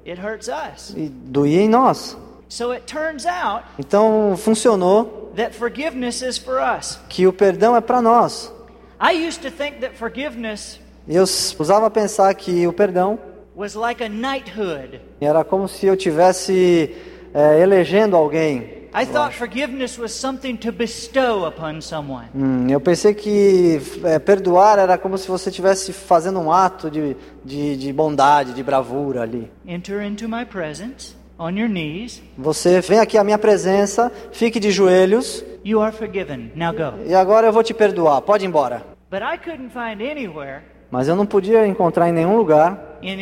It 0.07 0.21
hurts 0.21 0.47
us. 0.47 0.93
E 0.95 1.09
doía 1.09 1.59
em 1.61 1.67
nós. 1.67 2.17
So 2.49 2.71
it 2.71 2.85
turns 2.85 3.25
out 3.27 3.63
Então, 3.77 4.35
funcionou 4.35 5.31
that 5.35 5.55
forgiveness 5.55 6.21
is 6.23 6.37
for 6.37 6.59
us. 6.59 6.99
que 7.07 7.27
o 7.27 7.31
perdão 7.31 7.75
é 7.75 7.81
para 7.81 8.01
nós. 8.01 8.51
I 8.99 9.27
used 9.27 9.41
to 9.43 9.51
think 9.51 9.79
that 9.81 9.95
forgiveness 9.95 10.79
eu 11.07 11.23
usava 11.23 11.89
pensar 11.89 12.33
que 12.33 12.67
o 12.67 12.73
perdão 12.73 13.17
was 13.55 13.75
like 13.75 14.03
a 14.03 14.09
knighthood. 14.09 14.99
era 15.21 15.43
como 15.43 15.67
se 15.67 15.85
eu 15.85 15.95
tivesse 15.95 16.95
é, 17.33 17.61
elegendo 17.61 18.15
alguém. 18.15 18.79
I 18.91 19.05
thought 19.05 19.35
forgiveness 19.35 19.99
was 19.99 20.11
something 20.11 20.55
to 20.57 20.71
bestow 20.71 21.45
upon 21.45 21.79
someone. 21.81 22.25
Hum, 22.33 22.67
eu 22.67 22.81
pensei 22.81 23.13
que 23.13 23.79
é, 24.03 24.17
perdoar 24.17 24.79
era 24.79 24.97
como 24.97 25.15
se 25.15 25.27
você 25.27 25.49
estivesse 25.49 25.93
fazendo 25.93 26.39
um 26.39 26.51
ato 26.51 26.89
de, 26.89 27.15
de, 27.45 27.77
de 27.77 27.93
bondade, 27.93 28.53
de 28.53 28.63
bravura 28.63 29.21
ali. 29.21 29.51
Enter 29.67 30.01
into 30.01 30.27
my 30.27 30.43
presence 30.43 31.18
on 31.39 31.51
your 31.51 31.69
knees. 31.69 32.21
Você 32.37 32.81
vem 32.81 32.99
aqui 32.99 33.17
à 33.17 33.23
minha 33.23 33.37
presença, 33.37 34.11
fique 34.31 34.59
de 34.59 34.71
joelhos 34.71 35.43
You 35.63 35.81
are 35.81 35.95
forgiven. 35.95 36.51
Now 36.55 36.73
go. 36.73 37.03
e 37.07 37.15
agora 37.15 37.47
eu 37.47 37.53
vou 37.53 37.63
te 37.63 37.73
perdoar. 37.73 38.21
Pode 38.21 38.45
ir 38.45 38.47
embora. 38.47 38.83
But 39.09 39.21
I 39.21 39.37
couldn't 39.37 39.71
find 39.71 40.01
anywhere 40.01 40.61
Mas 40.91 41.07
eu 41.07 41.15
não 41.15 41.25
podia 41.25 41.67
encontrar 41.67 42.09
em 42.09 42.11
nenhum 42.11 42.35
lugar, 42.35 42.97
read 43.01 43.15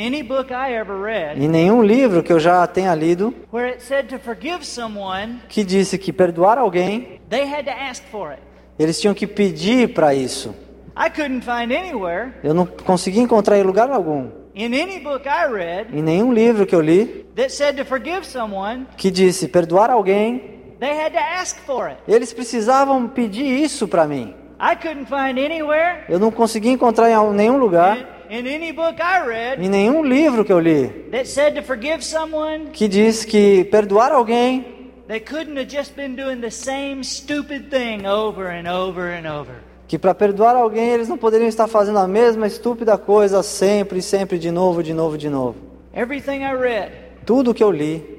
em 1.44 1.50
nenhum 1.50 1.84
livro 1.84 2.24
que 2.24 2.32
eu 2.32 2.40
já 2.40 2.66
tenha 2.66 2.96
lido, 2.96 3.34
where 3.52 3.70
it 3.70 3.84
said 3.84 4.08
to 4.08 4.18
forgive 4.18 4.66
someone, 4.66 5.40
que 5.50 5.66
disse 5.66 5.98
que 5.98 6.14
perdoar 6.14 6.58
alguém, 6.58 7.20
they 7.30 7.44
had 7.44 7.66
to 7.66 7.72
ask 7.72 8.02
for 8.10 8.30
it. 8.30 8.42
eles 8.80 9.00
tinham 9.02 9.14
que 9.14 9.28
pedir 9.28 9.94
para 9.94 10.14
isso. 10.14 10.56
I 10.98 11.10
couldn't 11.10 11.42
find 11.42 11.72
anywhere 11.72 12.32
Eu 12.42 12.54
não 12.54 12.66
consegui 12.66 13.20
encontrar 13.20 13.58
em 13.60 13.64
lugar 13.64 13.92
algum, 13.92 14.30
in 14.58 14.74
any 14.74 15.00
book 15.00 15.28
I 15.28 15.46
read 15.46 15.96
em 15.96 16.02
nenhum 16.02 16.34
livro 16.34 16.66
que 16.66 16.74
eu 16.76 16.82
li, 16.82 17.26
that 17.36 17.52
said 17.52 17.78
to 17.78 17.86
forgive 17.86 18.26
someone, 18.26 18.88
que 18.98 19.12
disse 19.12 19.48
perdoar 19.48 19.92
alguém, 19.92 20.76
they 20.80 21.00
had 21.00 21.12
to 21.14 21.20
ask 21.20 21.60
for 21.60 21.88
it. 21.88 22.00
eles 22.08 22.34
precisavam 22.34 23.08
pedir 23.08 23.46
isso 23.46 23.88
para 23.88 24.08
mim. 24.08 24.34
I 24.60 24.76
couldn't 24.76 25.06
find 25.06 25.38
anywhere 25.38 26.06
Eu 26.10 26.18
não 26.18 26.32
consegui 26.32 26.70
encontrar 26.70 27.12
em 27.12 27.34
nenhum 27.36 27.58
lugar, 27.58 28.26
in, 28.28 28.40
in 28.40 28.56
any 28.56 28.72
book 28.72 29.00
I 29.00 29.24
read 29.28 29.64
em 29.64 29.70
nenhum 29.70 30.04
livro 30.04 30.44
que 30.44 30.52
eu 30.52 30.60
li, 30.60 30.88
that 31.12 31.28
said 31.28 31.56
to 31.56 31.62
forgive 31.62 32.04
someone, 32.04 32.72
que 32.74 32.88
diz 32.88 33.24
que 33.24 33.64
perdoar 33.66 34.12
alguém, 34.12 34.92
they 35.08 35.20
couldn't 35.20 35.58
have 35.60 35.70
just 35.70 35.96
been 35.96 36.16
doing 36.16 36.42
the 36.42 36.50
same 36.50 37.04
stupid 37.04 37.70
thing 37.70 38.08
over 38.08 38.48
and 38.48 38.68
over 38.68 39.14
and 39.14 39.28
over. 39.28 39.67
Que 39.88 39.98
para 39.98 40.14
perdoar 40.14 40.56
alguém 40.56 40.90
eles 40.90 41.08
não 41.08 41.18
poderiam 41.18 41.48
estar 41.48 41.68
fazendo 41.68 42.00
a 42.00 42.08
mesma 42.08 42.46
estúpida 42.48 42.98
coisa 42.98 43.42
sempre, 43.42 44.02
sempre, 44.02 44.38
de 44.38 44.52
novo, 44.52 44.84
de 44.84 44.94
novo, 44.94 45.18
de 45.18 45.30
novo. 45.30 45.56
Read 45.94 46.92
Tudo 47.26 47.54
que 47.54 47.64
eu 47.64 47.72
li 47.72 48.18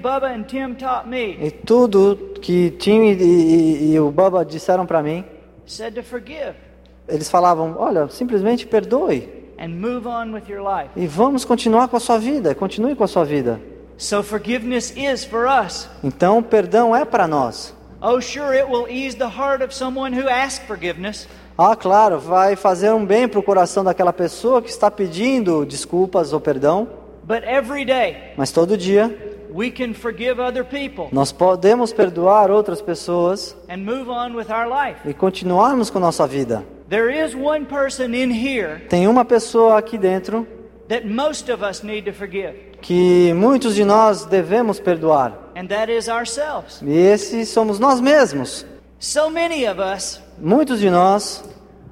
Bubba 0.00 0.30
me 1.04 1.36
e 1.44 1.50
tudo 1.50 2.16
que 2.40 2.70
Tim 2.78 3.00
e, 3.06 3.12
e- 3.22 3.92
e 3.94 4.00
o 4.00 4.10
Baba 4.10 4.44
disseram 4.44 4.86
para 4.86 5.02
mim, 5.02 5.24
said 5.66 5.94
to 5.94 6.02
forgive 6.02 6.54
eles 7.08 7.28
falavam: 7.28 7.74
olha, 7.78 8.08
simplesmente 8.08 8.66
perdoe 8.66 9.28
and 9.58 9.68
move 9.70 10.06
on 10.06 10.32
with 10.32 10.44
your 10.48 10.62
life. 10.62 10.90
e 10.96 11.06
vamos 11.08 11.44
continuar 11.44 11.88
com 11.88 11.96
a 11.96 12.00
sua 12.00 12.18
vida, 12.18 12.54
continue 12.54 12.94
com 12.94 13.02
a 13.04 13.08
sua 13.08 13.24
vida. 13.24 13.60
So 13.98 14.22
forgiveness 14.22 14.92
is 14.96 15.24
for 15.24 15.46
us. 15.48 15.88
Então, 16.04 16.42
perdão 16.42 16.94
é 16.94 17.04
para 17.04 17.26
nós. 17.26 17.74
Oh, 18.08 18.20
sure, 18.20 18.54
it 18.54 18.68
will 18.68 18.86
ease 18.88 19.16
the 19.16 19.26
heart 19.28 19.64
of 19.64 19.74
someone 19.74 20.12
who 20.16 20.28
asks 20.28 20.64
forgiveness, 20.64 21.26
Ah, 21.58 21.74
claro, 21.74 22.20
vai 22.20 22.54
fazer 22.54 22.92
um 22.92 23.04
bem 23.04 23.26
para 23.26 23.40
o 23.40 23.42
coração 23.42 23.82
daquela 23.82 24.12
pessoa 24.12 24.62
que 24.62 24.70
está 24.70 24.88
pedindo 24.92 25.66
desculpas 25.66 26.32
ou 26.32 26.40
perdão, 26.40 26.86
but 27.24 27.42
every 27.42 27.84
day 27.84 28.16
mas 28.36 28.52
todo 28.52 28.76
dia 28.76 29.34
we 29.52 29.70
can 29.72 29.92
forgive 29.92 30.40
other 30.40 30.64
people 30.64 31.08
nós 31.10 31.32
podemos 31.32 31.92
perdoar 31.92 32.48
outras 32.50 32.80
pessoas 32.80 33.56
and 33.68 33.78
move 33.78 34.08
on 34.08 34.36
with 34.36 34.46
our 34.50 34.68
life. 34.68 35.00
e 35.04 35.12
continuarmos 35.12 35.90
com 35.90 35.98
nossa 35.98 36.26
vida. 36.28 36.62
There 36.88 37.10
is 37.10 37.34
one 37.34 37.64
person 37.64 38.14
in 38.14 38.30
here 38.30 38.82
Tem 38.88 39.08
uma 39.08 39.24
pessoa 39.24 39.78
aqui 39.78 39.98
dentro 39.98 40.46
that 40.88 41.04
most 41.04 41.50
of 41.50 41.64
us 41.68 41.82
need 41.82 42.08
to 42.08 42.16
forgive, 42.16 42.54
que 42.86 43.34
muitos 43.34 43.74
de 43.74 43.84
nós 43.84 44.24
devemos 44.26 44.78
perdoar, 44.78 45.32
and 45.56 45.66
that 45.66 45.90
is 45.90 46.08
ourselves. 46.08 46.80
e 46.82 46.96
esse 46.96 47.44
somos 47.44 47.80
nós 47.80 48.00
mesmos. 48.00 48.64
So 49.00 49.28
many 49.28 49.66
of 49.68 49.80
us 49.80 50.20
Muitos 50.38 50.78
de 50.78 50.88
nós 50.90 51.42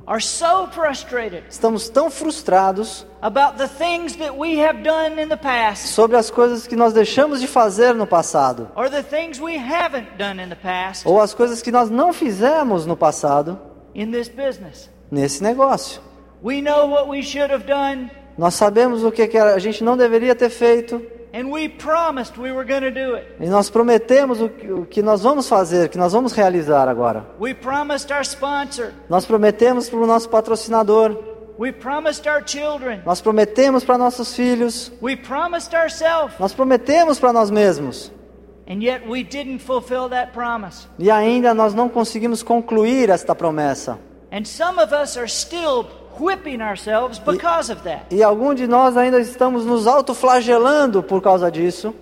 are 0.06 0.22
so 0.22 0.68
frustrated 0.68 1.42
estamos 1.50 1.88
tão 1.88 2.10
frustrados 2.10 3.04
about 3.22 3.56
the 3.58 3.66
things 3.66 4.16
that 4.16 4.36
we 4.36 4.60
have 4.60 4.82
done 4.82 5.20
in 5.20 5.28
the 5.28 5.36
past 5.36 5.88
sobre 5.88 6.16
as 6.16 6.30
coisas 6.30 6.66
que 6.66 6.76
nós 6.76 6.92
deixamos 6.92 7.40
de 7.40 7.46
fazer 7.46 7.94
no 7.94 8.06
passado, 8.06 8.68
or 8.76 8.88
the 8.88 9.02
things 9.02 9.40
we 9.40 9.56
haven't 9.56 10.06
done 10.16 10.40
in 10.40 10.48
the 10.48 10.54
past 10.56 11.06
ou 11.08 11.20
as 11.20 11.34
coisas 11.34 11.60
que 11.60 11.72
nós 11.72 11.90
não 11.90 12.12
fizemos 12.12 12.86
no 12.86 12.96
passado 12.96 13.58
in 13.94 14.10
this 14.12 14.28
business. 14.28 14.88
nesse 15.10 15.42
negócio. 15.42 16.00
We 16.42 16.60
know 16.60 16.86
what 16.88 17.08
we 17.08 17.22
should 17.22 17.50
have 17.50 17.64
done, 17.66 18.10
Nós 18.36 18.54
sabemos 18.54 19.04
o 19.04 19.12
que 19.12 19.26
que 19.28 19.38
a 19.38 19.58
gente 19.58 19.84
não 19.84 19.96
deveria 19.96 20.34
ter 20.34 20.50
feito. 20.50 21.00
E 23.40 23.46
nós 23.48 23.70
prometemos 23.70 24.40
o 24.40 24.48
que, 24.86 25.02
nós 25.02 25.22
vamos 25.22 25.48
fazer, 25.48 25.88
que 25.88 25.98
nós 25.98 26.12
vamos 26.12 26.32
realizar 26.32 26.88
agora. 26.88 27.26
Nós 29.08 29.26
prometemos 29.26 29.88
para 29.88 29.98
o 29.98 30.06
nosso 30.06 30.28
patrocinador, 30.28 31.16
nós 33.04 33.20
prometemos 33.20 33.84
para 33.84 33.98
nossos 33.98 34.34
filhos, 34.34 34.92
nós 36.38 36.52
prometemos 36.52 37.18
para 37.18 37.32
nós 37.32 37.50
mesmos. 37.50 38.12
E 40.98 41.10
ainda 41.10 41.54
nós 41.54 41.74
não 41.74 41.88
conseguimos 41.88 42.42
concluir 42.42 43.10
esta 43.10 43.34
promessa. 43.34 43.98
And 44.32 44.44
some 44.44 44.80
of 44.80 44.92
us 44.92 45.16
are 45.16 45.28
still 45.28 45.86
whipping 46.20 46.60
ourselves 46.60 47.18
because 47.18 47.70
of 47.70 47.82
that. 47.82 48.04
E 48.10 48.22
alguns 48.22 48.56
de 48.56 48.66
nós 48.66 48.96
ainda 48.96 49.20
estamos 49.20 49.64
nos 49.64 49.86
autoflagelando 49.86 51.02
por 51.02 51.20
causa 51.22 51.50
disso. 51.50 51.94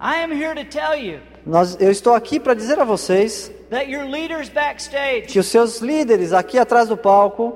I 0.00 0.22
am 0.22 0.32
here 0.32 0.54
to 0.54 0.64
tell 0.70 0.94
you 0.94 1.20
Nós, 1.46 1.76
eu 1.80 1.90
estou 1.90 2.14
aqui 2.14 2.40
para 2.40 2.54
dizer 2.54 2.78
a 2.78 2.84
vocês 2.84 3.50
that 3.70 3.90
your 3.90 4.04
leaders 4.04 4.48
backstage, 4.48 5.22
que 5.22 5.38
os 5.38 5.46
seus 5.46 5.80
líderes 5.80 6.32
aqui 6.32 6.58
atrás 6.58 6.88
do 6.88 6.96
palco, 6.96 7.54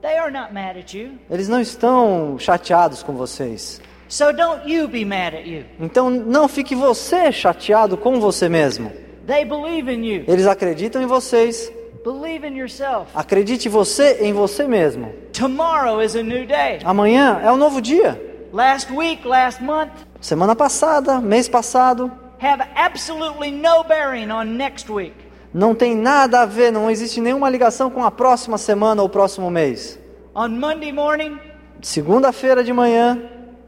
they 0.00 0.16
are 0.18 0.30
not 0.30 0.52
mad 0.52 0.76
at 0.76 0.94
you. 0.94 1.12
eles 1.30 1.48
não 1.48 1.60
estão 1.60 2.36
chateados 2.38 3.02
com 3.02 3.14
vocês. 3.14 3.80
So 4.08 4.30
don't 4.32 4.70
you 4.70 4.86
be 4.86 5.04
mad 5.04 5.34
at 5.34 5.46
you. 5.46 5.64
Então 5.80 6.10
não 6.10 6.46
fique 6.46 6.74
você 6.74 7.32
chateado 7.32 7.96
com 7.96 8.20
você 8.20 8.48
mesmo. 8.48 8.92
They 9.26 9.44
believe 9.44 9.90
in 9.90 10.04
you. 10.04 10.24
Eles 10.28 10.46
acreditam 10.46 11.02
em 11.02 11.06
vocês. 11.06 11.72
Believe 12.04 12.44
in 12.46 12.56
yourself. 12.56 13.10
Acredite 13.14 13.68
você 13.68 14.18
em 14.20 14.32
você 14.32 14.66
mesmo. 14.66 15.12
Tomorrow 15.32 16.02
is 16.02 16.16
a 16.16 16.22
new 16.22 16.46
day. 16.46 16.80
Amanhã 16.84 17.40
é 17.42 17.50
um 17.52 17.56
novo 17.56 17.80
dia. 17.80 18.20
Last 18.52 18.92
week, 18.92 19.26
last 19.26 19.62
month 19.62 19.90
Semana 20.20 20.54
passada, 20.54 21.20
mês 21.20 21.48
passado, 21.48 22.10
have 22.40 22.62
absolutely 22.76 23.50
no 23.50 23.82
bearing 23.84 24.30
on 24.30 24.44
next 24.56 24.90
week. 24.90 25.14
não 25.54 25.74
tem 25.74 25.94
nada 25.96 26.42
a 26.42 26.46
ver, 26.46 26.70
não 26.72 26.90
existe 26.90 27.20
nenhuma 27.20 27.48
ligação 27.48 27.90
com 27.90 28.04
a 28.04 28.10
próxima 28.10 28.58
semana 28.58 29.00
ou 29.02 29.08
próximo 29.08 29.50
mês. 29.50 29.98
On 30.34 30.48
Monday 30.48 30.92
morning, 30.92 31.38
Segunda-feira 31.80 32.62
de 32.62 32.72
manhã, 32.72 33.18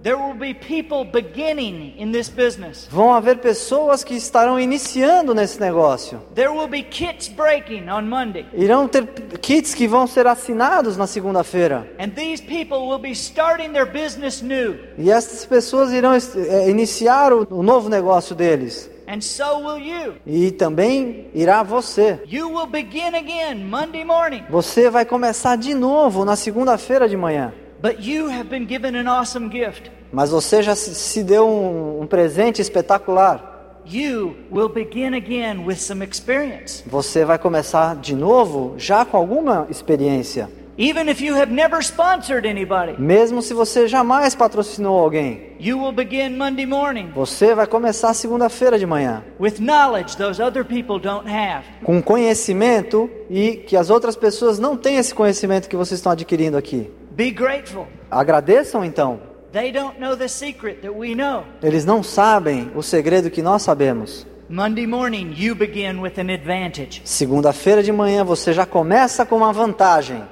There 0.04 0.18
will 0.18 0.34
be 0.34 0.52
people 0.52 1.02
beginning 1.02 1.94
in 1.96 2.12
this 2.12 2.28
business. 2.28 2.86
Vão 2.90 3.14
haver 3.14 3.38
pessoas 3.38 4.04
que 4.04 4.14
estarão 4.14 4.60
iniciando 4.60 5.34
nesse 5.34 5.58
negócio. 5.58 6.20
There 6.34 6.50
will 6.50 6.68
be 6.68 6.82
kits 6.82 7.26
breaking 7.26 7.88
on 7.88 8.02
Monday. 8.02 8.44
Irão 8.52 8.86
ter 8.86 9.06
kits 9.40 9.72
que 9.74 9.88
vão 9.88 10.06
ser 10.06 10.26
assinados 10.26 10.98
na 10.98 11.06
segunda-feira. 11.06 11.88
And 11.98 12.10
these 12.10 12.42
people 12.42 12.86
will 12.86 12.98
be 12.98 13.12
starting 13.12 13.72
their 13.72 13.90
business 13.90 14.42
new. 14.42 14.78
E 14.98 15.10
essas 15.10 15.46
pessoas 15.46 15.90
irão 15.90 16.12
é, 16.12 16.68
iniciar 16.68 17.32
o, 17.32 17.46
o 17.50 17.62
novo 17.62 17.88
negócio 17.88 18.34
deles. 18.34 18.90
And 19.08 19.22
so 19.22 19.58
will 19.58 19.78
you. 19.78 20.16
E 20.26 20.50
também 20.50 21.30
irá 21.32 21.62
você. 21.62 22.20
You 22.26 22.50
will 22.50 22.66
begin 22.66 23.14
again 23.14 23.64
Monday 23.64 24.04
morning. 24.04 24.44
Você 24.50 24.90
vai 24.90 25.06
começar 25.06 25.56
de 25.56 25.72
novo 25.72 26.26
na 26.26 26.36
segunda-feira 26.36 27.08
de 27.08 27.16
manhã. 27.16 27.54
But 27.84 28.02
you 28.02 28.30
have 28.30 28.44
been 28.48 28.66
given 28.66 28.96
an 28.96 29.06
awesome 29.06 29.50
gift. 29.50 29.90
Mas 30.10 30.30
você 30.30 30.62
já 30.62 30.74
se- 30.74 31.22
deu 31.22 31.46
um, 31.46 32.00
um 32.00 32.06
presente 32.06 32.62
espetacular. 32.62 33.82
You 33.86 34.34
will 34.50 34.70
begin 34.70 35.12
again 35.14 35.66
with 35.66 35.76
some 35.76 36.02
experience. 36.02 36.82
Você 36.86 37.26
vai 37.26 37.38
começar 37.38 37.96
de 37.96 38.14
novo 38.14 38.72
já 38.78 39.04
com 39.04 39.18
alguma 39.18 39.66
experiência. 39.68 40.48
Even 40.78 41.10
if 41.10 41.20
you 41.20 41.36
have 41.36 41.52
never 41.52 41.80
sponsored 41.84 42.48
anybody, 42.48 42.98
Mesmo 42.98 43.42
se 43.42 43.52
você 43.52 43.86
jamais 43.86 44.34
patrocinou 44.34 44.98
alguém. 44.98 45.52
you 45.60 45.78
will 45.78 45.92
begin 45.92 46.30
Monday 46.38 46.64
morning 46.66 47.10
Você 47.14 47.54
vai 47.54 47.66
começar 47.66 48.14
segunda-feira 48.14 48.78
de 48.78 48.86
manhã. 48.86 49.22
with 49.38 49.60
knowledge 49.60 50.16
those 50.16 50.42
other 50.42 50.64
people 50.64 50.98
don't 50.98 51.28
have. 51.30 51.64
Com 51.84 52.00
conhecimento 52.02 53.10
e 53.28 53.56
que 53.58 53.76
as 53.76 53.90
outras 53.90 54.16
pessoas 54.16 54.58
não 54.58 54.74
têm 54.74 54.96
esse 54.96 55.14
conhecimento 55.14 55.68
que 55.68 55.76
vocês 55.76 55.98
estão 56.00 56.12
adquirindo 56.12 56.56
aqui. 56.56 56.90
Be 57.14 57.30
grateful. 57.30 57.86
Agradeçam 58.10 58.84
então. 58.84 59.20
They 59.52 59.70
don't 59.70 60.00
know 60.00 60.16
the 60.16 60.26
secret 60.26 60.80
that 60.80 60.92
we 60.92 61.14
know. 61.14 61.44
Eles 61.62 61.84
não 61.84 62.02
sabem 62.02 62.72
o 62.74 62.82
segredo 62.82 63.30
que 63.30 63.40
nós 63.40 63.62
sabemos. 63.62 64.26
Monday 64.48 64.84
morning, 64.84 65.32
you 65.36 65.54
begin 65.54 66.00
with 66.00 66.18
an 66.18 66.32
advantage. 66.32 67.00
Segunda-feira 67.04 67.84
de 67.84 67.92
manhã 67.92 68.24
você 68.24 68.52
já 68.52 68.66
começa 68.66 69.24
com 69.24 69.36
uma 69.36 69.52
vantagem. 69.52 70.24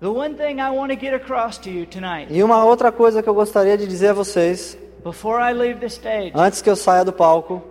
The 0.00 0.08
one 0.08 0.34
thing 0.34 0.60
I 0.60 0.68
want 0.70 0.92
to 0.92 0.98
get 0.98 1.14
across 1.14 1.58
to 1.58 1.70
you 1.70 1.86
tonight, 1.86 2.26
E 2.28 2.42
uma 2.42 2.64
outra 2.64 2.90
coisa 2.90 3.22
que 3.22 3.28
eu 3.28 3.34
gostaria 3.34 3.78
de 3.78 3.86
dizer 3.86 4.08
a 4.08 4.12
vocês, 4.12 4.76
before 5.04 5.40
I 5.40 5.54
leave 5.54 5.78
the 5.78 5.86
stage, 5.86 6.32
antes 6.34 6.60
que 6.60 6.68
eu 6.68 6.76
saia 6.76 7.04
do 7.04 7.12
palco, 7.12 7.62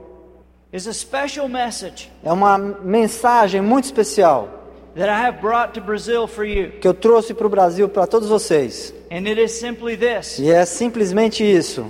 is 0.72 0.88
a 0.88 0.93
special 0.93 1.49
message 1.49 2.10
é 2.24 2.32
uma 2.32 2.58
mensagem 2.58 3.62
muito 3.62 3.84
especial 3.84 4.55
that 4.96 5.10
I 5.10 5.26
have 5.28 5.41
brought 5.41 5.74
to 5.74 5.82
Brazil 5.82 6.28
for 6.28 6.46
you. 6.46 6.72
que 6.80 6.88
eu 6.88 6.93
trouxe 6.93 7.34
para 7.34 7.46
o 7.48 7.50
Brasil 7.50 7.88
para 7.89 8.08
todos 8.08 8.30
vocês. 8.30 8.93
And 9.12 9.28
it 9.28 9.39
is 9.39 9.52
simply 9.52 9.96
this 9.98 10.39
E 10.39 10.50
é 10.50 10.66
simplesmente 10.66 11.43
isso. 11.43 11.86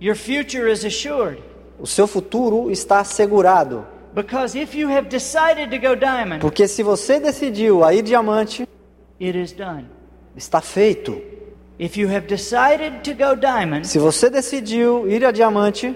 Your 0.00 0.14
future 0.16 0.70
is 0.70 0.84
assured. 0.84 1.42
O 1.78 1.86
seu 1.86 2.06
futuro 2.06 2.70
está 2.70 3.00
assegurado. 3.00 3.86
Because 4.14 4.58
if 4.58 4.74
you 4.74 4.88
have 4.88 5.08
decided 5.08 5.70
to 5.70 5.78
go 5.78 5.94
diamond, 5.94 6.40
Porque 6.40 6.66
se 6.66 6.82
você 6.82 7.20
decidiu 7.20 7.84
a 7.84 7.92
ir 7.92 8.02
diamante, 8.02 8.66
it 9.20 9.38
is 9.38 9.52
done. 9.52 9.84
está 10.36 10.60
feito. 10.62 11.20
If 11.78 11.98
you 11.98 12.08
have 12.08 12.26
decided 12.26 13.02
to 13.04 13.12
go 13.12 13.34
diamond, 13.36 13.86
Se 13.86 13.98
você 13.98 14.30
decidiu 14.30 15.06
ir 15.06 15.22
a 15.26 15.30
diamante, 15.30 15.94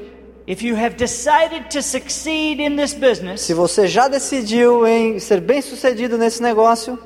if 0.51 0.65
you 0.65 0.75
have 0.75 0.97
decided 0.97 1.71
to 1.71 1.81
succeed 1.81 2.59
in 2.59 2.75
this 2.75 2.93
business, 2.93 3.43
se 3.43 3.55
você 3.55 3.87
já 3.87 4.09
decidiu 4.09 4.85
em 4.85 5.21
ser 5.21 5.41
bem 5.41 5.63
sucedido 5.63 6.19
nesse 6.19 6.43
negócio, 6.43 6.99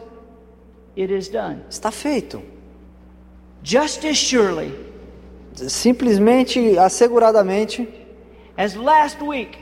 it 0.96 1.12
is 1.12 1.28
done. 1.28 1.60
está 1.68 1.90
feito. 1.90 2.42
Just 3.62 4.06
as 4.06 4.16
surely 4.16 4.72
Simplesmente, 5.68 6.78
asseguradamente, 6.78 7.86
as 8.56 8.74
last 8.74 9.22
week 9.22 9.58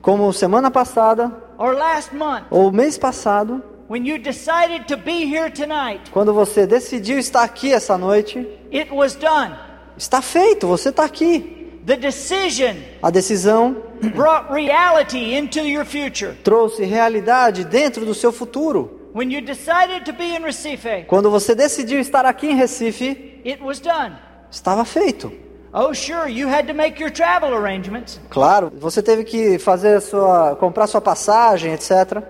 como 0.00 0.32
semana 0.32 0.70
passada 0.70 1.32
or 1.58 1.74
last 1.74 2.14
month, 2.14 2.44
ou 2.50 2.70
mês 2.70 2.96
passado, 2.96 3.60
when 3.88 4.06
you 4.06 4.16
decided 4.16 4.86
to 4.86 4.96
be 4.96 5.24
here 5.24 5.50
tonight, 5.50 6.08
quando 6.12 6.32
você 6.32 6.68
decidiu 6.68 7.18
estar 7.18 7.42
aqui 7.42 7.72
essa 7.72 7.98
noite, 7.98 8.38
it 8.72 8.92
was 8.92 9.16
done. 9.16 9.52
está 9.96 10.22
feito, 10.22 10.68
você 10.68 10.90
está 10.90 11.04
aqui. 11.04 11.63
The 11.86 11.96
decision 11.96 12.76
A 13.02 13.10
decisão 13.10 13.76
brought 14.14 14.50
reality 14.52 15.34
into 15.36 15.60
your 15.60 15.84
future. 15.84 16.34
trouxe 16.42 16.82
realidade 16.84 17.64
dentro 17.64 18.04
do 18.06 18.14
seu 18.14 18.32
futuro. 18.32 19.10
When 19.14 19.30
you 19.32 19.40
decided 19.42 20.04
to 20.06 20.12
be 20.12 20.34
in 20.34 20.42
Recife, 20.42 21.04
Quando 21.06 21.30
você 21.30 21.54
decidiu 21.54 22.00
estar 22.00 22.24
aqui 22.26 22.48
em 22.48 22.54
Recife, 22.56 23.40
it 23.44 23.62
was 23.62 23.80
done. 23.80 24.16
estava 24.50 24.84
feito. 24.84 25.30
Oh, 25.72 25.92
sure, 25.92 26.28
you 26.30 26.48
had 26.48 26.66
to 26.68 26.72
make 26.74 27.00
your 27.02 27.10
travel 27.12 27.52
arrangements. 27.52 28.20
Claro, 28.30 28.72
você 28.78 29.02
teve 29.02 29.24
que 29.24 29.58
fazer 29.58 30.00
sua, 30.00 30.54
comprar 30.56 30.86
sua 30.86 31.00
passagem, 31.00 31.72
etc. 31.72 32.22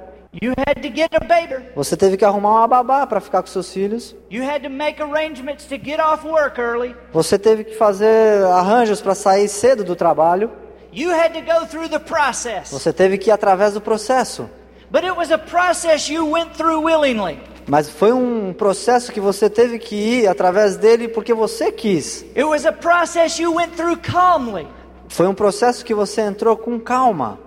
You 0.42 0.52
had 0.66 0.82
to 0.82 0.88
get 0.88 1.14
a 1.14 1.20
baiter. 1.20 1.62
Você 1.76 1.96
teve 1.96 2.16
que 2.16 2.24
arrumar 2.24 2.50
uma 2.50 2.66
babá 2.66 3.06
para 3.06 3.20
ficar 3.20 3.40
com 3.42 3.46
seus 3.46 3.72
filhos. 3.72 4.16
You 4.30 4.42
had 4.42 4.62
to 4.62 4.70
make 4.70 5.00
arrangements 5.00 5.64
to 5.66 5.76
get 5.76 6.00
off 6.00 6.26
work 6.26 6.60
early. 6.60 6.96
Você 7.12 7.38
teve 7.38 7.64
que 7.64 7.76
fazer 7.76 8.44
arranjos 8.46 9.00
para 9.00 9.14
sair 9.14 9.48
cedo 9.48 9.84
do 9.84 9.94
trabalho. 9.94 10.50
You 10.92 11.12
had 11.12 11.32
to 11.34 11.40
go 11.40 11.66
through 11.66 11.88
the 11.88 11.98
process. 11.98 12.70
Você 12.70 12.92
teve 12.92 13.18
que 13.18 13.30
ir 13.30 13.32
através 13.32 13.74
do 13.74 13.80
processo. 13.80 14.48
But 14.90 15.04
it 15.04 15.16
was 15.16 15.30
a 15.30 15.38
process 15.38 16.08
you 16.08 16.28
went 16.30 16.56
through 16.56 16.84
willingly. 16.84 17.38
Mas 17.66 17.88
foi 17.88 18.12
um 18.12 18.52
processo 18.52 19.10
que 19.10 19.20
você 19.20 19.48
teve 19.48 19.78
que 19.78 19.94
ir 19.94 20.28
através 20.28 20.76
dele 20.76 21.08
porque 21.08 21.32
você 21.32 21.72
quis. 21.72 22.22
It 22.36 22.44
was 22.44 22.66
a 22.66 22.72
process 22.72 23.38
you 23.38 23.54
went 23.54 23.74
through 23.76 23.98
calmly. 23.98 24.66
Foi 25.08 25.26
um 25.26 25.34
processo 25.34 25.84
que 25.84 25.94
você 25.94 26.22
entrou 26.22 26.56
com 26.56 26.78
calma, 26.78 27.38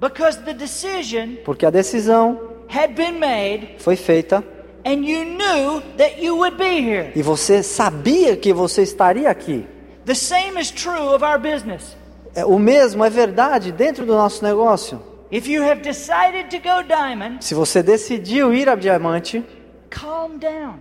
Because 0.00 0.38
the 0.44 0.54
decision 0.54 1.36
porque 1.44 1.66
a 1.66 1.70
decisão 1.70 2.38
had 2.68 2.94
been 2.94 3.18
made 3.18 3.74
foi 3.78 3.96
feita 3.96 4.42
and 4.84 5.04
you 5.04 5.24
knew 5.24 5.82
that 5.98 6.22
you 6.22 6.36
would 6.38 6.56
be 6.56 6.80
here. 6.80 7.12
e 7.14 7.22
você 7.22 7.62
sabia 7.62 8.34
que 8.36 8.52
você 8.52 8.82
estaria 8.82 9.28
aqui. 9.30 9.66
The 10.06 10.14
same 10.14 10.58
is 10.58 10.70
true 10.70 11.14
of 11.14 11.22
our 11.22 11.38
business. 11.38 11.94
É, 12.34 12.44
O 12.46 12.58
mesmo 12.58 13.04
é 13.04 13.10
verdade 13.10 13.70
dentro 13.72 14.06
do 14.06 14.14
nosso 14.14 14.42
negócio. 14.42 15.02
If 15.30 15.46
you 15.46 15.62
have 15.62 15.82
decided 15.82 16.48
to 16.50 16.58
go 16.58 16.82
diamond, 16.82 17.44
Se 17.44 17.54
você 17.54 17.82
decidiu 17.82 18.52
ir 18.54 18.68
a 18.68 18.74
diamante, 18.74 19.44
calm 19.90 20.38
down. 20.38 20.76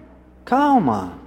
calma, 0.45 1.19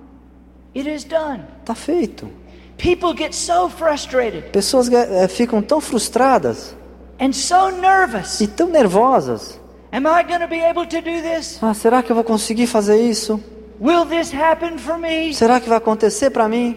It 0.75 0.89
is 0.89 1.05
done. 1.05 1.43
tá 1.65 1.75
feito. 1.75 2.31
People 2.79 3.15
get 3.17 3.33
so 3.35 3.69
frustrated 3.69 4.51
Pessoas 4.51 4.89
eh, 4.91 5.29
ficam 5.29 5.61
tão 5.63 5.81
frustradas 5.81 6.75
and 7.23 7.33
so 7.33 7.71
nervous. 7.71 8.41
e 8.41 8.47
tão 8.49 8.69
nervosas. 8.69 9.61
Am 9.93 10.07
I 10.07 10.23
going 10.25 10.41
to 10.41 10.49
be 10.49 10.61
able 10.63 10.87
to 10.87 11.01
do 11.01 11.21
this? 11.23 11.59
Ah, 11.63 11.75
será 11.75 12.03
que 12.03 12.11
eu 12.11 12.17
vou 12.17 12.25
conseguir 12.25 12.67
fazer 12.67 12.97
isso? 13.01 13.39
Will 13.81 14.07
this 14.07 14.33
happen 14.33 14.79
for 14.79 14.97
me? 14.99 15.33
Será 15.35 15.61
que 15.61 15.69
vai 15.69 15.79
acontecer 15.79 16.31
para 16.31 16.49
mim? 16.49 16.77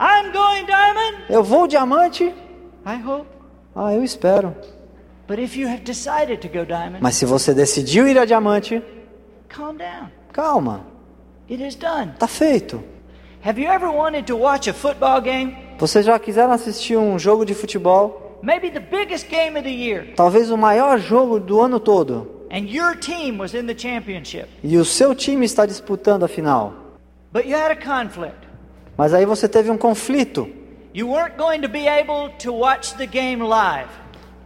I'm 0.00 0.32
going 0.32 0.64
diamond. 0.66 1.24
Eu 1.28 1.42
vou 1.44 1.66
diamante? 1.66 2.24
I 2.86 3.02
hope. 3.06 3.26
Ah, 3.76 3.94
eu 3.94 4.02
espero. 4.02 4.54
But 5.28 5.38
if 5.38 5.56
you 5.56 5.68
have 5.68 5.82
decided 5.84 6.40
to 6.40 6.48
go 6.48 6.64
diamond, 6.64 6.98
Mas 7.00 7.16
se 7.16 7.24
você 7.26 7.52
decidiu 7.54 8.08
ir 8.08 8.18
a 8.18 8.24
diamante, 8.24 8.82
calm 9.48 9.76
down. 9.76 10.08
calma, 10.32 10.86
It 11.50 11.62
is 11.64 11.74
done. 11.76 12.12
tá 12.18 12.26
feito. 12.26 12.82
Have 13.44 13.60
you 13.60 13.68
ever 13.70 13.88
wanted 13.90 14.24
to 14.26 14.36
watch 14.36 14.68
a 14.68 14.74
football 14.74 15.20
game? 15.20 15.56
Vocês 15.78 16.04
já 16.04 16.18
quiseram 16.18 16.52
assistir 16.52 16.96
um 16.96 17.18
jogo 17.18 17.44
de 17.44 17.54
futebol? 17.54 18.27
Maybe 18.42 18.70
the 18.70 18.80
biggest 18.80 19.28
game 19.28 19.56
of 19.56 19.64
the 19.64 19.70
year, 19.72 20.12
Talvez 20.16 20.50
o 20.50 20.56
maior 20.56 20.98
jogo 20.98 21.40
do 21.40 21.60
ano 21.60 21.80
todo. 21.80 22.46
and 22.50 22.68
your 22.70 22.94
team 22.96 23.38
was 23.38 23.54
in 23.54 23.66
the 23.66 23.74
championship, 23.74 24.46
E 24.62 24.76
o 24.78 24.84
seu 24.84 25.14
time 25.14 25.44
está 25.44 25.66
disputando 25.66 26.24
a 26.24 26.28
final. 26.28 26.72
but 27.32 27.46
you 27.46 27.56
had 27.56 27.70
a 27.70 27.76
conflict. 27.76 28.46
Mas 28.96 29.12
aí 29.12 29.24
você 29.26 29.48
teve 29.48 29.70
um 29.70 29.76
conflito. 29.78 30.48
You 30.94 31.08
weren't 31.08 31.36
going 31.36 31.60
to 31.60 31.68
be 31.68 31.86
able 31.86 32.30
to 32.38 32.52
watch 32.52 32.94
the 32.96 33.06
game 33.06 33.42
live. 33.42 33.88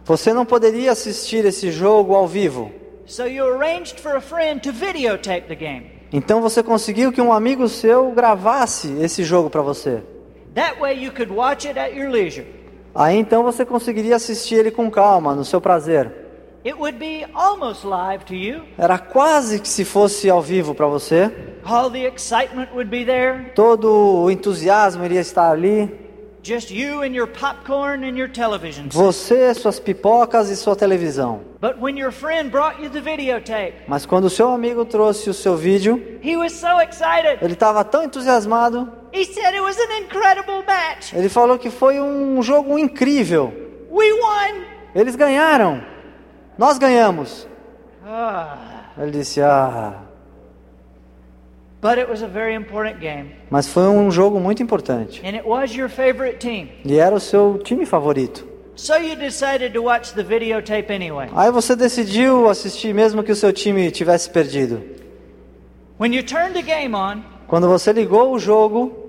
Você 0.05 0.33
não 0.33 0.45
poderia 0.45 0.91
assistir 0.91 1.45
esse 1.45 1.71
jogo 1.71 2.13
ao 2.13 2.27
vivo. 2.27 2.71
So 3.05 3.25
you 3.25 3.45
arranged 3.45 3.99
for 3.99 4.15
a 4.15 4.21
friend 4.21 4.61
to 4.61 4.71
videotape 4.71 5.47
the 5.47 5.55
game. 5.55 5.91
Então 6.11 6.41
você 6.41 6.61
conseguiu 6.61 7.11
que 7.11 7.21
um 7.21 7.31
amigo 7.33 7.67
seu 7.69 8.11
gravasse 8.11 8.91
esse 9.01 9.23
jogo 9.23 9.49
para 9.49 9.61
você. 9.61 10.03
That 10.53 10.79
way 10.79 11.03
you 11.03 11.11
could 11.11 11.31
watch 11.31 11.67
it 11.67 11.79
at 11.79 11.93
your 11.95 12.09
leisure. 12.09 12.45
Aí 12.95 13.17
então 13.17 13.43
você 13.43 13.65
conseguiria 13.65 14.15
assistir 14.15 14.55
ele 14.55 14.71
com 14.71 14.89
calma, 14.89 15.33
no 15.33 15.43
seu 15.43 15.59
prazer. 15.59 16.11
It 16.65 16.77
would 16.77 16.97
be 16.97 17.25
almost 17.33 17.85
live 17.85 18.23
to 18.25 18.33
you. 18.33 18.61
Era 18.77 18.97
quase 18.97 19.59
que 19.59 19.67
se 19.67 19.83
fosse 19.83 20.29
ao 20.29 20.41
vivo 20.41 20.73
para 20.73 20.87
você. 20.87 21.29
All 21.65 21.89
the 21.91 22.05
excitement 22.07 22.69
would 22.73 22.89
be 22.89 23.03
there. 23.03 23.51
Todo 23.53 23.91
o 24.23 24.31
entusiasmo 24.31 25.03
iria 25.03 25.19
estar 25.19 25.49
ali. 25.51 25.91
Just 26.41 26.71
you 26.71 27.01
and 27.01 27.13
your 27.15 27.27
popcorn 27.27 28.05
and 28.05 28.17
your 28.17 28.29
television. 28.29 28.87
Você, 28.89 29.53
suas 29.53 29.79
pipocas 29.79 30.49
e 30.49 30.55
sua 30.57 30.75
televisão. 30.75 31.41
But 31.61 31.77
when 31.81 31.97
your 31.97 32.11
friend 32.11 32.49
brought 32.49 32.81
you 32.81 32.89
the 32.89 32.99
videotape, 33.01 33.73
Mas 33.87 34.05
quando 34.05 34.25
o 34.25 34.29
seu 34.29 34.49
amigo 34.49 34.85
trouxe 34.85 35.29
o 35.29 35.33
seu 35.33 35.55
vídeo, 35.55 36.01
he 36.21 36.35
was 36.37 36.51
so 36.53 36.79
excited. 36.81 37.39
ele 37.41 37.53
estava 37.53 37.83
tão 37.83 38.03
entusiasmado 38.03 38.89
He 39.13 39.25
said 39.25 39.53
it 39.53 39.61
was 39.61 39.77
an 39.77 40.03
incredible 40.03 40.63
match. 40.65 41.13
Ele 41.13 41.29
falou 41.29 41.59
que 41.59 41.69
foi 41.69 41.99
um 42.01 42.41
jogo 42.41 42.79
incrível. 42.79 43.53
We 43.91 44.11
won. 44.11 44.63
Eles 44.95 45.15
ganharam. 45.15 45.83
Nós 46.57 46.79
ganhamos. 46.79 47.47
Ah. 48.03 48.57
Ele 48.97 49.11
disse: 49.11 49.39
Ah. 49.39 50.01
But 51.79 51.99
it 51.99 52.09
was 52.09 52.23
a 52.23 52.27
very 52.27 52.55
important 52.55 52.99
game. 52.99 53.35
Mas 53.51 53.67
foi 53.67 53.83
um 53.83 54.09
jogo 54.09 54.39
muito 54.39 54.63
importante. 54.63 55.21
And 55.23 55.35
it 55.35 55.45
was 55.45 55.75
your 55.75 55.89
favorite 55.89 56.39
team. 56.39 56.69
E 56.83 56.97
era 56.97 57.13
o 57.13 57.19
seu 57.19 57.59
time 57.63 57.85
favorito. 57.85 58.47
So 58.75 58.95
you 58.95 59.15
decided 59.15 59.73
to 59.73 59.83
watch 59.83 60.13
the 60.13 60.23
videotape 60.23 60.91
anyway. 60.91 61.29
Aí 61.35 61.51
você 61.51 61.75
decidiu 61.75 62.49
assistir 62.49 62.95
mesmo 62.95 63.21
que 63.21 63.31
o 63.31 63.35
seu 63.35 63.53
time 63.53 63.91
tivesse 63.91 64.27
perdido. 64.29 64.81
When 65.99 66.15
you 66.15 66.23
turned 66.23 66.53
the 66.53 66.63
game 66.63 66.95
on, 66.95 67.21
Quando 67.47 67.67
você 67.67 67.93
ligou 67.93 68.31
o 68.33 68.39
jogo, 68.39 69.02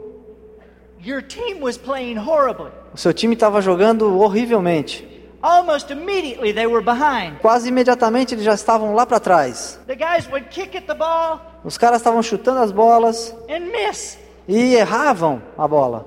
your 1.05 1.23
team 1.23 1.61
was 1.63 1.77
playing 1.77 2.17
horribly. 2.19 2.71
o 2.93 2.97
seu 2.99 3.13
time 3.13 3.35
estava 3.35 3.61
jogando 3.61 4.19
horrivelmente. 4.19 5.07
Almost 5.43 5.93
immediately 5.93 6.53
they 6.55 6.67
were 6.67 6.83
behind. 6.83 7.39
Quase 7.41 7.69
imediatamente 7.69 8.35
eles 8.35 8.45
já 8.45 8.55
estavam 8.55 8.95
lá 8.95 9.05
para 9.05 9.21
trás. 9.21 9.79
The 9.87 9.95
guys 9.95 10.27
would 10.29 10.49
kick 10.49 10.77
at 10.77 10.87
the 10.87 10.95
ball 10.95 11.41
Os 11.63 11.77
caras 11.77 11.99
estavam 11.99 12.23
chutando 12.23 12.61
as 12.61 12.73
bolas 12.73 13.35
and 13.51 13.71
miss. 13.71 14.19
e 14.49 14.75
erravam 14.75 15.43
a 15.59 15.69
bola. 15.69 16.07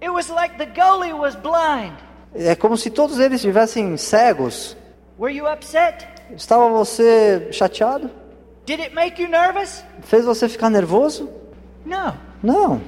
It 0.00 0.10
was 0.10 0.28
like 0.28 0.56
the 0.58 0.66
goalie 0.66 1.12
was 1.12 1.34
blind. 1.36 1.94
É 2.34 2.54
como 2.54 2.76
se 2.76 2.88
todos 2.90 3.18
eles 3.18 3.36
estivessem 3.36 3.96
cegos. 3.96 4.76
Were 5.18 5.34
you 5.34 5.46
upset? 5.52 6.06
Estava 6.34 6.68
você 6.68 7.48
chateado? 7.52 8.10
Did 8.64 8.80
it 8.80 8.94
make 8.94 9.20
you 9.20 9.28
nervous? 9.28 9.84
Fez 10.02 10.24
você 10.24 10.48
ficar 10.48 10.70
nervoso? 10.70 11.28
No. 11.84 12.14
Não. 12.42 12.80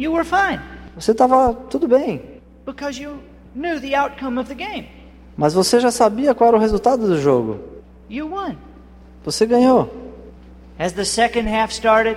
You 0.00 0.12
were 0.14 0.24
fine 0.24 0.58
Você 0.96 1.12
estava 1.12 1.52
tudo 1.68 1.86
bem. 1.86 2.22
because 2.64 3.00
you 3.00 3.18
knew 3.54 3.78
the 3.80 3.94
outcome 3.94 4.40
of 4.40 4.48
the 4.48 4.54
game. 4.54 4.88
Mas 5.36 5.52
você 5.52 5.78
já 5.78 5.90
sabia 5.90 6.34
qual 6.34 6.48
era 6.48 6.56
o 6.56 6.60
resultado 6.60 7.06
do 7.06 7.18
jogo. 7.20 7.60
You 8.08 8.28
won. 8.30 8.56
Você 9.24 9.44
ganhou. 9.44 9.90
As 10.78 10.92
the 10.92 11.04
second 11.04 11.46
half 11.48 11.70
started 11.72 12.16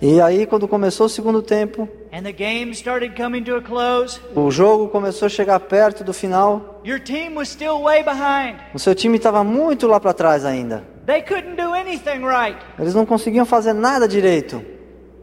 E 0.00 0.20
aí, 0.20 0.46
quando 0.46 0.68
começou 0.68 1.06
o 1.06 1.08
segundo 1.08 1.42
tempo, 1.42 1.88
and 2.12 2.22
the 2.22 2.32
game 2.32 2.70
started 2.72 3.20
coming 3.20 3.42
to 3.42 3.56
a 3.56 3.60
close, 3.62 4.20
o 4.36 4.50
jogo 4.50 4.88
começou 4.88 5.26
a 5.26 5.28
chegar 5.28 5.58
perto 5.60 6.04
do 6.04 6.12
final. 6.12 6.80
your 6.84 7.00
team 7.00 7.34
was 7.36 7.48
still 7.48 7.80
way 7.82 8.02
behind. 8.04 8.56
O 8.72 8.78
seu 8.78 8.94
time 8.94 9.16
estava 9.16 9.42
muito 9.42 9.86
lá 9.88 9.98
para 9.98 10.12
trás 10.12 10.44
ainda. 10.44 10.84
They 11.06 11.22
couldn't 11.22 11.56
do 11.56 11.74
anything 11.74 12.24
right. 12.24 12.56
Eles 12.78 12.94
não 12.94 13.04
conseguiam 13.04 13.44
fazer 13.44 13.72
nada 13.72 14.06
direito. 14.06 14.62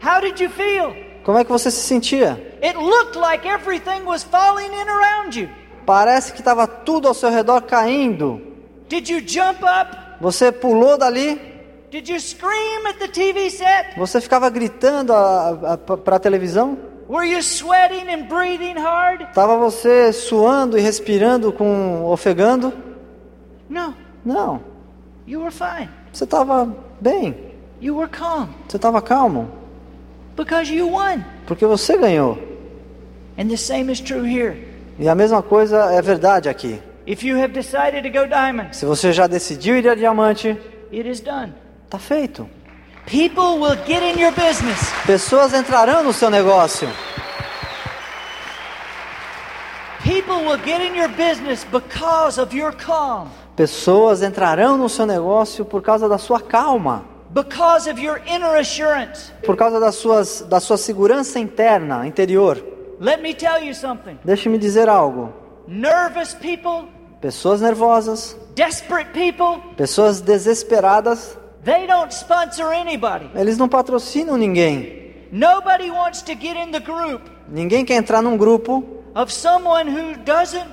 How 0.03 0.20
did 0.22 0.39
you 0.39 0.49
feel? 0.49 0.93
Como 1.24 1.38
é 1.38 1.43
que 1.43 1.51
você 1.51 1.69
se 1.69 1.82
sentia? 1.82 2.32
It 2.63 2.78
looked 2.78 3.17
like 3.17 3.47
everything 3.47 4.03
was 4.05 4.24
falling 4.24 4.67
in 4.74 4.88
around 4.89 5.39
you. 5.39 5.49
Parece 5.86 6.32
que 6.34 6.39
estava 6.39 6.67
tudo 6.67 7.07
ao 7.07 7.13
seu 7.13 7.30
redor 7.30 7.61
caindo. 7.63 8.41
Did 8.89 9.07
you 9.09 9.19
jump 9.26 9.63
up? 9.63 9.97
Você 10.19 10.51
pulou 10.51 10.97
dali, 10.97 11.39
Did 11.91 12.07
you 12.07 12.19
scream 12.19 12.88
at 12.88 12.97
the 12.99 13.07
TV 13.07 13.49
set? 13.49 13.97
você 13.97 14.22
ficava 14.22 14.49
gritando 14.49 15.13
para 16.05 16.15
a 16.15 16.19
televisão. 16.19 16.78
Were 17.09 17.28
you 17.28 17.39
sweating 17.41 18.09
and 18.09 18.28
breathing 18.28 18.80
hard? 18.80 19.26
Tava 19.34 19.57
você 19.57 20.13
suando 20.13 20.78
e 20.78 20.82
respirando 20.82 21.51
com 21.51 22.05
ofegando? 22.05 22.72
No, 23.69 23.93
Não, 24.24 24.61
you 25.28 25.41
were 25.41 25.51
fine. 25.53 25.89
você 26.13 26.24
estava 26.24 26.74
bem, 27.01 27.51
You 27.82 27.97
were 27.97 28.09
calm 28.09 28.47
você 28.69 28.78
estava 28.78 29.01
calmo, 29.01 29.49
because 30.36 30.71
you 30.71 30.88
won. 30.89 31.23
porque 31.45 31.65
você 31.65 31.97
ganhou. 31.97 32.38
And 33.38 33.47
the 33.47 33.57
same 33.57 33.91
is 33.91 33.99
true 33.99 34.23
here. 34.23 34.57
E 34.99 35.07
a 35.07 35.15
mesma 35.15 35.41
coisa 35.41 35.91
é 35.93 36.01
verdade 36.01 36.47
aqui. 36.49 36.82
If 37.07 37.23
you 37.23 37.38
have 37.41 37.53
decided 37.53 38.03
to 38.03 38.09
go 38.09 38.27
diamond, 38.27 38.75
Se 38.75 38.86
você 38.86 39.11
já 39.11 39.25
decidiu 39.27 39.77
ir 39.77 39.88
a 39.89 39.95
diamante, 39.95 40.57
it 40.91 41.09
is 41.09 41.19
done. 41.19 41.53
tá 41.89 41.97
feito. 41.97 42.47
People 43.07 43.59
will 43.59 43.75
get 43.88 44.03
in 44.03 44.19
your 44.21 44.32
business. 44.32 44.79
Pessoas 45.05 45.53
entrarão 45.53 46.03
no 46.03 46.13
seu 46.13 46.29
negócio. 46.29 46.88
People 50.03 50.45
will 50.45 50.57
get 50.57 50.82
in 50.82 50.95
your 50.95 51.09
business 51.09 51.63
because 51.63 52.39
of 52.39 52.55
your 52.55 52.73
calm, 52.73 53.27
Pessoas 53.55 54.23
entrarão 54.23 54.77
no 54.77 54.89
seu 54.89 55.05
negócio 55.05 55.63
por 55.63 55.82
causa 55.82 56.09
da 56.09 56.17
sua 56.17 56.39
calma, 56.39 57.05
because 57.34 57.89
of 57.89 57.99
your 58.01 58.21
inner 58.27 58.55
assurance. 58.57 59.32
por 59.45 59.55
causa 59.55 59.79
das 59.79 59.95
suas, 59.95 60.41
da 60.41 60.59
sua 60.59 60.77
segurança 60.77 61.39
interna, 61.39 62.05
interior. 62.05 62.57
Let 62.99 63.21
me 63.21 63.34
tell 63.34 63.63
you 63.63 63.73
something. 63.73 64.17
Deixe-me 64.23 64.57
dizer 64.57 64.88
algo. 64.89 65.34
Nervous 65.67 66.34
people, 66.34 66.88
Pessoas 67.21 67.61
nervosas, 67.61 68.36
desperate 68.55 69.11
people, 69.11 69.61
pessoas 69.77 70.21
desesperadas, 70.21 71.38
they 71.63 71.86
don't 71.88 72.11
sponsor 72.13 72.73
anybody. 72.73 73.29
eles 73.36 73.57
não 73.57 73.69
patrocinam 73.69 74.38
ninguém. 74.38 74.99
Nobody 75.32 75.89
wants 75.89 76.21
to 76.23 76.34
get 76.36 76.57
in 76.57 76.71
the 76.71 76.79
group 76.79 77.21
Ninguém 77.47 77.86
quer 77.86 77.95
entrar 77.95 78.21
num 78.21 78.36
grupo 78.38 78.84
of 79.15 79.32
someone 79.32 79.89
who 79.89 80.17
doesn't 80.25 80.67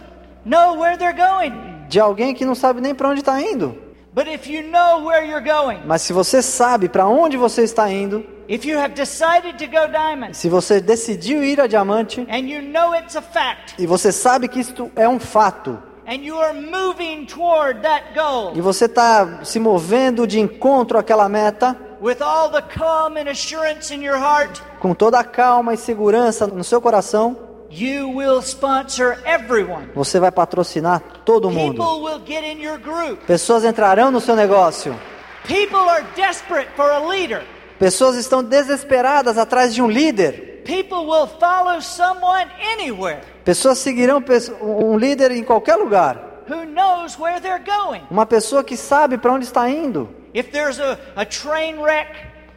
know 0.44 0.74
where 0.80 0.96
they're 0.96 1.12
going. 1.16 1.52
de 1.88 2.00
alguém 2.00 2.34
que 2.34 2.44
não 2.44 2.54
sabe 2.54 2.80
nem 2.80 2.94
para 2.94 3.08
onde 3.10 3.20
está 3.20 3.40
indo. 3.40 3.76
But 4.18 4.26
if 4.26 4.48
you 4.48 4.68
know 4.68 5.04
where 5.04 5.24
you're 5.24 5.40
going, 5.40 5.78
Mas 5.86 6.02
se 6.02 6.12
você 6.12 6.42
sabe 6.42 6.88
para 6.88 7.06
onde 7.06 7.36
você 7.36 7.62
está 7.62 7.88
indo, 7.88 8.26
if 8.48 8.66
you 8.66 8.76
have 8.76 8.92
decided 8.92 9.56
to 9.58 9.66
go 9.66 9.86
diamond, 9.86 10.36
se 10.36 10.48
você 10.48 10.80
decidiu 10.80 11.44
ir 11.44 11.60
a 11.60 11.68
diamante 11.68 12.26
and 12.28 12.48
you 12.48 12.60
know 12.60 12.96
it's 12.96 13.14
a 13.14 13.22
fact, 13.22 13.76
e 13.78 13.86
você 13.86 14.10
sabe 14.10 14.48
que 14.48 14.58
isto 14.58 14.90
é 14.96 15.08
um 15.08 15.20
fato 15.20 15.78
and 16.04 16.24
you 16.24 16.36
are 16.36 16.52
moving 16.52 17.26
toward 17.26 17.80
that 17.82 18.06
goal 18.12 18.54
e 18.56 18.60
você 18.60 18.86
está 18.86 19.44
se 19.44 19.60
movendo 19.60 20.26
de 20.26 20.40
encontro 20.40 20.98
àquela 20.98 21.28
meta 21.28 21.76
with 22.02 22.20
all 22.20 22.50
the 22.50 22.62
calm 22.62 23.16
and 23.16 23.30
assurance 23.30 23.94
in 23.94 24.02
your 24.02 24.18
heart, 24.18 24.60
com 24.80 24.94
toda 24.94 25.20
a 25.20 25.22
calma 25.22 25.74
e 25.74 25.76
segurança 25.76 26.44
no 26.44 26.64
seu 26.64 26.80
coração, 26.80 27.36
you 27.70 28.08
will 28.10 28.40
sponsor 28.42 29.18
everyone. 29.24 29.88
você 29.94 30.18
vai 30.18 30.30
patrocinar 30.32 31.02
todo 31.24 31.50
mundo. 31.50 31.82
People 31.82 32.02
will 32.02 32.20
get 32.26 32.44
in 32.44 32.62
your 32.62 32.78
group. 32.78 33.24
Pessoas 33.26 33.64
entrarão 33.64 34.10
no 34.10 34.20
seu 34.20 34.34
negócio. 34.36 34.94
People 35.46 35.88
are 35.88 36.04
desperate 36.14 36.68
for 36.76 36.90
a 36.90 36.98
leader. 36.98 37.42
Pessoas 37.78 38.16
estão 38.16 38.42
desesperadas 38.42 39.38
atrás 39.38 39.74
de 39.74 39.80
um 39.80 39.88
líder. 39.88 40.62
People 40.64 41.06
will 41.06 41.26
follow 41.40 41.80
someone 41.80 42.46
anywhere 42.74 43.20
Pessoas 43.44 43.78
seguirão 43.78 44.22
um 44.60 44.98
líder 44.98 45.30
em 45.30 45.42
qualquer 45.42 45.76
lugar. 45.76 46.42
who 46.48 46.64
knows 46.66 47.18
where 47.18 47.40
they're 47.40 47.64
going. 47.64 48.02
Uma 48.10 48.26
pessoa 48.26 48.62
que 48.64 48.76
sabe 48.76 49.16
para 49.16 49.32
onde 49.32 49.44
está 49.46 49.68
indo. 49.70 50.08
If 50.34 50.50
there's 50.50 50.78
a, 50.78 50.98
a 51.16 51.24
train 51.24 51.78
wreck 51.78 52.10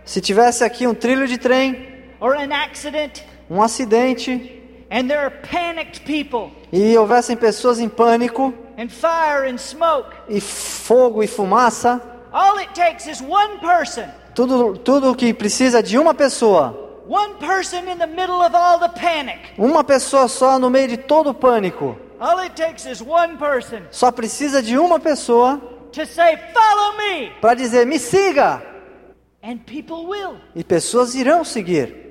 Se 0.03 0.19
tivesse 0.19 0.63
aqui 0.63 0.85
um 0.87 0.93
trilho 0.93 1.27
de 1.27 1.37
trem, 1.37 1.87
or 2.19 2.35
an 2.35 2.51
accident 2.51 3.23
um 3.49 3.61
acidente 3.61 4.60
and 4.91 5.07
there 5.07 5.19
are 5.21 5.31
panicked 5.49 6.01
people 6.05 6.51
e 6.71 6.95
houvessem 6.97 7.35
pessoas 7.35 7.79
em 7.79 7.89
pânico 7.89 8.53
and 8.77 8.89
fire 8.89 9.49
and 9.49 9.57
smoke, 9.57 10.09
e 10.29 10.39
fogo 10.41 11.23
e 11.23 11.27
fumaça, 11.27 12.01
all 12.31 12.57
it 12.59 12.71
takes 12.73 13.07
is 13.07 13.21
one 13.21 13.57
person, 13.59 14.05
tudo 14.35 14.77
tudo 14.77 15.15
que 15.15 15.33
precisa 15.33 15.81
de 15.81 15.97
uma 15.97 16.13
pessoa, 16.13 17.01
one 17.07 17.33
person 17.39 17.79
in 17.89 17.97
the 17.97 18.07
middle 18.07 18.41
of 18.41 18.55
all 18.55 18.77
the 18.79 18.89
panic. 18.89 19.39
uma 19.57 19.83
pessoa 19.83 20.27
só 20.27 20.59
no 20.59 20.69
meio 20.69 20.87
de 20.89 20.97
todo 20.97 21.29
o 21.31 21.33
pânico. 21.33 21.97
All 22.19 22.37
it 22.39 22.53
takes 22.55 22.85
is 22.85 23.01
one 23.01 23.35
person 23.37 23.81
Só 23.89 24.11
precisa 24.11 24.61
de 24.61 24.77
uma 24.77 24.99
pessoa 24.99 25.59
to 25.91 26.05
say, 26.05 26.37
Follow 26.53 26.97
me! 26.97 27.31
para 27.41 27.55
dizer 27.55 27.83
me 27.87 27.97
siga 27.97 28.61
And 29.41 29.57
people 29.65 30.05
will. 30.05 30.35
e 30.55 30.63
pessoas 30.63 31.15
irão 31.15 31.43
seguir. 31.43 32.10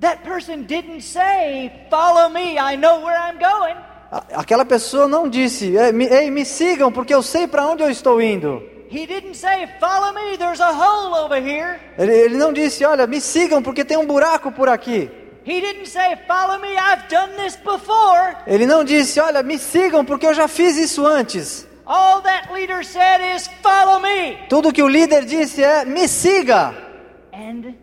That 0.00 0.24
person 0.24 0.66
didn't 0.66 1.02
say, 1.02 1.72
Follow 1.90 2.28
me, 2.28 2.58
I 2.58 2.76
know 2.76 3.00
where 3.00 3.16
I'm 3.18 3.38
going. 3.38 3.76
Aquela 4.32 4.64
pessoa 4.64 5.08
não 5.08 5.28
disse, 5.28 5.74
"Ei, 5.76 5.92
me, 5.92 6.06
ei, 6.06 6.30
me 6.30 6.44
sigam 6.44 6.92
porque 6.92 7.12
eu 7.14 7.22
sei 7.22 7.46
para 7.46 7.66
onde 7.66 7.82
eu 7.82 7.90
estou 7.90 8.20
indo. 8.20 8.62
He 8.88 9.06
didn't 9.06 9.34
say, 9.36 9.66
Follow 9.80 10.12
me, 10.12 10.36
there's 10.38 10.60
a 10.60 10.70
hole 10.70 11.14
over 11.24 11.40
here. 11.40 11.80
Ele, 11.98 12.12
ele 12.12 12.36
não 12.36 12.52
disse, 12.52 12.84
olha, 12.84 13.06
me 13.06 13.20
sigam 13.20 13.62
porque 13.62 13.84
tem 13.84 13.96
um 13.96 14.06
buraco 14.06 14.52
por 14.52 14.68
aqui. 14.68 15.10
He 15.44 15.60
didn't 15.60 15.88
say, 15.88 16.16
Follow 16.28 16.60
me, 16.60 16.76
I've 16.76 17.08
done 17.08 17.32
this 17.36 17.56
before. 17.56 18.36
Ele 18.46 18.66
não 18.66 18.84
disse, 18.84 19.18
olha, 19.18 19.42
me 19.42 19.58
sigam 19.58 20.04
porque 20.04 20.26
eu 20.26 20.34
já 20.34 20.46
fiz 20.46 20.76
isso 20.76 21.04
antes. 21.04 21.66
All 21.84 22.20
that 22.22 22.52
leader 22.52 22.84
said 22.84 23.20
is, 23.34 23.48
Follow 23.62 24.00
me. 24.00 24.36
Tudo 24.48 24.72
que 24.72 24.82
o 24.82 24.88
líder 24.88 25.24
disse 25.24 25.64
é, 25.64 25.84
me 25.84 26.06
siga. 26.06 26.74
And 27.32 27.74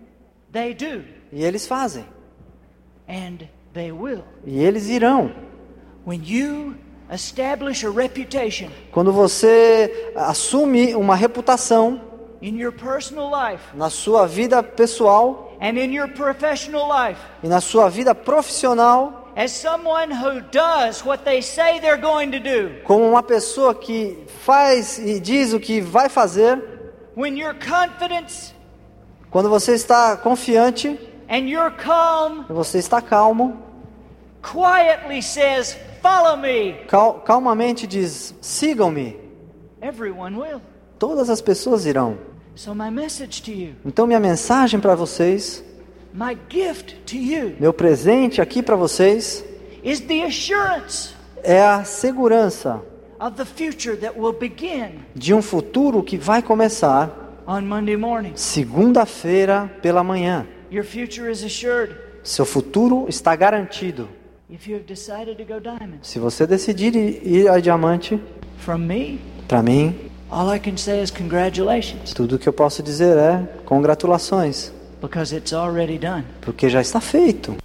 they 0.51 0.73
do. 0.73 1.03
E 1.33 1.43
eles 1.43 1.65
fazem. 1.65 2.05
And 3.09 3.47
they 3.73 3.91
will. 3.91 4.23
E 4.45 4.63
eles 4.63 4.87
irão. 4.87 5.31
When 6.05 6.21
you 6.23 6.75
establish 7.11 7.85
a 7.85 7.89
reputation 7.89 8.69
Quando 8.91 9.11
você 9.11 10.13
assume 10.15 10.95
uma 10.95 11.15
reputação 11.15 12.01
in 12.41 12.59
your 12.59 12.73
personal 12.73 13.29
life 13.29 13.63
na 13.73 13.89
sua 13.89 14.25
vida 14.27 14.61
pessoal 14.61 15.55
and 15.61 15.77
in 15.77 15.93
your 15.93 16.09
professional 16.09 16.87
life 16.87 17.19
e 17.41 17.47
na 17.47 17.61
sua 17.61 17.89
vida 17.89 18.13
profissional 18.13 19.21
como 22.85 23.09
uma 23.09 23.23
pessoa 23.23 23.73
que 23.73 24.23
faz 24.41 24.99
e 24.99 25.19
diz 25.19 25.53
o 25.53 25.59
que 25.59 25.81
vai 25.81 26.07
fazer. 26.07 26.61
When 27.15 27.39
your 27.39 27.55
confidence 27.55 28.53
Quando 29.31 29.49
você 29.49 29.73
está 29.73 30.15
confiante 30.17 30.99
and 31.29 31.47
your 31.49 31.71
calm 31.71 32.45
e 32.49 32.53
você 32.53 32.77
está 32.79 33.01
calmo, 33.01 33.57
quietly 34.41 35.21
says, 35.21 35.77
Follow 36.01 36.35
me, 36.37 36.73
cal 36.87 37.21
calmamente 37.25 37.87
diz: 37.87 38.33
sigam-me. 38.41 39.17
everyone 39.81 40.37
will. 40.37 40.61
Todas 40.99 41.29
as 41.29 41.41
pessoas 41.41 41.85
irão. 41.85 42.17
So, 42.55 42.75
my 42.75 42.91
message 42.91 43.41
to 43.43 43.51
you, 43.51 43.73
Então, 43.85 44.05
minha 44.05 44.19
mensagem 44.19 44.79
para 44.79 44.95
vocês, 44.95 45.63
my 46.13 46.37
gift 46.49 46.95
to 47.05 47.15
you, 47.15 47.55
meu 47.59 47.73
presente 47.73 48.41
aqui 48.41 48.61
para 48.61 48.75
vocês, 48.75 49.43
is 49.83 49.99
the 50.01 50.23
assurance 50.23 51.13
é 51.43 51.61
a 51.61 51.83
segurança 51.83 52.81
of 53.19 53.35
the 53.35 53.45
future 53.45 53.97
that 53.97 54.17
will 54.19 54.33
begin 54.33 54.99
de 55.15 55.33
um 55.33 55.41
futuro 55.41 56.03
que 56.03 56.17
vai 56.17 56.41
começar 56.41 57.09
on 57.47 57.61
Monday 57.61 57.97
morning. 57.97 58.33
segunda-feira 58.35 59.69
pela 59.81 60.03
manhã. 60.03 60.45
Your 60.73 60.83
future 60.83 61.29
is 61.29 61.43
assured 61.43 61.95
Seu 62.23 62.45
futuro 62.45 63.05
está 63.07 63.35
garantido. 63.35 64.09
if 64.49 64.67
you 64.67 64.75
have 64.77 64.85
decided 64.87 65.37
to 65.37 65.43
go 65.45 65.59
diamond. 65.59 65.99
Se 66.01 66.17
você 66.17 66.47
decidir 66.47 66.95
ir 66.95 67.47
a 67.47 67.59
diamante, 67.59 68.19
From 68.57 68.79
me, 68.87 69.19
para 69.47 69.61
mim, 69.61 69.93
all 70.31 70.51
I 70.51 70.57
can 70.59 70.75
say 70.77 71.03
is 71.03 71.11
congratulations 71.11 72.11
tudo 72.13 72.39
que 72.39 72.49
eu 72.49 72.53
posso 72.53 72.81
dizer 72.81 73.15
é 73.17 73.47
congratulações, 73.65 74.71
because 74.99 75.35
it's 75.35 75.53
already 75.53 75.99
done. 75.99 76.23
porque 76.41 76.67
já 76.69 76.81
está 76.81 76.99
feito. 76.99 77.55